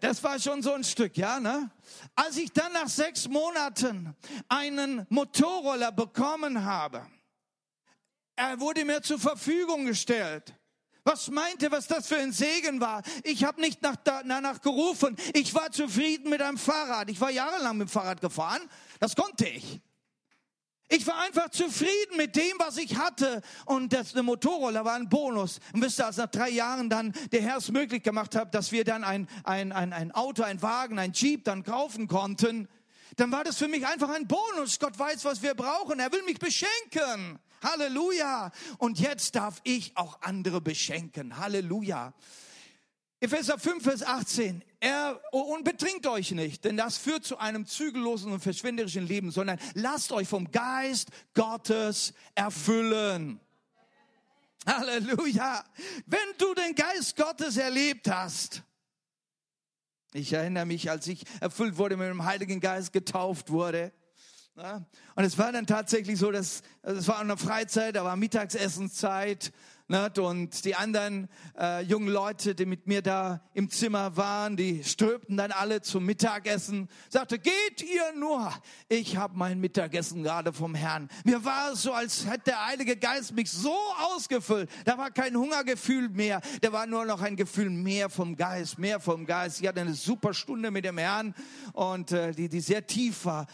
Das 0.00 0.22
war 0.22 0.38
schon 0.38 0.62
so 0.62 0.72
ein 0.72 0.84
Stück, 0.84 1.16
ja, 1.16 1.40
ne? 1.40 1.70
Als 2.14 2.36
ich 2.36 2.52
dann 2.52 2.72
nach 2.72 2.88
sechs 2.88 3.28
Monaten 3.28 4.14
einen 4.48 5.06
Motorroller 5.10 5.92
bekommen 5.92 6.64
habe, 6.64 7.06
er 8.36 8.60
wurde 8.60 8.84
mir 8.84 9.02
zur 9.02 9.18
Verfügung 9.18 9.86
gestellt. 9.86 10.54
Was 11.06 11.30
meinte, 11.30 11.70
was 11.70 11.86
das 11.86 12.08
für 12.08 12.16
ein 12.16 12.32
Segen 12.32 12.80
war? 12.80 13.00
Ich 13.22 13.44
habe 13.44 13.60
nicht 13.60 13.80
nach, 13.80 13.94
danach 13.94 14.60
gerufen. 14.60 15.16
Ich 15.34 15.54
war 15.54 15.70
zufrieden 15.70 16.28
mit 16.30 16.42
einem 16.42 16.58
Fahrrad. 16.58 17.08
Ich 17.08 17.20
war 17.20 17.30
jahrelang 17.30 17.78
mit 17.78 17.86
dem 17.86 17.90
Fahrrad 17.92 18.20
gefahren. 18.20 18.60
Das 18.98 19.14
konnte 19.14 19.46
ich. 19.46 19.80
Ich 20.88 21.06
war 21.06 21.20
einfach 21.20 21.50
zufrieden 21.50 22.16
mit 22.16 22.34
dem, 22.34 22.54
was 22.58 22.76
ich 22.76 22.96
hatte. 22.96 23.40
Und 23.66 23.92
das 23.92 24.14
der 24.14 24.24
Motorroller 24.24 24.84
war 24.84 24.94
ein 24.94 25.08
Bonus. 25.08 25.60
Und 25.72 25.80
wisst 25.80 26.00
ihr, 26.00 26.06
als 26.06 26.16
nach 26.16 26.26
drei 26.26 26.50
Jahren 26.50 26.90
dann 26.90 27.12
der 27.30 27.40
Herr 27.40 27.58
es 27.58 27.70
möglich 27.70 28.02
gemacht 28.02 28.34
hat, 28.34 28.52
dass 28.52 28.72
wir 28.72 28.82
dann 28.82 29.04
ein, 29.04 29.28
ein, 29.44 29.70
ein, 29.70 29.92
ein 29.92 30.10
Auto, 30.10 30.42
ein 30.42 30.60
Wagen, 30.60 30.98
ein 30.98 31.12
Jeep 31.12 31.44
dann 31.44 31.62
kaufen 31.62 32.08
konnten, 32.08 32.66
dann 33.16 33.32
war 33.32 33.44
das 33.44 33.56
für 33.56 33.68
mich 33.68 33.86
einfach 33.86 34.10
ein 34.10 34.26
Bonus. 34.26 34.78
Gott 34.78 34.98
weiß, 34.98 35.24
was 35.24 35.42
wir 35.42 35.54
brauchen. 35.54 35.98
Er 35.98 36.12
will 36.12 36.22
mich 36.22 36.38
beschenken. 36.38 37.38
Halleluja. 37.62 38.52
Und 38.78 39.00
jetzt 39.00 39.34
darf 39.34 39.60
ich 39.64 39.96
auch 39.96 40.20
andere 40.20 40.60
beschenken. 40.60 41.38
Halleluja. 41.38 42.12
Epheser 43.18 43.58
5, 43.58 43.82
Vers 43.82 44.02
18. 44.02 44.62
Er, 44.80 45.20
oh, 45.32 45.40
und 45.54 45.64
betrinkt 45.64 46.06
euch 46.06 46.32
nicht, 46.32 46.64
denn 46.64 46.76
das 46.76 46.98
führt 46.98 47.24
zu 47.24 47.38
einem 47.38 47.66
zügellosen 47.66 48.30
und 48.30 48.40
verschwenderischen 48.40 49.06
Leben, 49.06 49.30
sondern 49.30 49.58
lasst 49.72 50.12
euch 50.12 50.28
vom 50.28 50.50
Geist 50.50 51.08
Gottes 51.32 52.12
erfüllen. 52.34 53.40
Halleluja. 54.66 55.64
Wenn 56.04 56.28
du 56.36 56.52
den 56.52 56.74
Geist 56.74 57.16
Gottes 57.16 57.56
erlebt 57.56 58.10
hast, 58.10 58.62
ich 60.16 60.32
erinnere 60.32 60.66
mich, 60.66 60.90
als 60.90 61.06
ich 61.06 61.24
erfüllt 61.40 61.78
wurde 61.78 61.96
mit 61.96 62.08
dem 62.08 62.24
Heiligen 62.24 62.60
Geist, 62.60 62.92
getauft 62.92 63.50
wurde, 63.50 63.92
und 65.16 65.24
es 65.24 65.36
war 65.36 65.52
dann 65.52 65.66
tatsächlich 65.66 66.18
so, 66.18 66.30
dass 66.30 66.62
also 66.80 67.00
es 67.00 67.08
war 67.08 67.18
eine 67.18 67.36
Freizeit, 67.36 67.94
da 67.94 68.04
war 68.04 68.16
Mittagsessenszeit 68.16 69.52
Ne? 69.88 70.10
Und 70.18 70.64
die 70.64 70.74
anderen 70.74 71.28
äh, 71.56 71.82
jungen 71.82 72.08
Leute, 72.08 72.56
die 72.56 72.66
mit 72.66 72.88
mir 72.88 73.02
da 73.02 73.40
im 73.54 73.70
Zimmer 73.70 74.16
waren, 74.16 74.56
die 74.56 74.82
strömten 74.82 75.36
dann 75.36 75.52
alle 75.52 75.80
zum 75.80 76.04
Mittagessen. 76.04 76.88
Sagte, 77.08 77.38
geht 77.38 77.82
ihr 77.82 78.12
nur? 78.18 78.52
Ich 78.88 79.16
habe 79.16 79.36
mein 79.36 79.60
Mittagessen 79.60 80.24
gerade 80.24 80.52
vom 80.52 80.74
Herrn. 80.74 81.08
Mir 81.24 81.44
war 81.44 81.72
es 81.72 81.82
so, 81.82 81.92
als 81.92 82.26
hätte 82.26 82.46
der 82.46 82.66
Heilige 82.66 82.96
Geist 82.96 83.32
mich 83.32 83.48
so 83.48 83.76
ausgefüllt. 84.12 84.68
Da 84.84 84.98
war 84.98 85.12
kein 85.12 85.36
Hungergefühl 85.36 86.08
mehr. 86.08 86.40
Da 86.62 86.72
war 86.72 86.86
nur 86.86 87.04
noch 87.04 87.22
ein 87.22 87.36
Gefühl 87.36 87.70
mehr 87.70 88.10
vom 88.10 88.36
Geist, 88.36 88.78
mehr 88.78 88.98
vom 88.98 89.24
Geist. 89.24 89.60
Ich 89.60 89.68
hatte 89.68 89.82
eine 89.82 89.94
super 89.94 90.34
Stunde 90.34 90.72
mit 90.72 90.84
dem 90.84 90.98
Herrn 90.98 91.32
und 91.74 92.10
äh, 92.10 92.32
die, 92.32 92.48
die 92.48 92.60
sehr 92.60 92.84
tief 92.86 93.24
war. 93.24 93.46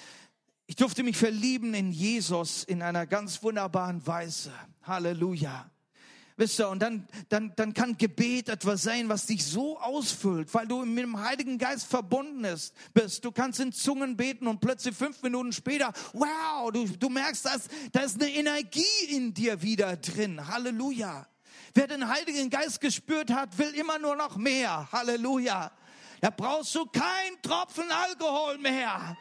Ich 0.67 0.77
durfte 0.77 1.03
mich 1.03 1.19
verlieben 1.19 1.75
in 1.75 1.93
Jesus 1.93 2.65
in 2.65 2.81
einer 2.81 3.07
ganz 3.07 3.43
wunderbaren 3.43 4.07
Weise. 4.07 4.51
Halleluja. 4.83 5.72
Wisst 6.43 6.59
ihr, 6.59 6.69
und 6.69 6.81
dann, 6.81 7.07
dann, 7.29 7.53
dann 7.55 7.73
kann 7.73 7.97
Gebet 7.97 8.49
etwas 8.49 8.83
sein, 8.83 9.09
was 9.09 9.27
dich 9.27 9.47
so 9.47 9.79
ausfüllt, 9.79 10.53
weil 10.53 10.67
du 10.67 10.85
mit 10.85 11.05
dem 11.05 11.23
Heiligen 11.23 11.57
Geist 11.57 11.87
verbunden 11.87 12.45
bist. 12.93 13.25
Du 13.25 13.31
kannst 13.31 13.61
in 13.61 13.71
Zungen 13.71 14.17
beten 14.17 14.49
und 14.49 14.61
plötzlich 14.61 14.97
fünf 14.97 15.23
Minuten 15.23 15.53
später, 15.53 15.93
wow, 16.13 16.73
du, 16.73 16.89
du 16.89 17.09
merkst, 17.09 17.45
dass, 17.45 17.69
da 17.93 18.01
ist 18.01 18.21
eine 18.21 18.29
Energie 18.29 19.05
in 19.11 19.33
dir 19.33 19.63
wieder 19.63 19.97
drin. 19.97 20.49
Halleluja. 20.49 21.29
Wer 21.75 21.87
den 21.87 22.09
Heiligen 22.09 22.51
Geist 22.51 22.81
gespürt 22.81 23.31
hat, 23.31 23.57
will 23.59 23.73
immer 23.77 24.01
nur 24.01 24.17
noch 24.17 24.37
mehr. 24.37 24.89
Halleluja. 24.91 25.71
Da 26.21 26.31
brauchst 26.31 26.75
du 26.75 26.87
kein 26.87 27.41
Tropfen 27.43 27.89
Alkohol 27.89 28.59
mehr. 28.59 29.17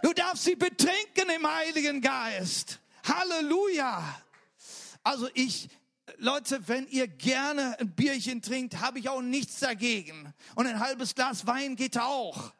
Du 0.00 0.12
darfst 0.12 0.44
sie 0.44 0.54
betrinken 0.54 1.28
im 1.36 1.44
Heiligen 1.44 2.00
Geist. 2.00 2.78
Halleluja. 3.02 4.00
Also 5.02 5.28
ich, 5.34 5.68
Leute, 6.18 6.66
wenn 6.68 6.86
ihr 6.88 7.08
gerne 7.08 7.78
ein 7.78 7.94
Bierchen 7.94 8.42
trinkt, 8.42 8.80
habe 8.80 8.98
ich 8.98 9.08
auch 9.08 9.22
nichts 9.22 9.60
dagegen. 9.60 10.32
Und 10.54 10.66
ein 10.66 10.80
halbes 10.80 11.14
Glas 11.14 11.46
Wein 11.46 11.76
geht 11.76 11.98
auch. 11.98 12.52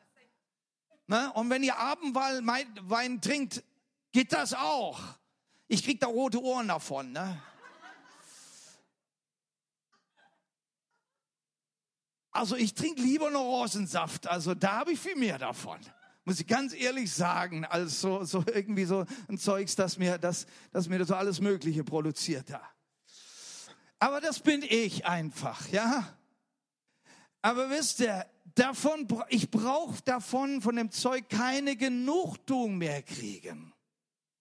Ne? 1.07 1.32
Und 1.34 1.50
wenn 1.50 1.62
ihr 1.62 1.78
Abendwein 1.78 3.20
trinkt, 3.20 3.62
geht 4.12 4.32
das 4.32 4.54
auch. 4.54 5.00
Ich 5.68 5.84
krieg 5.84 6.00
da 6.00 6.07
rote 6.07 6.42
Ohren 6.42 6.68
davon. 6.68 7.12
Ne? 7.12 7.40
Also 12.36 12.54
ich 12.54 12.74
trinke 12.74 13.00
lieber 13.00 13.30
noch 13.30 13.44
Orangensaft, 13.44 14.26
also 14.26 14.54
da 14.54 14.80
habe 14.80 14.92
ich 14.92 15.00
viel 15.00 15.16
mehr 15.16 15.38
davon. 15.38 15.80
Muss 16.26 16.38
ich 16.38 16.46
ganz 16.46 16.74
ehrlich 16.74 17.11
sagen, 17.11 17.64
als 17.64 18.00
so, 18.00 18.24
so 18.24 18.44
irgendwie 18.46 18.84
so 18.84 19.07
ein 19.28 19.38
Zeugs, 19.38 19.74
das 19.74 19.96
mir, 19.96 20.18
das, 20.18 20.46
das 20.70 20.88
mir 20.88 21.02
so 21.07 21.14
alles 21.14 21.40
Mögliche 21.40 21.82
produziert 21.82 22.50
da. 22.50 22.61
Aber 23.99 24.20
das 24.20 24.40
bin 24.40 24.62
ich 24.62 25.07
einfach, 25.07 25.68
ja. 25.68 26.16
Aber 27.42 27.70
wisst 27.70 28.01
ihr, 28.01 28.26
davon, 28.57 29.07
ich 29.28 29.51
brauche 29.51 30.03
davon, 30.03 30.61
von 30.61 30.76
dem 30.76 30.90
Zeug 30.90 31.28
keine 31.28 31.76
Genugtuung 31.76 32.78
mehr 32.78 33.03
kriegen. 33.03 33.72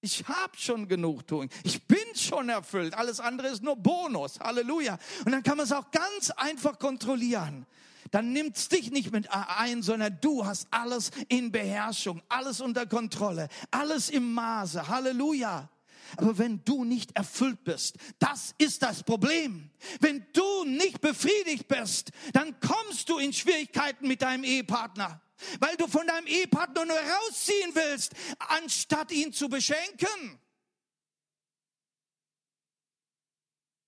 Ich 0.01 0.28
habe 0.28 0.56
schon 0.58 0.88
Genugtuung. 0.88 1.49
Ich 1.64 1.88
bin 1.88 2.06
schon 2.16 2.49
erfüllt. 2.49 2.93
Alles 2.93 3.20
andere 3.20 3.47
ist 3.47 3.64
nur 3.64 3.76
Bonus. 3.76 4.39
Halleluja. 4.39 4.99
Und 5.26 5.32
dann 5.32 5.41
kann 5.41 5.58
man 5.58 5.66
es 5.66 5.72
auch 5.72 5.89
ganz 5.89 6.30
einfach 6.32 6.78
kontrollieren. 6.78 7.66
Dann 8.12 8.32
nimmt 8.32 8.56
es 8.56 8.70
dich 8.70 8.91
nicht 8.91 9.12
mit 9.12 9.32
ein, 9.32 9.82
sondern 9.82 10.20
du 10.22 10.45
hast 10.45 10.68
alles 10.70 11.10
in 11.28 11.51
Beherrschung, 11.51 12.22
alles 12.30 12.62
unter 12.62 12.86
Kontrolle, 12.86 13.49
alles 13.72 14.12
im 14.12 14.34
Maße. 14.34 14.88
Halleluja. 14.88 15.70
Aber 16.18 16.38
wenn 16.38 16.64
du 16.64 16.84
nicht 16.84 17.16
erfüllt 17.16 17.64
bist, 17.64 17.97
das 18.20 18.53
ist 18.58 18.82
das 18.82 19.03
Problem. 19.03 19.70
Wenn 19.99 20.26
du 20.34 20.66
nicht 20.66 21.01
befriedigt 21.01 21.68
bist, 21.68 22.12
dann 22.34 22.60
kommst 22.60 23.10
du 23.10 23.18
in 23.18 23.34
Schwierigkeiten 23.34 24.08
mit 24.08 24.22
deinem 24.22 24.43
Ehepartner, 24.43 25.22
weil 25.60 25.76
du 25.78 25.88
von 25.88 26.08
deinem 26.08 26.28
Ehepartner 26.28 26.86
nur 26.86 26.97
rausziehen 26.97 27.72
willst, 27.74 28.14
anstatt 28.39 29.12
ihn 29.12 29.34
zu 29.34 29.49
beschenken. 29.49 30.39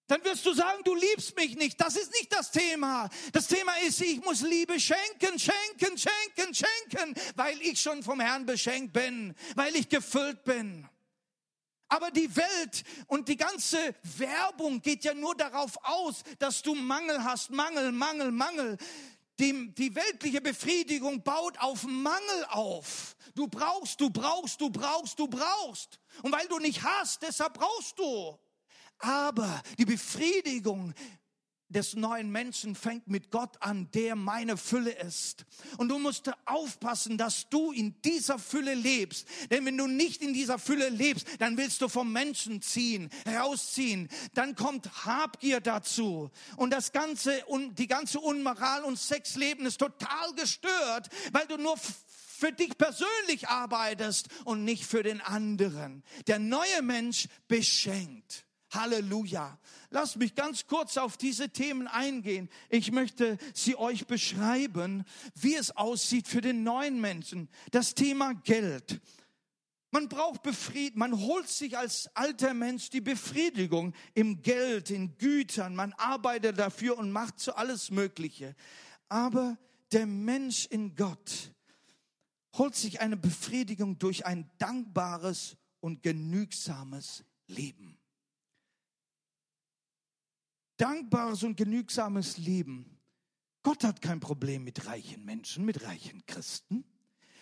Dann 0.07 0.23
wirst 0.23 0.45
du 0.45 0.53
sagen, 0.53 0.81
du 0.85 0.95
liebst 0.95 1.35
mich 1.35 1.55
nicht. 1.57 1.79
Das 1.81 1.97
ist 1.97 2.13
nicht 2.13 2.31
das 2.31 2.49
Thema. 2.51 3.09
Das 3.33 3.47
Thema 3.47 3.73
ist, 3.85 4.01
ich 4.01 4.23
muss 4.23 4.41
Liebe 4.41 4.79
schenken, 4.79 5.37
schenken, 5.37 5.97
schenken, 5.97 6.53
schenken, 6.55 7.13
weil 7.35 7.61
ich 7.61 7.81
schon 7.81 8.01
vom 8.03 8.21
Herrn 8.21 8.45
beschenkt 8.45 8.93
bin, 8.93 9.35
weil 9.55 9.75
ich 9.75 9.89
gefüllt 9.89 10.45
bin. 10.45 10.87
Aber 11.89 12.11
die 12.11 12.35
Welt 12.35 12.83
und 13.07 13.29
die 13.29 13.37
ganze 13.37 13.95
Werbung 14.17 14.81
geht 14.81 15.03
ja 15.05 15.13
nur 15.13 15.35
darauf 15.35 15.77
aus, 15.83 16.23
dass 16.39 16.61
du 16.61 16.75
Mangel 16.75 17.23
hast, 17.23 17.49
Mangel, 17.49 17.91
Mangel, 17.91 18.31
Mangel. 18.31 18.77
Die, 19.39 19.73
die 19.75 19.93
weltliche 19.93 20.41
Befriedigung 20.41 21.21
baut 21.21 21.59
auf 21.59 21.83
Mangel 21.83 22.45
auf. 22.49 23.15
Du 23.35 23.47
brauchst, 23.47 24.01
du 24.01 24.09
brauchst, 24.09 24.59
du 24.59 24.69
brauchst, 24.69 25.19
du 25.19 25.27
brauchst. 25.27 25.99
Und 26.23 26.31
weil 26.31 26.47
du 26.47 26.57
nicht 26.57 26.81
hast, 26.83 27.21
deshalb 27.21 27.53
brauchst 27.53 27.97
du. 27.99 28.37
Aber 28.99 29.61
die 29.77 29.85
Befriedigung 29.85 30.93
des 31.69 31.95
neuen 31.95 32.31
Menschen 32.31 32.75
fängt 32.75 33.07
mit 33.07 33.31
Gott 33.31 33.61
an, 33.61 33.89
der 33.93 34.15
meine 34.15 34.57
Fülle 34.57 34.91
ist. 34.91 35.45
Und 35.77 35.89
du 35.89 35.99
musst 35.99 36.31
aufpassen, 36.45 37.17
dass 37.17 37.49
du 37.49 37.71
in 37.71 38.01
dieser 38.03 38.39
Fülle 38.39 38.73
lebst. 38.73 39.27
Denn 39.51 39.65
wenn 39.65 39.77
du 39.77 39.87
nicht 39.87 40.21
in 40.21 40.33
dieser 40.33 40.59
Fülle 40.59 40.89
lebst, 40.89 41.27
dann 41.39 41.57
willst 41.57 41.81
du 41.81 41.89
vom 41.89 42.11
Menschen 42.11 42.61
ziehen, 42.61 43.09
rausziehen. 43.27 44.09
Dann 44.33 44.55
kommt 44.55 45.05
Habgier 45.05 45.59
dazu. 45.59 46.31
Und 46.55 46.71
das 46.71 46.91
ganze, 46.91 47.43
die 47.77 47.87
ganze 47.87 48.19
Unmoral 48.19 48.83
und 48.83 48.97
Sexleben 48.97 49.65
ist 49.65 49.79
total 49.79 50.33
gestört, 50.35 51.09
weil 51.31 51.47
du 51.47 51.57
nur 51.57 51.77
für 51.77 52.51
dich 52.51 52.77
persönlich 52.77 53.47
arbeitest 53.47 54.27
und 54.45 54.63
nicht 54.63 54.85
für 54.85 55.03
den 55.03 55.21
anderen. 55.21 56.03
Der 56.27 56.39
neue 56.39 56.81
Mensch 56.81 57.27
beschenkt. 57.47 58.46
Halleluja. 58.77 59.59
Lasst 59.89 60.17
mich 60.17 60.35
ganz 60.35 60.67
kurz 60.67 60.97
auf 60.97 61.17
diese 61.17 61.49
Themen 61.49 61.87
eingehen. 61.87 62.49
Ich 62.69 62.91
möchte 62.91 63.37
sie 63.53 63.75
euch 63.75 64.07
beschreiben, 64.07 65.03
wie 65.35 65.55
es 65.55 65.75
aussieht 65.75 66.27
für 66.27 66.41
den 66.41 66.63
neuen 66.63 67.01
Menschen. 67.01 67.49
Das 67.71 67.95
Thema 67.95 68.33
Geld. 68.33 69.01
Man 69.91 70.09
braucht 70.09 70.43
Befriedigung, 70.43 70.99
man 70.99 71.17
holt 71.19 71.47
sich 71.47 71.77
als 71.77 72.09
alter 72.13 72.53
Mensch 72.53 72.89
die 72.89 73.01
Befriedigung 73.01 73.93
im 74.13 74.41
Geld, 74.41 74.91
in 74.91 75.17
Gütern, 75.17 75.75
man 75.75 75.93
arbeitet 75.93 76.59
dafür 76.59 76.97
und 76.97 77.11
macht 77.11 77.39
so 77.39 77.53
alles 77.53 77.89
Mögliche. 77.89 78.55
Aber 79.07 79.57
der 79.93 80.05
Mensch 80.05 80.65
in 80.65 80.95
Gott 80.95 81.53
holt 82.57 82.75
sich 82.75 82.99
eine 82.99 83.15
Befriedigung 83.15 83.97
durch 83.97 84.25
ein 84.25 84.49
dankbares 84.57 85.55
und 85.79 86.03
genügsames 86.03 87.23
Leben 87.47 87.96
dankbares 90.77 91.43
und 91.43 91.57
genügsames 91.57 92.37
Leben. 92.37 92.97
Gott 93.63 93.83
hat 93.83 94.01
kein 94.01 94.19
Problem 94.19 94.63
mit 94.63 94.85
reichen 94.85 95.25
Menschen, 95.25 95.65
mit 95.65 95.83
reichen 95.83 96.25
Christen. 96.25 96.85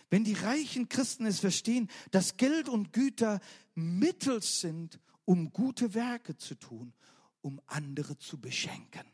Wenn 0.10 0.24
die 0.24 0.34
reichen 0.34 0.90
Christen 0.90 1.26
es 1.26 1.40
verstehen, 1.40 1.90
dass 2.12 2.38
Geld 2.38 2.70
und 2.70 2.94
Güter 2.94 3.40
Mittel 3.76 4.42
sind, 4.42 5.00
um 5.26 5.52
gute 5.52 5.94
Werke 5.94 6.38
zu 6.38 6.56
tun, 6.56 6.94
um 7.42 7.62
andere 7.68 8.18
zu 8.18 8.40
beschenken. 8.40 9.06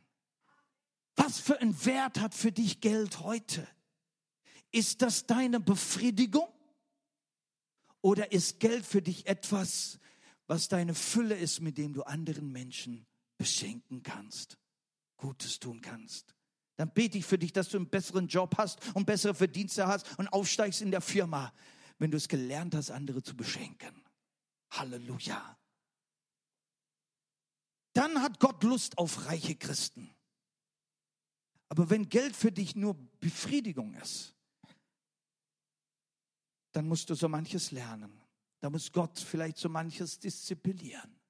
Was 1.15 1.39
für 1.39 1.59
einen 1.59 1.85
Wert 1.85 2.19
hat 2.19 2.33
für 2.33 2.51
dich 2.51 2.81
Geld 2.81 3.19
heute? 3.19 3.67
Ist 4.71 5.01
das 5.01 5.25
deine 5.25 5.59
Befriedigung? 5.59 6.47
Oder 8.01 8.31
ist 8.31 8.59
Geld 8.59 8.85
für 8.85 9.01
dich 9.01 9.27
etwas, 9.27 9.99
was 10.47 10.67
deine 10.67 10.95
Fülle 10.95 11.35
ist, 11.35 11.61
mit 11.61 11.77
dem 11.77 11.93
du 11.93 12.03
anderen 12.03 12.51
Menschen 12.51 13.05
beschenken 13.41 14.03
kannst, 14.03 14.59
Gutes 15.17 15.59
tun 15.59 15.81
kannst. 15.81 16.35
Dann 16.75 16.93
bete 16.93 17.17
ich 17.17 17.25
für 17.25 17.39
dich, 17.39 17.51
dass 17.51 17.69
du 17.69 17.77
einen 17.77 17.89
besseren 17.89 18.27
Job 18.27 18.55
hast 18.59 18.93
und 18.93 19.07
bessere 19.07 19.33
Verdienste 19.33 19.87
hast 19.87 20.19
und 20.19 20.27
aufsteigst 20.27 20.79
in 20.81 20.91
der 20.91 21.01
Firma, 21.01 21.51
wenn 21.97 22.11
du 22.11 22.17
es 22.17 22.27
gelernt 22.27 22.75
hast, 22.75 22.91
andere 22.91 23.23
zu 23.23 23.35
beschenken. 23.35 24.05
Halleluja. 24.69 25.57
Dann 27.93 28.21
hat 28.21 28.39
Gott 28.39 28.61
Lust 28.61 28.99
auf 28.99 29.25
reiche 29.25 29.55
Christen. 29.55 30.13
Aber 31.67 31.89
wenn 31.89 32.07
Geld 32.07 32.35
für 32.35 32.51
dich 32.51 32.75
nur 32.75 32.93
Befriedigung 33.19 33.95
ist, 33.95 34.35
dann 36.73 36.87
musst 36.87 37.09
du 37.09 37.15
so 37.15 37.27
manches 37.27 37.71
lernen. 37.71 38.21
Da 38.59 38.69
muss 38.69 38.91
Gott 38.91 39.17
vielleicht 39.17 39.57
so 39.57 39.67
manches 39.67 40.19
disziplinieren. 40.19 41.20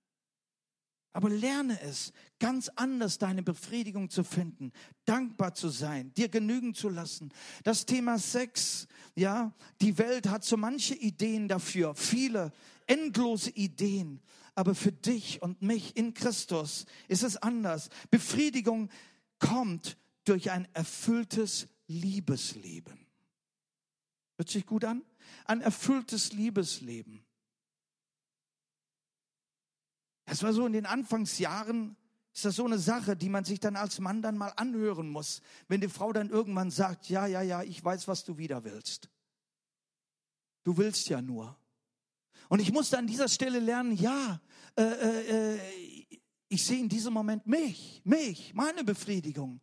Aber 1.14 1.30
lerne 1.30 1.80
es, 1.82 2.14
ganz 2.40 2.70
anders 2.70 3.18
deine 3.18 3.44
Befriedigung 3.44 4.10
zu 4.10 4.24
finden, 4.24 4.72
dankbar 5.06 5.54
zu 5.54 5.68
sein, 5.70 6.14
dir 6.14 6.30
genügen 6.30 6.74
zu 6.74 6.88
lassen. 6.88 7.34
Das 7.64 7.86
Thema 7.86 8.18
Sex, 8.18 8.88
ja, 9.16 9.54
die 9.82 9.98
Welt 9.98 10.30
hat 10.30 10.46
so 10.46 10.56
manche 10.56 10.96
Ideen 10.96 11.50
dafür, 11.50 11.96
viele 11.96 12.54
endlose 12.88 13.50
Ideen. 13.52 14.22
Aber 14.56 14.76
für 14.76 14.92
dich 14.92 15.42
und 15.42 15.62
mich 15.62 15.96
in 15.98 16.14
Christus 16.14 16.86
ist 17.08 17.24
es 17.24 17.38
anders. 17.38 17.90
Befriedigung 18.10 18.90
kommt 19.40 19.98
durch 20.24 20.52
ein 20.52 20.68
erfülltes 20.74 21.68
Liebesleben. 21.88 23.08
Hört 24.38 24.50
sich 24.50 24.66
gut 24.66 24.86
an? 24.86 25.04
Ein 25.46 25.62
erfülltes 25.62 26.34
Liebesleben. 26.34 27.24
Das 30.26 30.44
war 30.44 30.54
so 30.54 30.66
in 30.66 30.74
den 30.74 30.86
Anfangsjahren, 30.86 31.96
ist 32.34 32.46
das 32.46 32.56
so 32.56 32.66
eine 32.66 32.80
Sache, 32.80 33.16
die 33.18 33.30
man 33.30 33.44
sich 33.44 33.60
dann 33.60 33.76
als 33.76 34.00
Mann 34.00 34.22
dann 34.22 34.38
mal 34.38 34.54
anhören 34.56 35.10
muss, 35.10 35.42
wenn 35.68 35.82
die 35.82 35.90
Frau 35.90 36.14
dann 36.14 36.30
irgendwann 36.30 36.72
sagt, 36.72 37.10
ja, 37.10 37.26
ja, 37.26 37.42
ja, 37.42 37.64
ich 37.64 37.84
weiß, 37.84 38.08
was 38.08 38.24
du 38.24 38.38
wieder 38.38 38.64
willst. 38.64 39.10
Du 40.64 40.78
willst 40.78 41.10
ja 41.10 41.22
nur. 41.22 41.58
Und 42.48 42.60
ich 42.60 42.72
musste 42.72 42.98
an 42.98 43.08
dieser 43.08 43.28
Stelle 43.28 43.60
lernen, 43.60 43.96
ja, 43.96 44.40
äh, 44.78 44.84
äh, 44.84 45.56
äh, 45.56 45.60
ich 46.48 46.66
sehe 46.66 46.80
in 46.80 46.90
diesem 46.90 47.14
Moment 47.14 47.48
mich, 47.48 48.02
mich, 48.04 48.54
meine 48.54 48.84
Befriedigung. 48.84 49.62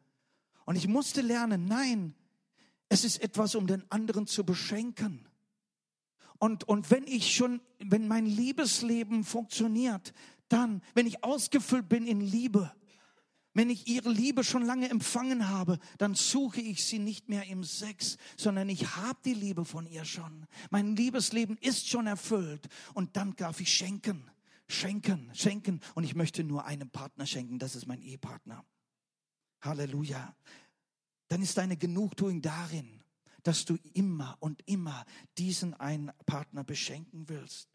Und 0.65 0.77
ich 0.77 0.89
musste 0.89 1.21
lernen, 1.21 1.67
nein, 1.67 2.15
es 2.89 3.05
ist 3.05 3.23
etwas, 3.23 3.55
um 3.55 3.67
den 3.67 3.91
anderen 3.91 4.27
zu 4.27 4.45
beschenken. 4.45 5.29
Und, 6.39 6.65
und 6.65 6.91
wenn 6.91 7.07
ich 7.07 7.35
schon, 7.35 7.61
wenn 7.79 8.09
mein 8.09 8.27
Liebesleben 8.27 9.25
funktioniert, 9.25 10.13
dann, 10.49 10.83
wenn 10.95 11.07
ich 11.07 11.25
ausgefüllt 11.25 11.89
bin 11.89 12.07
in 12.07 12.21
Liebe, 12.21 12.73
wenn 13.55 13.71
ich 13.71 13.89
ihre 13.89 14.11
Liebe 14.11 14.45
schon 14.45 14.63
lange 14.63 14.89
empfangen 14.89 15.49
habe, 15.49 15.79
dann 15.99 16.15
suche 16.15 16.61
ich 16.61 16.85
sie 16.85 16.99
nicht 16.99 17.29
mehr 17.29 17.47
im 17.47 17.65
Sex, 17.65 18.17
sondern 18.37 18.69
ich 18.69 18.97
habe 18.97 19.19
die 19.25 19.35
Liebe 19.35 19.65
von 19.65 19.87
ihr 19.87 20.05
schon. 20.05 20.47
Mein 20.71 20.95
Liebesleben 20.95 21.57
ist 21.57 21.89
schon 21.89 22.07
erfüllt 22.07 22.69
und 22.95 23.17
dann 23.17 23.35
darf 23.35 23.61
ich 23.61 23.73
schenken, 23.73 24.31
schenken, 24.69 25.31
schenken 25.35 25.81
und 25.95 26.05
ich 26.05 26.15
möchte 26.15 26.45
nur 26.45 26.67
einem 26.67 26.91
Partner 26.91 27.27
schenken, 27.27 27.59
das 27.59 27.75
ist 27.75 27.87
mein 27.87 28.01
Ehepartner. 28.01 28.65
Halleluja. 29.61 30.37
Dann 31.27 31.43
ist 31.43 31.59
deine 31.59 31.77
Genugtuung 31.77 32.41
darin, 32.41 33.03
dass 33.43 33.65
du 33.65 33.77
immer 33.93 34.37
und 34.41 34.63
immer 34.67 35.05
diesen 35.37 35.75
einen 35.75 36.13
Partner 36.27 36.65
beschenken 36.65 37.29
willst. 37.29 37.69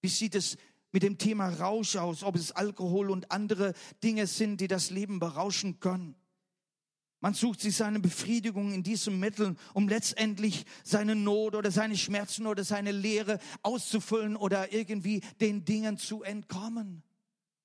Wie 0.00 0.08
sieht 0.08 0.34
es 0.34 0.56
mit 0.94 1.02
dem 1.02 1.18
Thema 1.18 1.48
Rausch 1.48 1.96
aus, 1.96 2.22
ob 2.22 2.36
es 2.36 2.52
Alkohol 2.52 3.10
und 3.10 3.32
andere 3.32 3.74
Dinge 4.04 4.28
sind, 4.28 4.60
die 4.60 4.68
das 4.68 4.90
Leben 4.90 5.18
berauschen 5.18 5.80
können. 5.80 6.14
Man 7.18 7.34
sucht 7.34 7.60
sich 7.62 7.74
seine 7.74 7.98
Befriedigung 7.98 8.72
in 8.72 8.84
diesen 8.84 9.18
Mitteln, 9.18 9.58
um 9.72 9.88
letztendlich 9.88 10.66
seine 10.84 11.16
Not 11.16 11.56
oder 11.56 11.72
seine 11.72 11.96
Schmerzen 11.96 12.46
oder 12.46 12.62
seine 12.62 12.92
Leere 12.92 13.40
auszufüllen 13.62 14.36
oder 14.36 14.72
irgendwie 14.72 15.20
den 15.40 15.64
Dingen 15.64 15.98
zu 15.98 16.22
entkommen. 16.22 17.02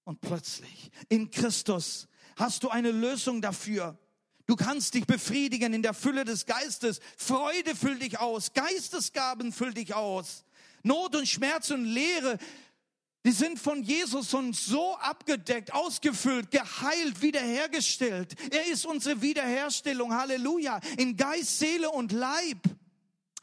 Und 0.06 0.22
plötzlich 0.22 0.90
in 1.08 1.30
Christus 1.30 2.08
hast 2.36 2.64
du 2.64 2.70
eine 2.70 2.90
Lösung 2.90 3.44
dafür. 3.44 4.00
Du 4.48 4.56
kannst 4.56 4.96
dich 4.96 5.06
befriedigen 5.06 5.74
in 5.74 5.84
der 5.84 5.94
Fülle 5.94 6.26
des 6.26 6.48
Geistes. 6.48 7.00
Freude 7.16 7.76
füllt 7.76 8.02
dich 8.02 8.20
aus. 8.20 8.54
Geistesgaben 8.54 9.52
füllt 9.52 9.78
dich 9.78 9.94
aus. 9.94 10.46
Not 10.82 11.16
und 11.16 11.28
Schmerz 11.28 11.70
und 11.70 11.86
Leere 11.86 12.40
die 13.26 13.32
sind 13.32 13.60
von 13.60 13.84
Jesus 13.84 14.34
uns 14.34 14.66
so 14.66 14.96
abgedeckt, 14.96 15.74
ausgefüllt, 15.74 16.52
geheilt, 16.52 17.22
wiederhergestellt. 17.22 18.36
Er 18.50 18.68
ist 18.68 18.86
unsere 18.86 19.22
Wiederherstellung. 19.22 20.14
Halleluja. 20.14 20.80
In 20.98 21.18
Geist, 21.18 21.60
Seele 21.60 21.90
und 21.90 22.14
Leib. 22.14 22.60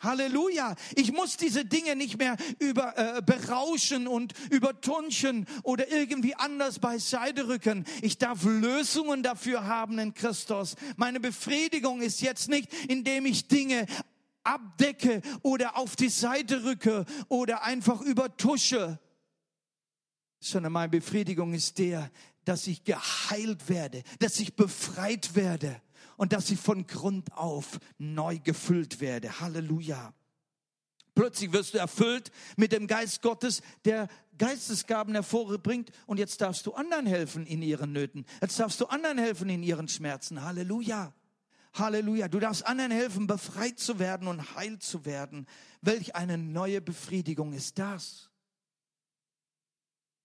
Halleluja. 0.01 0.77
Ich 0.95 1.13
muss 1.13 1.37
diese 1.37 1.67
Dinge 1.67 1.95
nicht 1.95 2.19
mehr 2.19 2.37
über, 2.59 2.97
äh, 2.97 3.23
berauschen 3.23 4.07
und 4.07 4.33
übertunchen 4.51 5.47
oder 5.63 5.91
irgendwie 5.91 6.35
anders 6.35 6.79
beiseite 6.79 7.49
rücken. 7.49 7.85
Ich 8.01 8.17
darf 8.17 8.45
Lösungen 8.45 9.23
dafür 9.23 9.67
haben 9.67 9.99
in 9.99 10.15
Christus. 10.15 10.77
Meine 10.97 11.21
Befriedigung 11.21 12.01
ist 12.01 12.23
jetzt 12.23 12.49
nicht, 12.49 12.73
indem 12.89 13.27
ich 13.27 13.49
Dinge 13.49 13.87
abdecke 14.43 15.21
oder 15.43 15.77
auf 15.77 15.97
die 15.97 16.09
Seite 16.09 16.65
rücke 16.65 17.05
oder 17.29 17.63
einfach 17.65 18.01
übertusche 18.01 18.99
sondern 20.39 20.73
meine 20.73 20.91
Befriedigung 20.91 21.55
ist 21.55 21.79
der, 21.79 22.11
dass 22.45 22.67
ich 22.67 22.85
geheilt 22.85 23.69
werde, 23.69 24.03
dass 24.19 24.39
ich 24.39 24.55
befreit 24.55 25.35
werde 25.35 25.81
und 26.17 26.33
dass 26.33 26.51
ich 26.51 26.61
von 26.61 26.87
Grund 26.87 27.33
auf 27.33 27.79
neu 27.99 28.39
gefüllt 28.39 29.01
werde. 29.01 29.41
Halleluja. 29.41 30.15
Plötzlich 31.15 31.53
wirst 31.53 31.75
du 31.75 31.79
erfüllt 31.79 32.31
mit 32.57 32.73
dem 32.73 32.87
Geist 32.87 33.23
Gottes, 33.23 33.63
der 33.85 34.09
Geistesgaben 34.37 35.15
hervorbringt 35.15 35.91
und 36.07 36.19
jetzt 36.19 36.41
darfst 36.43 36.67
du 36.67 36.75
anderen 36.75 37.07
helfen 37.07 37.47
in 37.47 37.63
ihren 37.63 37.93
Nöten. 37.93 38.27
Jetzt 38.43 38.61
darfst 38.61 38.81
du 38.81 38.87
anderen 38.87 39.17
helfen 39.17 39.49
in 39.49 39.63
ihren 39.63 39.89
Schmerzen. 39.89 40.43
Halleluja. 40.43 41.15
Halleluja. 41.73 42.29
Du 42.29 42.39
darfst 42.39 42.67
anderen 42.67 42.91
helfen, 42.91 43.27
befreit 43.27 43.79
zu 43.79 43.99
werden 43.99 44.29
und 44.29 44.57
heil 44.57 44.79
zu 44.79 45.07
werden. 45.07 45.47
Welch 45.81 46.15
eine 46.15 46.37
neue 46.37 46.83
Befriedigung 46.83 47.55
ist 47.55 47.79
das? 47.79 48.31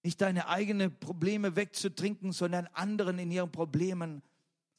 Nicht 0.04 0.22
deine 0.22 0.48
eigenen 0.48 0.98
Probleme 1.00 1.56
wegzutrinken, 1.56 2.32
sondern 2.32 2.68
anderen 2.74 3.20
in 3.20 3.32
ihren 3.32 3.52
Problemen 3.52 4.24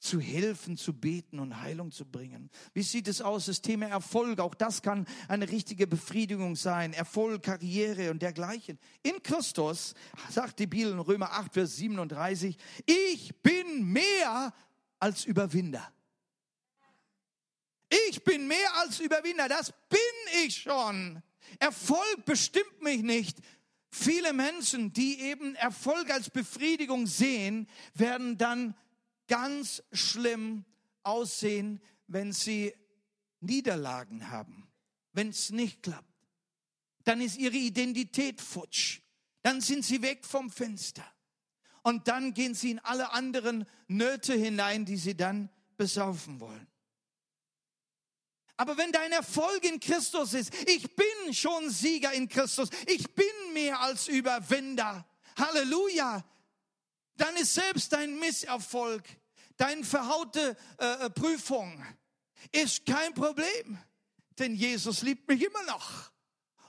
zu 0.02 0.18
helfen, 0.18 0.76
zu 0.76 0.94
beten 0.94 1.38
und 1.38 1.60
Heilung 1.60 1.92
zu 1.92 2.04
bringen. 2.04 2.50
Wie 2.74 2.82
sieht 2.82 3.06
es 3.06 3.22
aus? 3.22 3.46
Das 3.46 3.62
Thema 3.62 3.86
Erfolg, 3.86 4.40
auch 4.40 4.56
das 4.56 4.82
kann 4.82 5.06
eine 5.28 5.48
richtige 5.48 5.86
Befriedigung 5.86 6.56
sein. 6.56 6.92
Erfolg, 6.92 7.44
Karriere 7.44 8.10
und 8.10 8.20
dergleichen. 8.20 8.80
In 9.04 9.22
Christus 9.22 9.94
sagt 10.28 10.58
die 10.58 10.66
Bibel 10.66 10.90
in 10.90 10.98
Römer 10.98 11.30
8, 11.30 11.54
Vers 11.54 11.76
37, 11.76 12.56
ich 12.84 13.32
bin 13.42 13.92
mehr 13.92 14.52
als 14.98 15.24
Überwinder. 15.24 15.88
Ich 18.08 18.24
bin 18.24 18.48
mehr 18.48 18.74
als 18.80 18.98
Überwinder, 18.98 19.48
das 19.48 19.72
bin 19.88 20.44
ich 20.44 20.56
schon. 20.56 21.22
Erfolg 21.60 22.24
bestimmt 22.24 22.82
mich 22.82 23.02
nicht, 23.02 23.38
Viele 23.94 24.32
Menschen, 24.32 24.94
die 24.94 25.20
eben 25.20 25.54
Erfolg 25.54 26.10
als 26.10 26.30
Befriedigung 26.30 27.06
sehen, 27.06 27.68
werden 27.92 28.38
dann 28.38 28.74
ganz 29.28 29.82
schlimm 29.92 30.64
aussehen, 31.02 31.78
wenn 32.06 32.32
sie 32.32 32.72
Niederlagen 33.40 34.30
haben, 34.30 34.66
wenn 35.12 35.28
es 35.28 35.50
nicht 35.50 35.82
klappt. 35.82 36.08
Dann 37.04 37.20
ist 37.20 37.36
ihre 37.36 37.56
Identität 37.56 38.40
futsch. 38.40 39.02
Dann 39.42 39.60
sind 39.60 39.84
sie 39.84 40.00
weg 40.00 40.24
vom 40.24 40.50
Fenster. 40.50 41.04
Und 41.82 42.08
dann 42.08 42.32
gehen 42.32 42.54
sie 42.54 42.70
in 42.70 42.78
alle 42.78 43.12
anderen 43.12 43.66
Nöte 43.88 44.32
hinein, 44.32 44.86
die 44.86 44.96
sie 44.96 45.16
dann 45.16 45.50
besaufen 45.76 46.40
wollen. 46.40 46.66
Aber 48.56 48.76
wenn 48.76 48.92
dein 48.92 49.12
Erfolg 49.12 49.64
in 49.64 49.80
Christus 49.80 50.34
ist, 50.34 50.52
ich 50.68 50.94
bin 50.94 51.34
schon 51.34 51.70
Sieger 51.70 52.12
in 52.12 52.28
Christus, 52.28 52.68
ich 52.86 53.14
bin 53.14 53.26
mehr 53.52 53.80
als 53.80 54.08
Überwinder, 54.08 55.06
Halleluja, 55.36 56.24
dann 57.16 57.36
ist 57.36 57.54
selbst 57.54 57.92
dein 57.92 58.18
Misserfolg, 58.18 59.04
deine 59.56 59.84
verhaute 59.84 60.56
äh, 60.78 61.06
äh, 61.06 61.10
Prüfung, 61.10 61.84
ist 62.50 62.84
kein 62.86 63.14
Problem, 63.14 63.78
denn 64.38 64.54
Jesus 64.54 65.02
liebt 65.02 65.28
mich 65.28 65.42
immer 65.42 65.62
noch. 65.64 66.10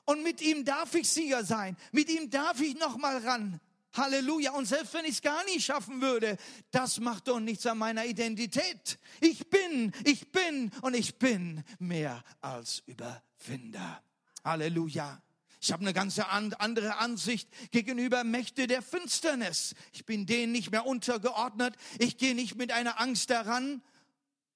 Und 0.06 0.24
mit 0.24 0.42
ihm 0.42 0.66
darf 0.66 0.94
ich 0.96 1.10
Sieger 1.10 1.46
sein, 1.46 1.78
mit 1.92 2.10
ihm 2.10 2.30
darf 2.30 2.60
ich 2.60 2.76
noch 2.76 2.98
mal 2.98 3.18
ran. 3.20 3.60
Halleluja. 3.94 4.52
Und 4.52 4.66
selbst 4.66 4.94
wenn 4.94 5.06
ich 5.06 5.12
es 5.12 5.22
gar 5.22 5.44
nicht 5.46 5.66
schaffen 5.66 6.02
würde, 6.02 6.38
das 6.72 7.00
macht 7.00 7.28
doch 7.28 7.40
nichts 7.40 7.66
an 7.66 7.78
meiner 7.78 8.06
Identität. 8.06 8.98
Ich 9.22 9.50
bin, 9.50 9.92
ich 10.04 10.32
bin 10.32 10.72
und 10.82 10.96
ich 10.96 11.18
bin 11.20 11.64
mehr 11.80 12.24
als 12.42 12.84
Überwinder. 12.86 14.04
Halleluja. 14.44 15.22
Ich 15.62 15.72
habe 15.72 15.82
eine 15.82 15.94
ganz 15.94 16.20
andere 16.20 16.98
Ansicht 16.98 17.48
gegenüber 17.72 18.26
Mächte 18.26 18.68
der 18.68 18.82
Finsternis. 18.82 19.76
Ich 19.94 20.06
bin 20.06 20.26
denen 20.26 20.52
nicht 20.52 20.72
mehr 20.72 20.86
untergeordnet. 20.86 21.78
Ich 22.00 22.18
gehe 22.18 22.36
nicht 22.36 22.56
mit 22.56 22.74
einer 22.74 23.00
Angst 23.00 23.30
daran. 23.30 23.82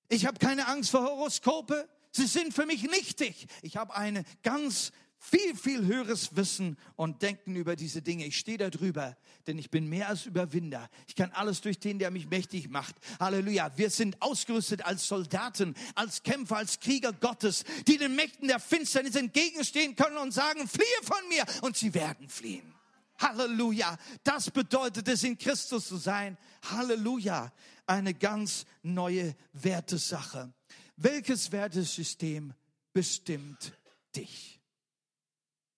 Ich 0.09 0.25
habe 0.25 0.37
keine 0.37 0.67
Angst 0.67 0.89
vor 0.91 1.03
Horoskope. 1.03 1.87
Sie 2.11 2.27
sind 2.27 2.53
für 2.53 2.65
mich 2.65 2.83
nichtig. 2.83 3.47
Ich 3.61 3.77
habe 3.77 3.95
eine 3.95 4.25
ganz 4.43 4.91
viel, 5.19 5.55
viel 5.55 5.85
höheres 5.85 6.35
Wissen 6.35 6.77
und 6.95 7.21
Denken 7.21 7.55
über 7.55 7.75
diese 7.75 8.01
Dinge. 8.01 8.25
Ich 8.25 8.37
stehe 8.37 8.57
da 8.57 8.69
drüber, 8.69 9.17
denn 9.47 9.57
ich 9.57 9.69
bin 9.69 9.87
mehr 9.89 10.09
als 10.09 10.25
Überwinder. 10.25 10.89
Ich 11.07 11.15
kann 11.15 11.31
alles 11.31 11.61
durch 11.61 11.79
den, 11.79 11.99
der 11.99 12.11
mich 12.11 12.29
mächtig 12.29 12.69
macht. 12.69 12.95
Halleluja. 13.19 13.71
Wir 13.77 13.89
sind 13.89 14.21
ausgerüstet 14.21 14.85
als 14.85 15.07
Soldaten, 15.07 15.75
als 15.95 16.23
Kämpfer, 16.23 16.57
als 16.57 16.79
Krieger 16.79 17.13
Gottes, 17.13 17.63
die 17.87 17.97
den 17.97 18.15
Mächten 18.15 18.47
der 18.47 18.59
Finsternis 18.59 19.15
entgegenstehen 19.15 19.95
können 19.95 20.17
und 20.17 20.31
sagen, 20.31 20.67
fliehe 20.67 21.03
von 21.03 21.27
mir. 21.29 21.43
Und 21.61 21.75
sie 21.75 21.93
werden 21.93 22.29
fliehen. 22.29 22.73
Halleluja. 23.19 23.97
Das 24.23 24.51
bedeutet 24.51 25.07
es, 25.07 25.23
in 25.23 25.37
Christus 25.37 25.87
zu 25.87 25.97
sein. 25.97 26.37
Halleluja. 26.69 27.51
Eine 27.85 28.13
ganz 28.13 28.65
neue 28.83 29.35
Wertesache. 29.53 30.53
Welches 30.97 31.51
Wertesystem 31.51 32.53
bestimmt 32.93 33.73
dich? 34.15 34.56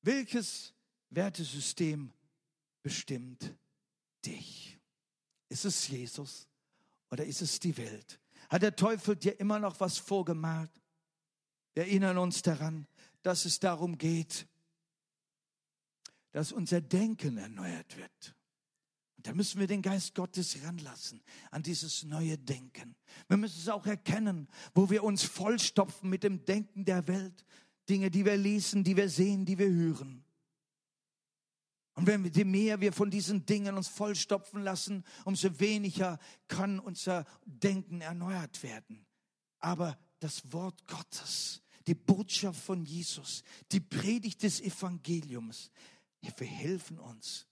Welches 0.01 0.73
Wertesystem 1.09 2.11
bestimmt 2.81 3.53
dich? 4.25 4.79
Ist 5.49 5.65
es 5.65 5.87
Jesus 5.87 6.47
oder 7.09 7.25
ist 7.25 7.41
es 7.41 7.59
die 7.59 7.75
Welt? 7.77 8.19
Hat 8.49 8.61
der 8.61 8.75
Teufel 8.75 9.15
dir 9.15 9.39
immer 9.39 9.59
noch 9.59 9.79
was 9.79 9.97
vorgemalt? 9.97 10.71
Wir 11.73 11.83
erinnern 11.83 12.17
uns 12.17 12.41
daran, 12.41 12.87
dass 13.21 13.45
es 13.45 13.59
darum 13.59 13.97
geht, 13.97 14.47
dass 16.31 16.51
unser 16.51 16.81
Denken 16.81 17.37
erneuert 17.37 17.97
wird. 17.97 18.35
Und 19.17 19.27
da 19.27 19.33
müssen 19.33 19.59
wir 19.59 19.67
den 19.67 19.81
Geist 19.81 20.15
Gottes 20.15 20.63
ranlassen 20.63 21.21
an 21.51 21.61
dieses 21.61 22.03
neue 22.03 22.37
Denken. 22.37 22.95
Wir 23.27 23.35
müssen 23.35 23.59
es 23.59 23.67
auch 23.67 23.85
erkennen, 23.85 24.47
wo 24.73 24.89
wir 24.89 25.03
uns 25.03 25.23
vollstopfen 25.23 26.09
mit 26.09 26.23
dem 26.23 26.45
Denken 26.45 26.85
der 26.85 27.05
Welt, 27.07 27.43
Dinge, 27.89 28.11
die 28.11 28.25
wir 28.25 28.37
lesen, 28.37 28.83
die 28.83 28.95
wir 28.95 29.09
sehen, 29.09 29.45
die 29.45 29.57
wir 29.57 29.69
hören. 29.69 30.23
Und 31.95 32.07
wenn 32.07 32.23
wir, 32.23 32.31
je 32.31 32.45
mehr 32.45 32.79
wir 32.79 32.93
von 32.93 33.11
diesen 33.11 33.45
Dingen 33.45 33.75
uns 33.75 33.89
vollstopfen 33.89 34.61
lassen, 34.61 35.03
umso 35.25 35.59
weniger 35.59 36.17
kann 36.47 36.79
unser 36.79 37.25
Denken 37.45 38.01
erneuert 38.01 38.63
werden. 38.63 39.05
Aber 39.59 39.99
das 40.19 40.53
Wort 40.53 40.87
Gottes, 40.87 41.61
die 41.87 41.95
Botschaft 41.95 42.61
von 42.61 42.85
Jesus, 42.85 43.43
die 43.71 43.81
Predigt 43.81 44.43
des 44.43 44.61
Evangeliums, 44.61 45.71
wir 46.21 46.47
helfen 46.47 46.99
uns, 46.99 47.47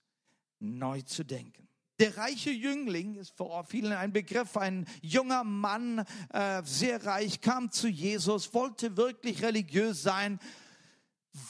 neu 0.60 1.02
zu 1.02 1.24
denken. 1.24 1.68
Der 1.98 2.16
reiche 2.16 2.52
Jüngling 2.52 3.16
ist 3.16 3.36
vor 3.36 3.64
vielen 3.64 3.92
ein 3.92 4.12
Begriff, 4.12 4.56
ein 4.56 4.86
junger 5.02 5.42
Mann, 5.42 6.04
äh, 6.32 6.62
sehr 6.62 7.04
reich, 7.04 7.40
kam 7.40 7.72
zu 7.72 7.88
Jesus, 7.88 8.54
wollte 8.54 8.96
wirklich 8.96 9.42
religiös 9.42 10.02
sein. 10.02 10.38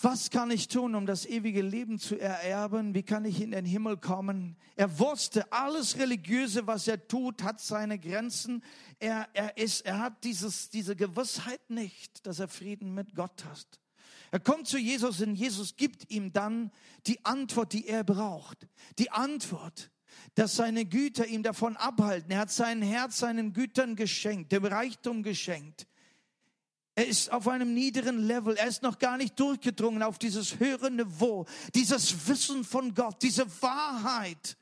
Was 0.01 0.31
kann 0.31 0.51
ich 0.51 0.69
tun, 0.69 0.95
um 0.95 1.05
das 1.05 1.27
ewige 1.27 1.61
Leben 1.61 1.99
zu 1.99 2.19
ererben? 2.19 2.95
Wie 2.95 3.03
kann 3.03 3.27
ich 3.27 3.43
in 3.43 3.51
den 3.51 3.67
Himmel 3.67 3.99
kommen? 3.99 4.57
Er 4.75 4.99
wusste, 4.99 5.53
alles 5.53 5.99
Religiöse, 5.99 6.67
was 6.67 6.89
er 6.89 7.07
tut, 7.07 7.43
hat 7.43 7.61
seine 7.61 7.99
Grenzen. 7.99 8.63
Er, 8.99 9.29
er, 9.35 9.59
ist, 9.59 9.85
er 9.85 9.99
hat 9.99 10.25
dieses, 10.25 10.71
diese 10.71 10.97
Gewissheit 10.97 11.69
nicht, 11.69 12.27
dass 12.27 12.39
er 12.39 12.49
Frieden 12.49 12.95
mit 12.95 13.15
Gott 13.15 13.45
hat. 13.45 13.81
Er 14.31 14.41
kommt 14.41 14.67
zu 14.67 14.79
Jesus 14.79 15.21
und 15.21 15.35
Jesus 15.35 15.77
gibt 15.77 16.11
ihm 16.11 16.33
dann 16.33 16.71
die 17.07 17.23
Antwort, 17.27 17.75
die 17.75 17.87
er 17.87 18.03
braucht. 18.03 18.67
Die 18.99 19.11
Antwort, 19.11 19.91
dass 20.35 20.57
seine 20.57 20.85
Güter 20.85 21.27
ihm 21.27 21.43
davon 21.43 21.77
abhalten. 21.77 22.31
Er 22.31 22.41
hat 22.41 22.51
sein 22.51 22.83
Herz 22.83 23.19
seinen 23.19 23.53
Gütern 23.53 23.97
geschenkt, 23.97 24.53
dem 24.53 24.65
Reichtum 24.65 25.23
geschenkt. 25.23 25.87
Er 26.95 27.07
ist 27.07 27.31
auf 27.31 27.47
einem 27.47 27.75
niederen 27.75 28.27
Level. 28.27 28.57
Er 28.57 28.67
ist 28.67 28.83
noch 28.83 28.99
gar 28.99 29.19
nicht 29.19 29.39
durchgedrungen 29.39 30.03
auf 30.03 30.19
dieses 30.19 30.59
höhere 30.59 30.91
Niveau, 30.91 31.47
dieses 31.75 32.27
Wissen 32.27 32.65
von 32.65 32.93
Gott, 32.93 33.23
diese 33.23 33.47
Wahrheit, 33.63 34.57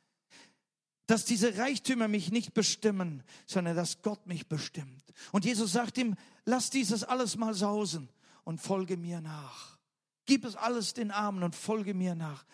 dass 1.06 1.24
diese 1.24 1.56
Reichtümer 1.56 2.08
mich 2.08 2.30
nicht 2.32 2.52
bestimmen, 2.52 3.22
sondern 3.46 3.74
dass 3.74 4.02
Gott 4.02 4.26
mich 4.26 4.48
bestimmt. 4.48 5.02
Und 5.32 5.46
Jesus 5.46 5.72
sagt 5.72 5.96
ihm, 5.96 6.14
lass 6.44 6.68
dieses 6.68 7.04
alles 7.04 7.36
mal 7.36 7.54
sausen 7.54 8.10
und 8.44 8.60
folge 8.60 8.98
mir 8.98 9.22
nach. 9.22 9.78
Gib 10.26 10.44
es 10.44 10.56
alles 10.56 10.92
den 10.92 11.12
Armen 11.12 11.42
und 11.42 11.54
folge 11.54 11.94
mir 11.94 12.14
nach. 12.14 12.44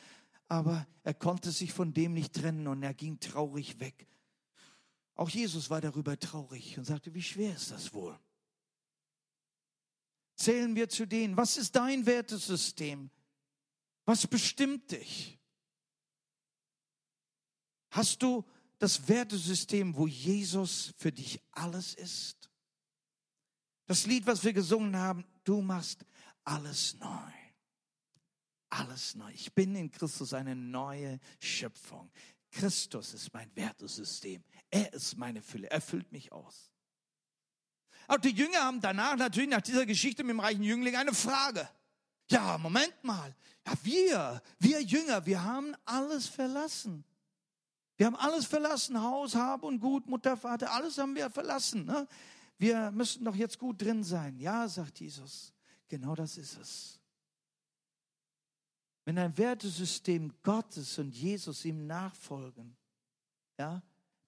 Aber 0.53 0.87
er 1.03 1.15
konnte 1.15 1.51
sich 1.51 1.73
von 1.73 1.95
dem 1.95 2.13
nicht 2.13 2.35
trennen 2.35 2.67
und 2.67 2.83
er 2.83 2.93
ging 2.93 3.19
traurig 3.21 3.81
weg. 3.81 4.07
Auch 5.15 5.29
Jesus 5.29 5.71
war 5.71 5.81
darüber 5.81 6.19
traurig 6.19 6.77
und 6.77 6.85
sagte, 6.85 7.15
wie 7.15 7.23
schwer 7.23 7.55
ist 7.55 7.71
das 7.71 7.95
wohl? 7.95 8.19
zählen 10.43 10.75
wir 10.75 10.89
zu 10.89 11.07
denen. 11.07 11.37
Was 11.37 11.57
ist 11.57 11.77
dein 11.77 12.05
Wertesystem? 12.05 13.11
Was 14.05 14.27
bestimmt 14.27 14.91
dich? 14.91 15.39
Hast 17.91 18.23
du 18.23 18.45
das 18.79 19.07
Wertesystem, 19.07 19.95
wo 19.95 20.07
Jesus 20.07 20.93
für 20.97 21.13
dich 21.13 21.41
alles 21.53 21.95
ist? 21.95 22.51
Das 23.87 24.07
Lied, 24.07 24.27
was 24.27 24.43
wir 24.43 24.53
gesungen 24.53 24.97
haben, 24.97 25.25
du 25.45 25.61
machst 25.61 26.05
alles 26.45 26.95
neu. 26.99 27.42
Alles 28.73 29.15
neu. 29.17 29.31
Ich 29.35 29.53
bin 29.53 29.75
in 29.75 29.91
Christus 29.91 30.33
eine 30.33 30.57
neue 30.57 31.21
Schöpfung. 31.39 32.11
Christus 32.51 33.13
ist 33.13 33.33
mein 33.35 33.55
Wertesystem. 33.55 34.43
Er 34.71 34.91
ist 34.95 35.19
meine 35.19 35.43
Fülle. 35.43 35.71
Er 35.71 35.83
füllt 35.83 36.11
mich 36.11 36.33
aus. 36.33 36.73
Auch 38.09 38.17
die 38.17 38.31
Jünger 38.31 38.61
haben 38.61 38.81
danach 38.81 39.17
natürlich 39.17 39.51
nach 39.51 39.61
dieser 39.61 39.85
Geschichte 39.85 40.25
mit 40.25 40.31
dem 40.31 40.41
reichen 40.41 40.63
Jüngling 40.63 40.97
eine 40.97 41.13
Frage. 41.13 41.69
Ja, 42.31 42.57
Moment 42.57 43.05
mal. 43.05 43.37
Ja, 43.67 43.75
wir, 43.83 44.43
wir 44.59 44.83
Jünger, 44.83 45.27
wir 45.27 45.45
haben 45.45 45.77
alles 45.85 46.27
verlassen. 46.27 47.05
Wir 47.99 48.07
haben 48.07 48.17
alles 48.17 48.47
verlassen, 48.47 48.99
Haus, 48.99 49.35
Hab 49.35 49.65
und 49.65 49.81
Gut, 49.81 50.07
Mutter, 50.07 50.35
Vater, 50.39 50.73
alles 50.73 50.97
haben 50.97 51.15
wir 51.15 51.29
verlassen. 51.29 51.85
Ne? 51.85 52.09
Wir 52.57 52.91
müssen 52.91 53.23
doch 53.27 53.37
jetzt 53.37 53.59
gut 53.59 53.83
drin 53.83 54.03
sein. 54.03 54.39
Ja, 54.39 54.67
sagt 54.67 54.99
Jesus, 54.99 55.53
genau 55.89 56.15
das 56.15 56.39
ist 56.39 56.59
es. 56.59 57.02
Wenn 59.05 59.19
ein 59.19 59.37
Wertesystem 59.37 60.33
Gottes 60.43 60.99
und 60.99 61.15
Jesus 61.15 61.65
ihm 61.65 61.87
nachfolgen, 61.87 62.77
ja, 63.59 63.83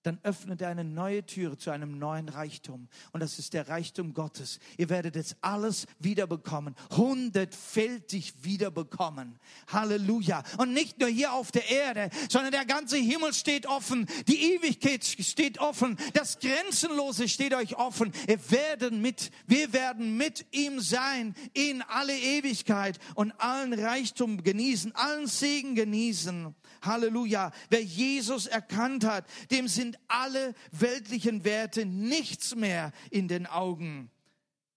dann 0.05 0.21
öffnet 0.23 0.61
er 0.61 0.69
eine 0.69 0.85
neue 0.85 1.25
Türe 1.25 1.57
zu 1.57 1.71
einem 1.71 1.99
neuen 1.99 2.29
Reichtum. 2.29 2.89
Und 3.13 3.21
das 3.21 3.39
ist 3.39 3.55
der 3.55 3.69
Reichtum 3.69 4.13
Gottes. 4.13 4.61
Ihr 4.77 4.91
werdet 4.91 5.17
jetzt 5.17 5.37
alles 5.41 5.87
wiederbekommen. 5.99 6.75
Hundertfältig 6.91 8.45
wiederbekommen. 8.45 9.39
Halleluja. 9.69 10.43
Und 10.59 10.75
nicht 10.75 11.01
nur 11.01 11.09
hier 11.09 11.33
auf 11.33 11.51
der 11.53 11.71
Erde, 11.71 12.11
sondern 12.29 12.53
der 12.53 12.67
ganze 12.67 12.99
Himmel 12.99 13.33
steht 13.33 13.67
offen. 13.67 14.07
Die 14.29 14.55
Ewigkeit 14.55 15.03
steht 15.05 15.59
offen. 15.59 15.97
Das 16.13 16.39
Grenzenlose 16.39 17.27
steht 17.27 17.55
euch 17.55 17.77
offen. 17.77 18.13
Wir 18.27 18.51
werden 18.51 19.01
mit, 19.01 19.31
wir 19.47 19.73
werden 19.73 20.19
mit 20.19 20.45
ihm 20.53 20.81
sein 20.81 21.35
in 21.55 21.81
alle 21.81 22.15
Ewigkeit 22.15 22.99
und 23.15 23.33
allen 23.41 23.73
Reichtum 23.73 24.43
genießen, 24.43 24.95
allen 24.95 25.27
Segen 25.27 25.75
genießen. 25.75 26.55
Halleluja. 26.83 27.53
Wer 27.71 27.83
Jesus 27.83 28.47
erkannt 28.47 29.05
hat, 29.05 29.25
dem 29.51 29.67
sind 29.67 29.94
alle 30.09 30.55
weltlichen 30.73 31.45
Werte 31.45 31.87
nichts 31.87 32.55
mehr 32.55 32.93
in 33.11 33.29
den 33.29 33.47
Augen. 33.47 34.11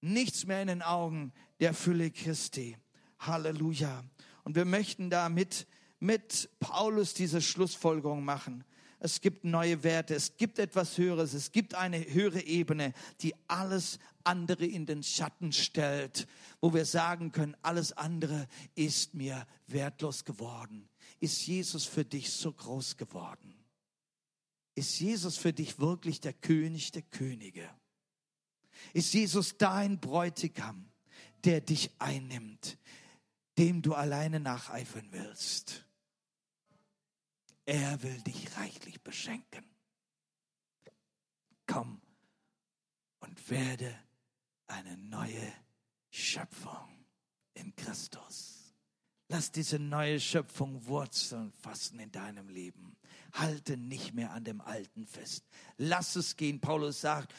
Nichts 0.02 0.46
mehr 0.46 0.62
in 0.62 0.68
den 0.68 0.82
Augen 0.82 1.34
der 1.60 1.74
Fülle 1.74 2.12
Christi. 2.12 2.78
Halleluja. 3.20 4.04
Und 4.44 4.56
wir 4.56 4.66
möchten 4.66 5.10
damit 5.10 5.68
mit 6.00 6.50
Paulus 6.60 7.14
diese 7.14 7.42
Schlussfolgerung 7.42 8.24
machen. 8.24 8.64
Es 9.00 9.22
gibt 9.22 9.44
neue 9.44 9.84
Werte, 9.84 10.16
es 10.16 10.38
gibt 10.38 10.58
etwas 10.58 10.98
Höheres, 10.98 11.34
es 11.34 11.52
gibt 11.52 11.76
eine 11.76 12.00
höhere 12.00 12.42
Ebene, 12.42 12.94
die 13.22 13.36
alles 13.48 14.00
andere 14.24 14.66
in 14.66 14.88
den 14.88 15.04
Schatten 15.04 15.52
stellt, 15.52 16.28
wo 16.62 16.74
wir 16.74 16.86
sagen 16.86 17.32
können, 17.32 17.56
alles 17.62 17.94
andere 17.94 18.48
ist 18.74 19.14
mir 19.14 19.46
wertlos 19.68 20.26
geworden. 20.26 20.90
Ist 21.20 21.46
Jesus 21.46 21.86
für 21.86 22.06
dich 22.06 22.32
so 22.32 22.52
groß 22.52 22.98
geworden? 22.98 23.57
Ist 24.78 25.00
Jesus 25.00 25.38
für 25.38 25.54
dich 25.54 25.80
wirklich 25.80 26.22
der 26.22 26.34
König 26.34 26.92
der 26.92 27.02
Könige? 27.02 27.68
Ist 28.94 29.12
Jesus 29.12 29.58
dein 29.58 30.00
Bräutigam, 30.00 30.92
der 31.44 31.62
dich 31.62 31.90
einnimmt, 31.98 32.78
dem 33.58 33.82
du 33.82 33.96
alleine 33.96 34.40
nacheifern 34.40 35.08
willst? 35.10 35.84
Er 37.66 38.04
will 38.04 38.22
dich 38.22 38.56
reichlich 38.56 39.02
beschenken. 39.02 39.66
Komm 41.66 42.00
und 43.22 43.50
werde 43.50 44.00
eine 44.68 44.96
neue 44.96 45.54
Schöpfung 46.12 47.04
in 47.56 47.76
Christus. 47.76 48.76
Lass 49.28 49.52
diese 49.52 49.80
neue 49.80 50.20
Schöpfung 50.20 50.86
Wurzeln 50.86 51.52
fassen 51.52 52.00
in 52.00 52.12
deinem 52.12 52.48
Leben. 52.50 52.97
Halte 53.40 53.78
nicht 53.78 54.14
mehr 54.14 54.32
an 54.32 54.44
dem 54.44 54.62
Alten 54.62 55.06
fest. 55.06 55.46
Lass 55.78 56.16
es 56.16 56.36
gehen. 56.36 56.60
Paulus 56.60 57.02
sagt, 57.02 57.34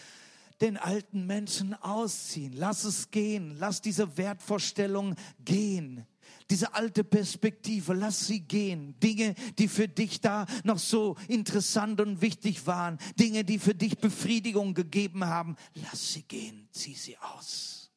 den 0.61 0.77
alten 0.77 1.27
Menschen 1.27 1.75
ausziehen. 1.75 2.53
Lass 2.55 2.85
es 2.85 3.11
gehen. 3.11 3.57
Lass 3.59 3.81
diese 3.81 4.17
Wertvorstellung 4.17 5.15
gehen. 5.45 6.07
Diese 6.51 6.75
alte 6.75 7.05
Perspektive, 7.05 7.95
lass 7.95 8.27
sie 8.27 8.41
gehen. 8.41 8.99
Dinge, 9.01 9.35
die 9.59 9.69
für 9.69 9.89
dich 9.89 10.21
da 10.21 10.47
noch 10.65 10.79
so 10.79 11.17
interessant 11.29 12.01
und 12.01 12.21
wichtig 12.21 12.67
waren. 12.67 12.99
Dinge, 13.19 13.45
die 13.45 13.59
für 13.59 13.75
dich 13.75 13.99
Befriedigung 13.99 14.75
gegeben 14.75 15.25
haben. 15.25 15.57
Lass 15.75 16.13
sie 16.13 16.23
gehen. 16.23 16.69
Zieh 16.73 16.95
sie 16.95 17.19
aus. 17.19 17.91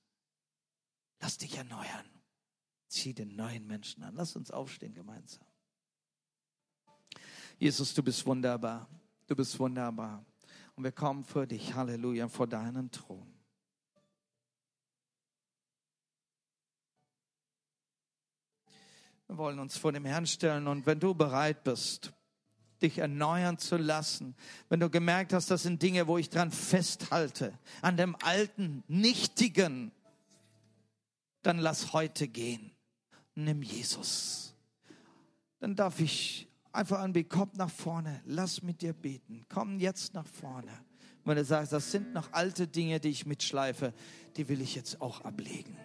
Lass 1.20 1.38
dich 1.38 1.56
erneuern. 1.56 2.06
Zieh 2.88 3.14
den 3.14 3.36
neuen 3.36 3.68
Menschen 3.68 4.04
an. 4.04 4.16
Lass 4.16 4.36
uns 4.36 4.52
aufstehen 4.52 4.94
gemeinsam. 4.94 5.46
Jesus, 7.62 7.94
du 7.94 8.02
bist 8.02 8.26
wunderbar. 8.26 8.90
Du 9.28 9.36
bist 9.36 9.60
wunderbar. 9.60 10.26
Und 10.76 10.84
wir 10.84 10.92
kommen 10.92 11.24
vor 11.24 11.46
dich, 11.46 11.76
Halleluja, 11.76 12.28
vor 12.28 12.48
deinen 12.48 12.90
Thron. 12.90 13.32
Wir 19.28 19.38
wollen 19.38 19.60
uns 19.60 19.78
vor 19.78 19.92
dem 19.92 20.06
Herrn 20.06 20.26
stellen 20.26 20.66
und 20.66 20.88
wenn 20.88 21.00
du 21.00 21.14
bereit 21.14 21.64
bist, 21.64 22.12
dich 22.82 22.98
erneuern 22.98 23.60
zu 23.60 23.78
lassen, 23.78 24.36
wenn 24.70 24.80
du 24.80 24.90
gemerkt 24.90 25.32
hast, 25.32 25.52
das 25.52 25.62
sind 25.62 25.84
Dinge, 25.84 26.08
wo 26.08 26.18
ich 26.18 26.32
dran 26.32 26.50
festhalte, 26.50 27.54
an 27.84 27.96
dem 27.96 28.16
alten, 28.24 28.84
nichtigen, 28.88 29.92
dann 31.44 31.60
lass 31.60 31.94
heute 31.94 32.28
gehen 32.28 32.72
nimm 33.36 33.62
Jesus. 33.62 34.54
Dann 35.60 35.76
darf 35.76 36.00
ich 36.00 36.48
einfach 36.74 37.00
anbieten, 37.00 37.30
komm 37.30 37.50
nach 37.56 37.70
vorne, 37.70 38.22
lass 38.26 38.62
mit 38.62 38.82
dir 38.82 38.94
beten, 38.94 39.46
komm 39.50 39.80
jetzt 39.80 40.14
nach 40.14 40.26
vorne. 40.26 40.72
wenn 41.26 41.36
du 41.36 41.46
sagst, 41.46 41.72
das 41.72 41.92
sind 41.92 42.14
noch 42.14 42.32
alte 42.34 42.68
Dinge, 42.68 43.00
die 43.00 43.10
ich 43.10 43.26
mitschleife, 43.26 43.94
die 44.38 44.50
will 44.50 44.62
ich 44.62 44.76
jetzt 44.76 45.02
auch 45.02 45.22
ablegen. 45.22 45.78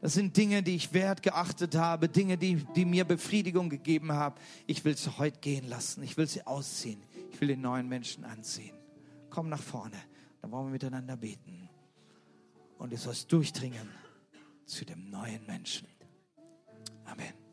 Das 0.00 0.14
sind 0.14 0.36
Dinge, 0.36 0.62
die 0.62 0.76
ich 0.76 0.92
wert 0.92 1.22
geachtet 1.22 1.74
habe, 1.74 2.08
Dinge, 2.08 2.36
die, 2.36 2.56
die 2.76 2.84
mir 2.84 3.04
Befriedigung 3.04 3.70
gegeben 3.70 4.12
haben. 4.12 4.36
Ich 4.66 4.84
will 4.84 4.96
sie 4.96 5.16
heute 5.18 5.40
gehen 5.40 5.68
lassen. 5.68 6.02
Ich 6.02 6.16
will 6.16 6.26
sie 6.26 6.46
ausziehen. 6.46 7.02
Ich 7.32 7.40
will 7.40 7.48
den 7.48 7.62
neuen 7.62 7.88
Menschen 7.88 8.24
anziehen. 8.24 8.76
Komm 9.30 9.48
nach 9.48 9.62
vorne. 9.62 9.96
Dann 10.42 10.52
wollen 10.52 10.66
wir 10.66 10.72
miteinander 10.72 11.16
beten. 11.16 11.68
Und 12.78 12.92
du 12.92 12.96
sollst 12.96 13.32
durchdringen 13.32 13.88
zu 14.66 14.84
dem 14.84 15.10
neuen 15.10 15.44
Menschen. 15.46 15.88
Amen. 17.04 17.45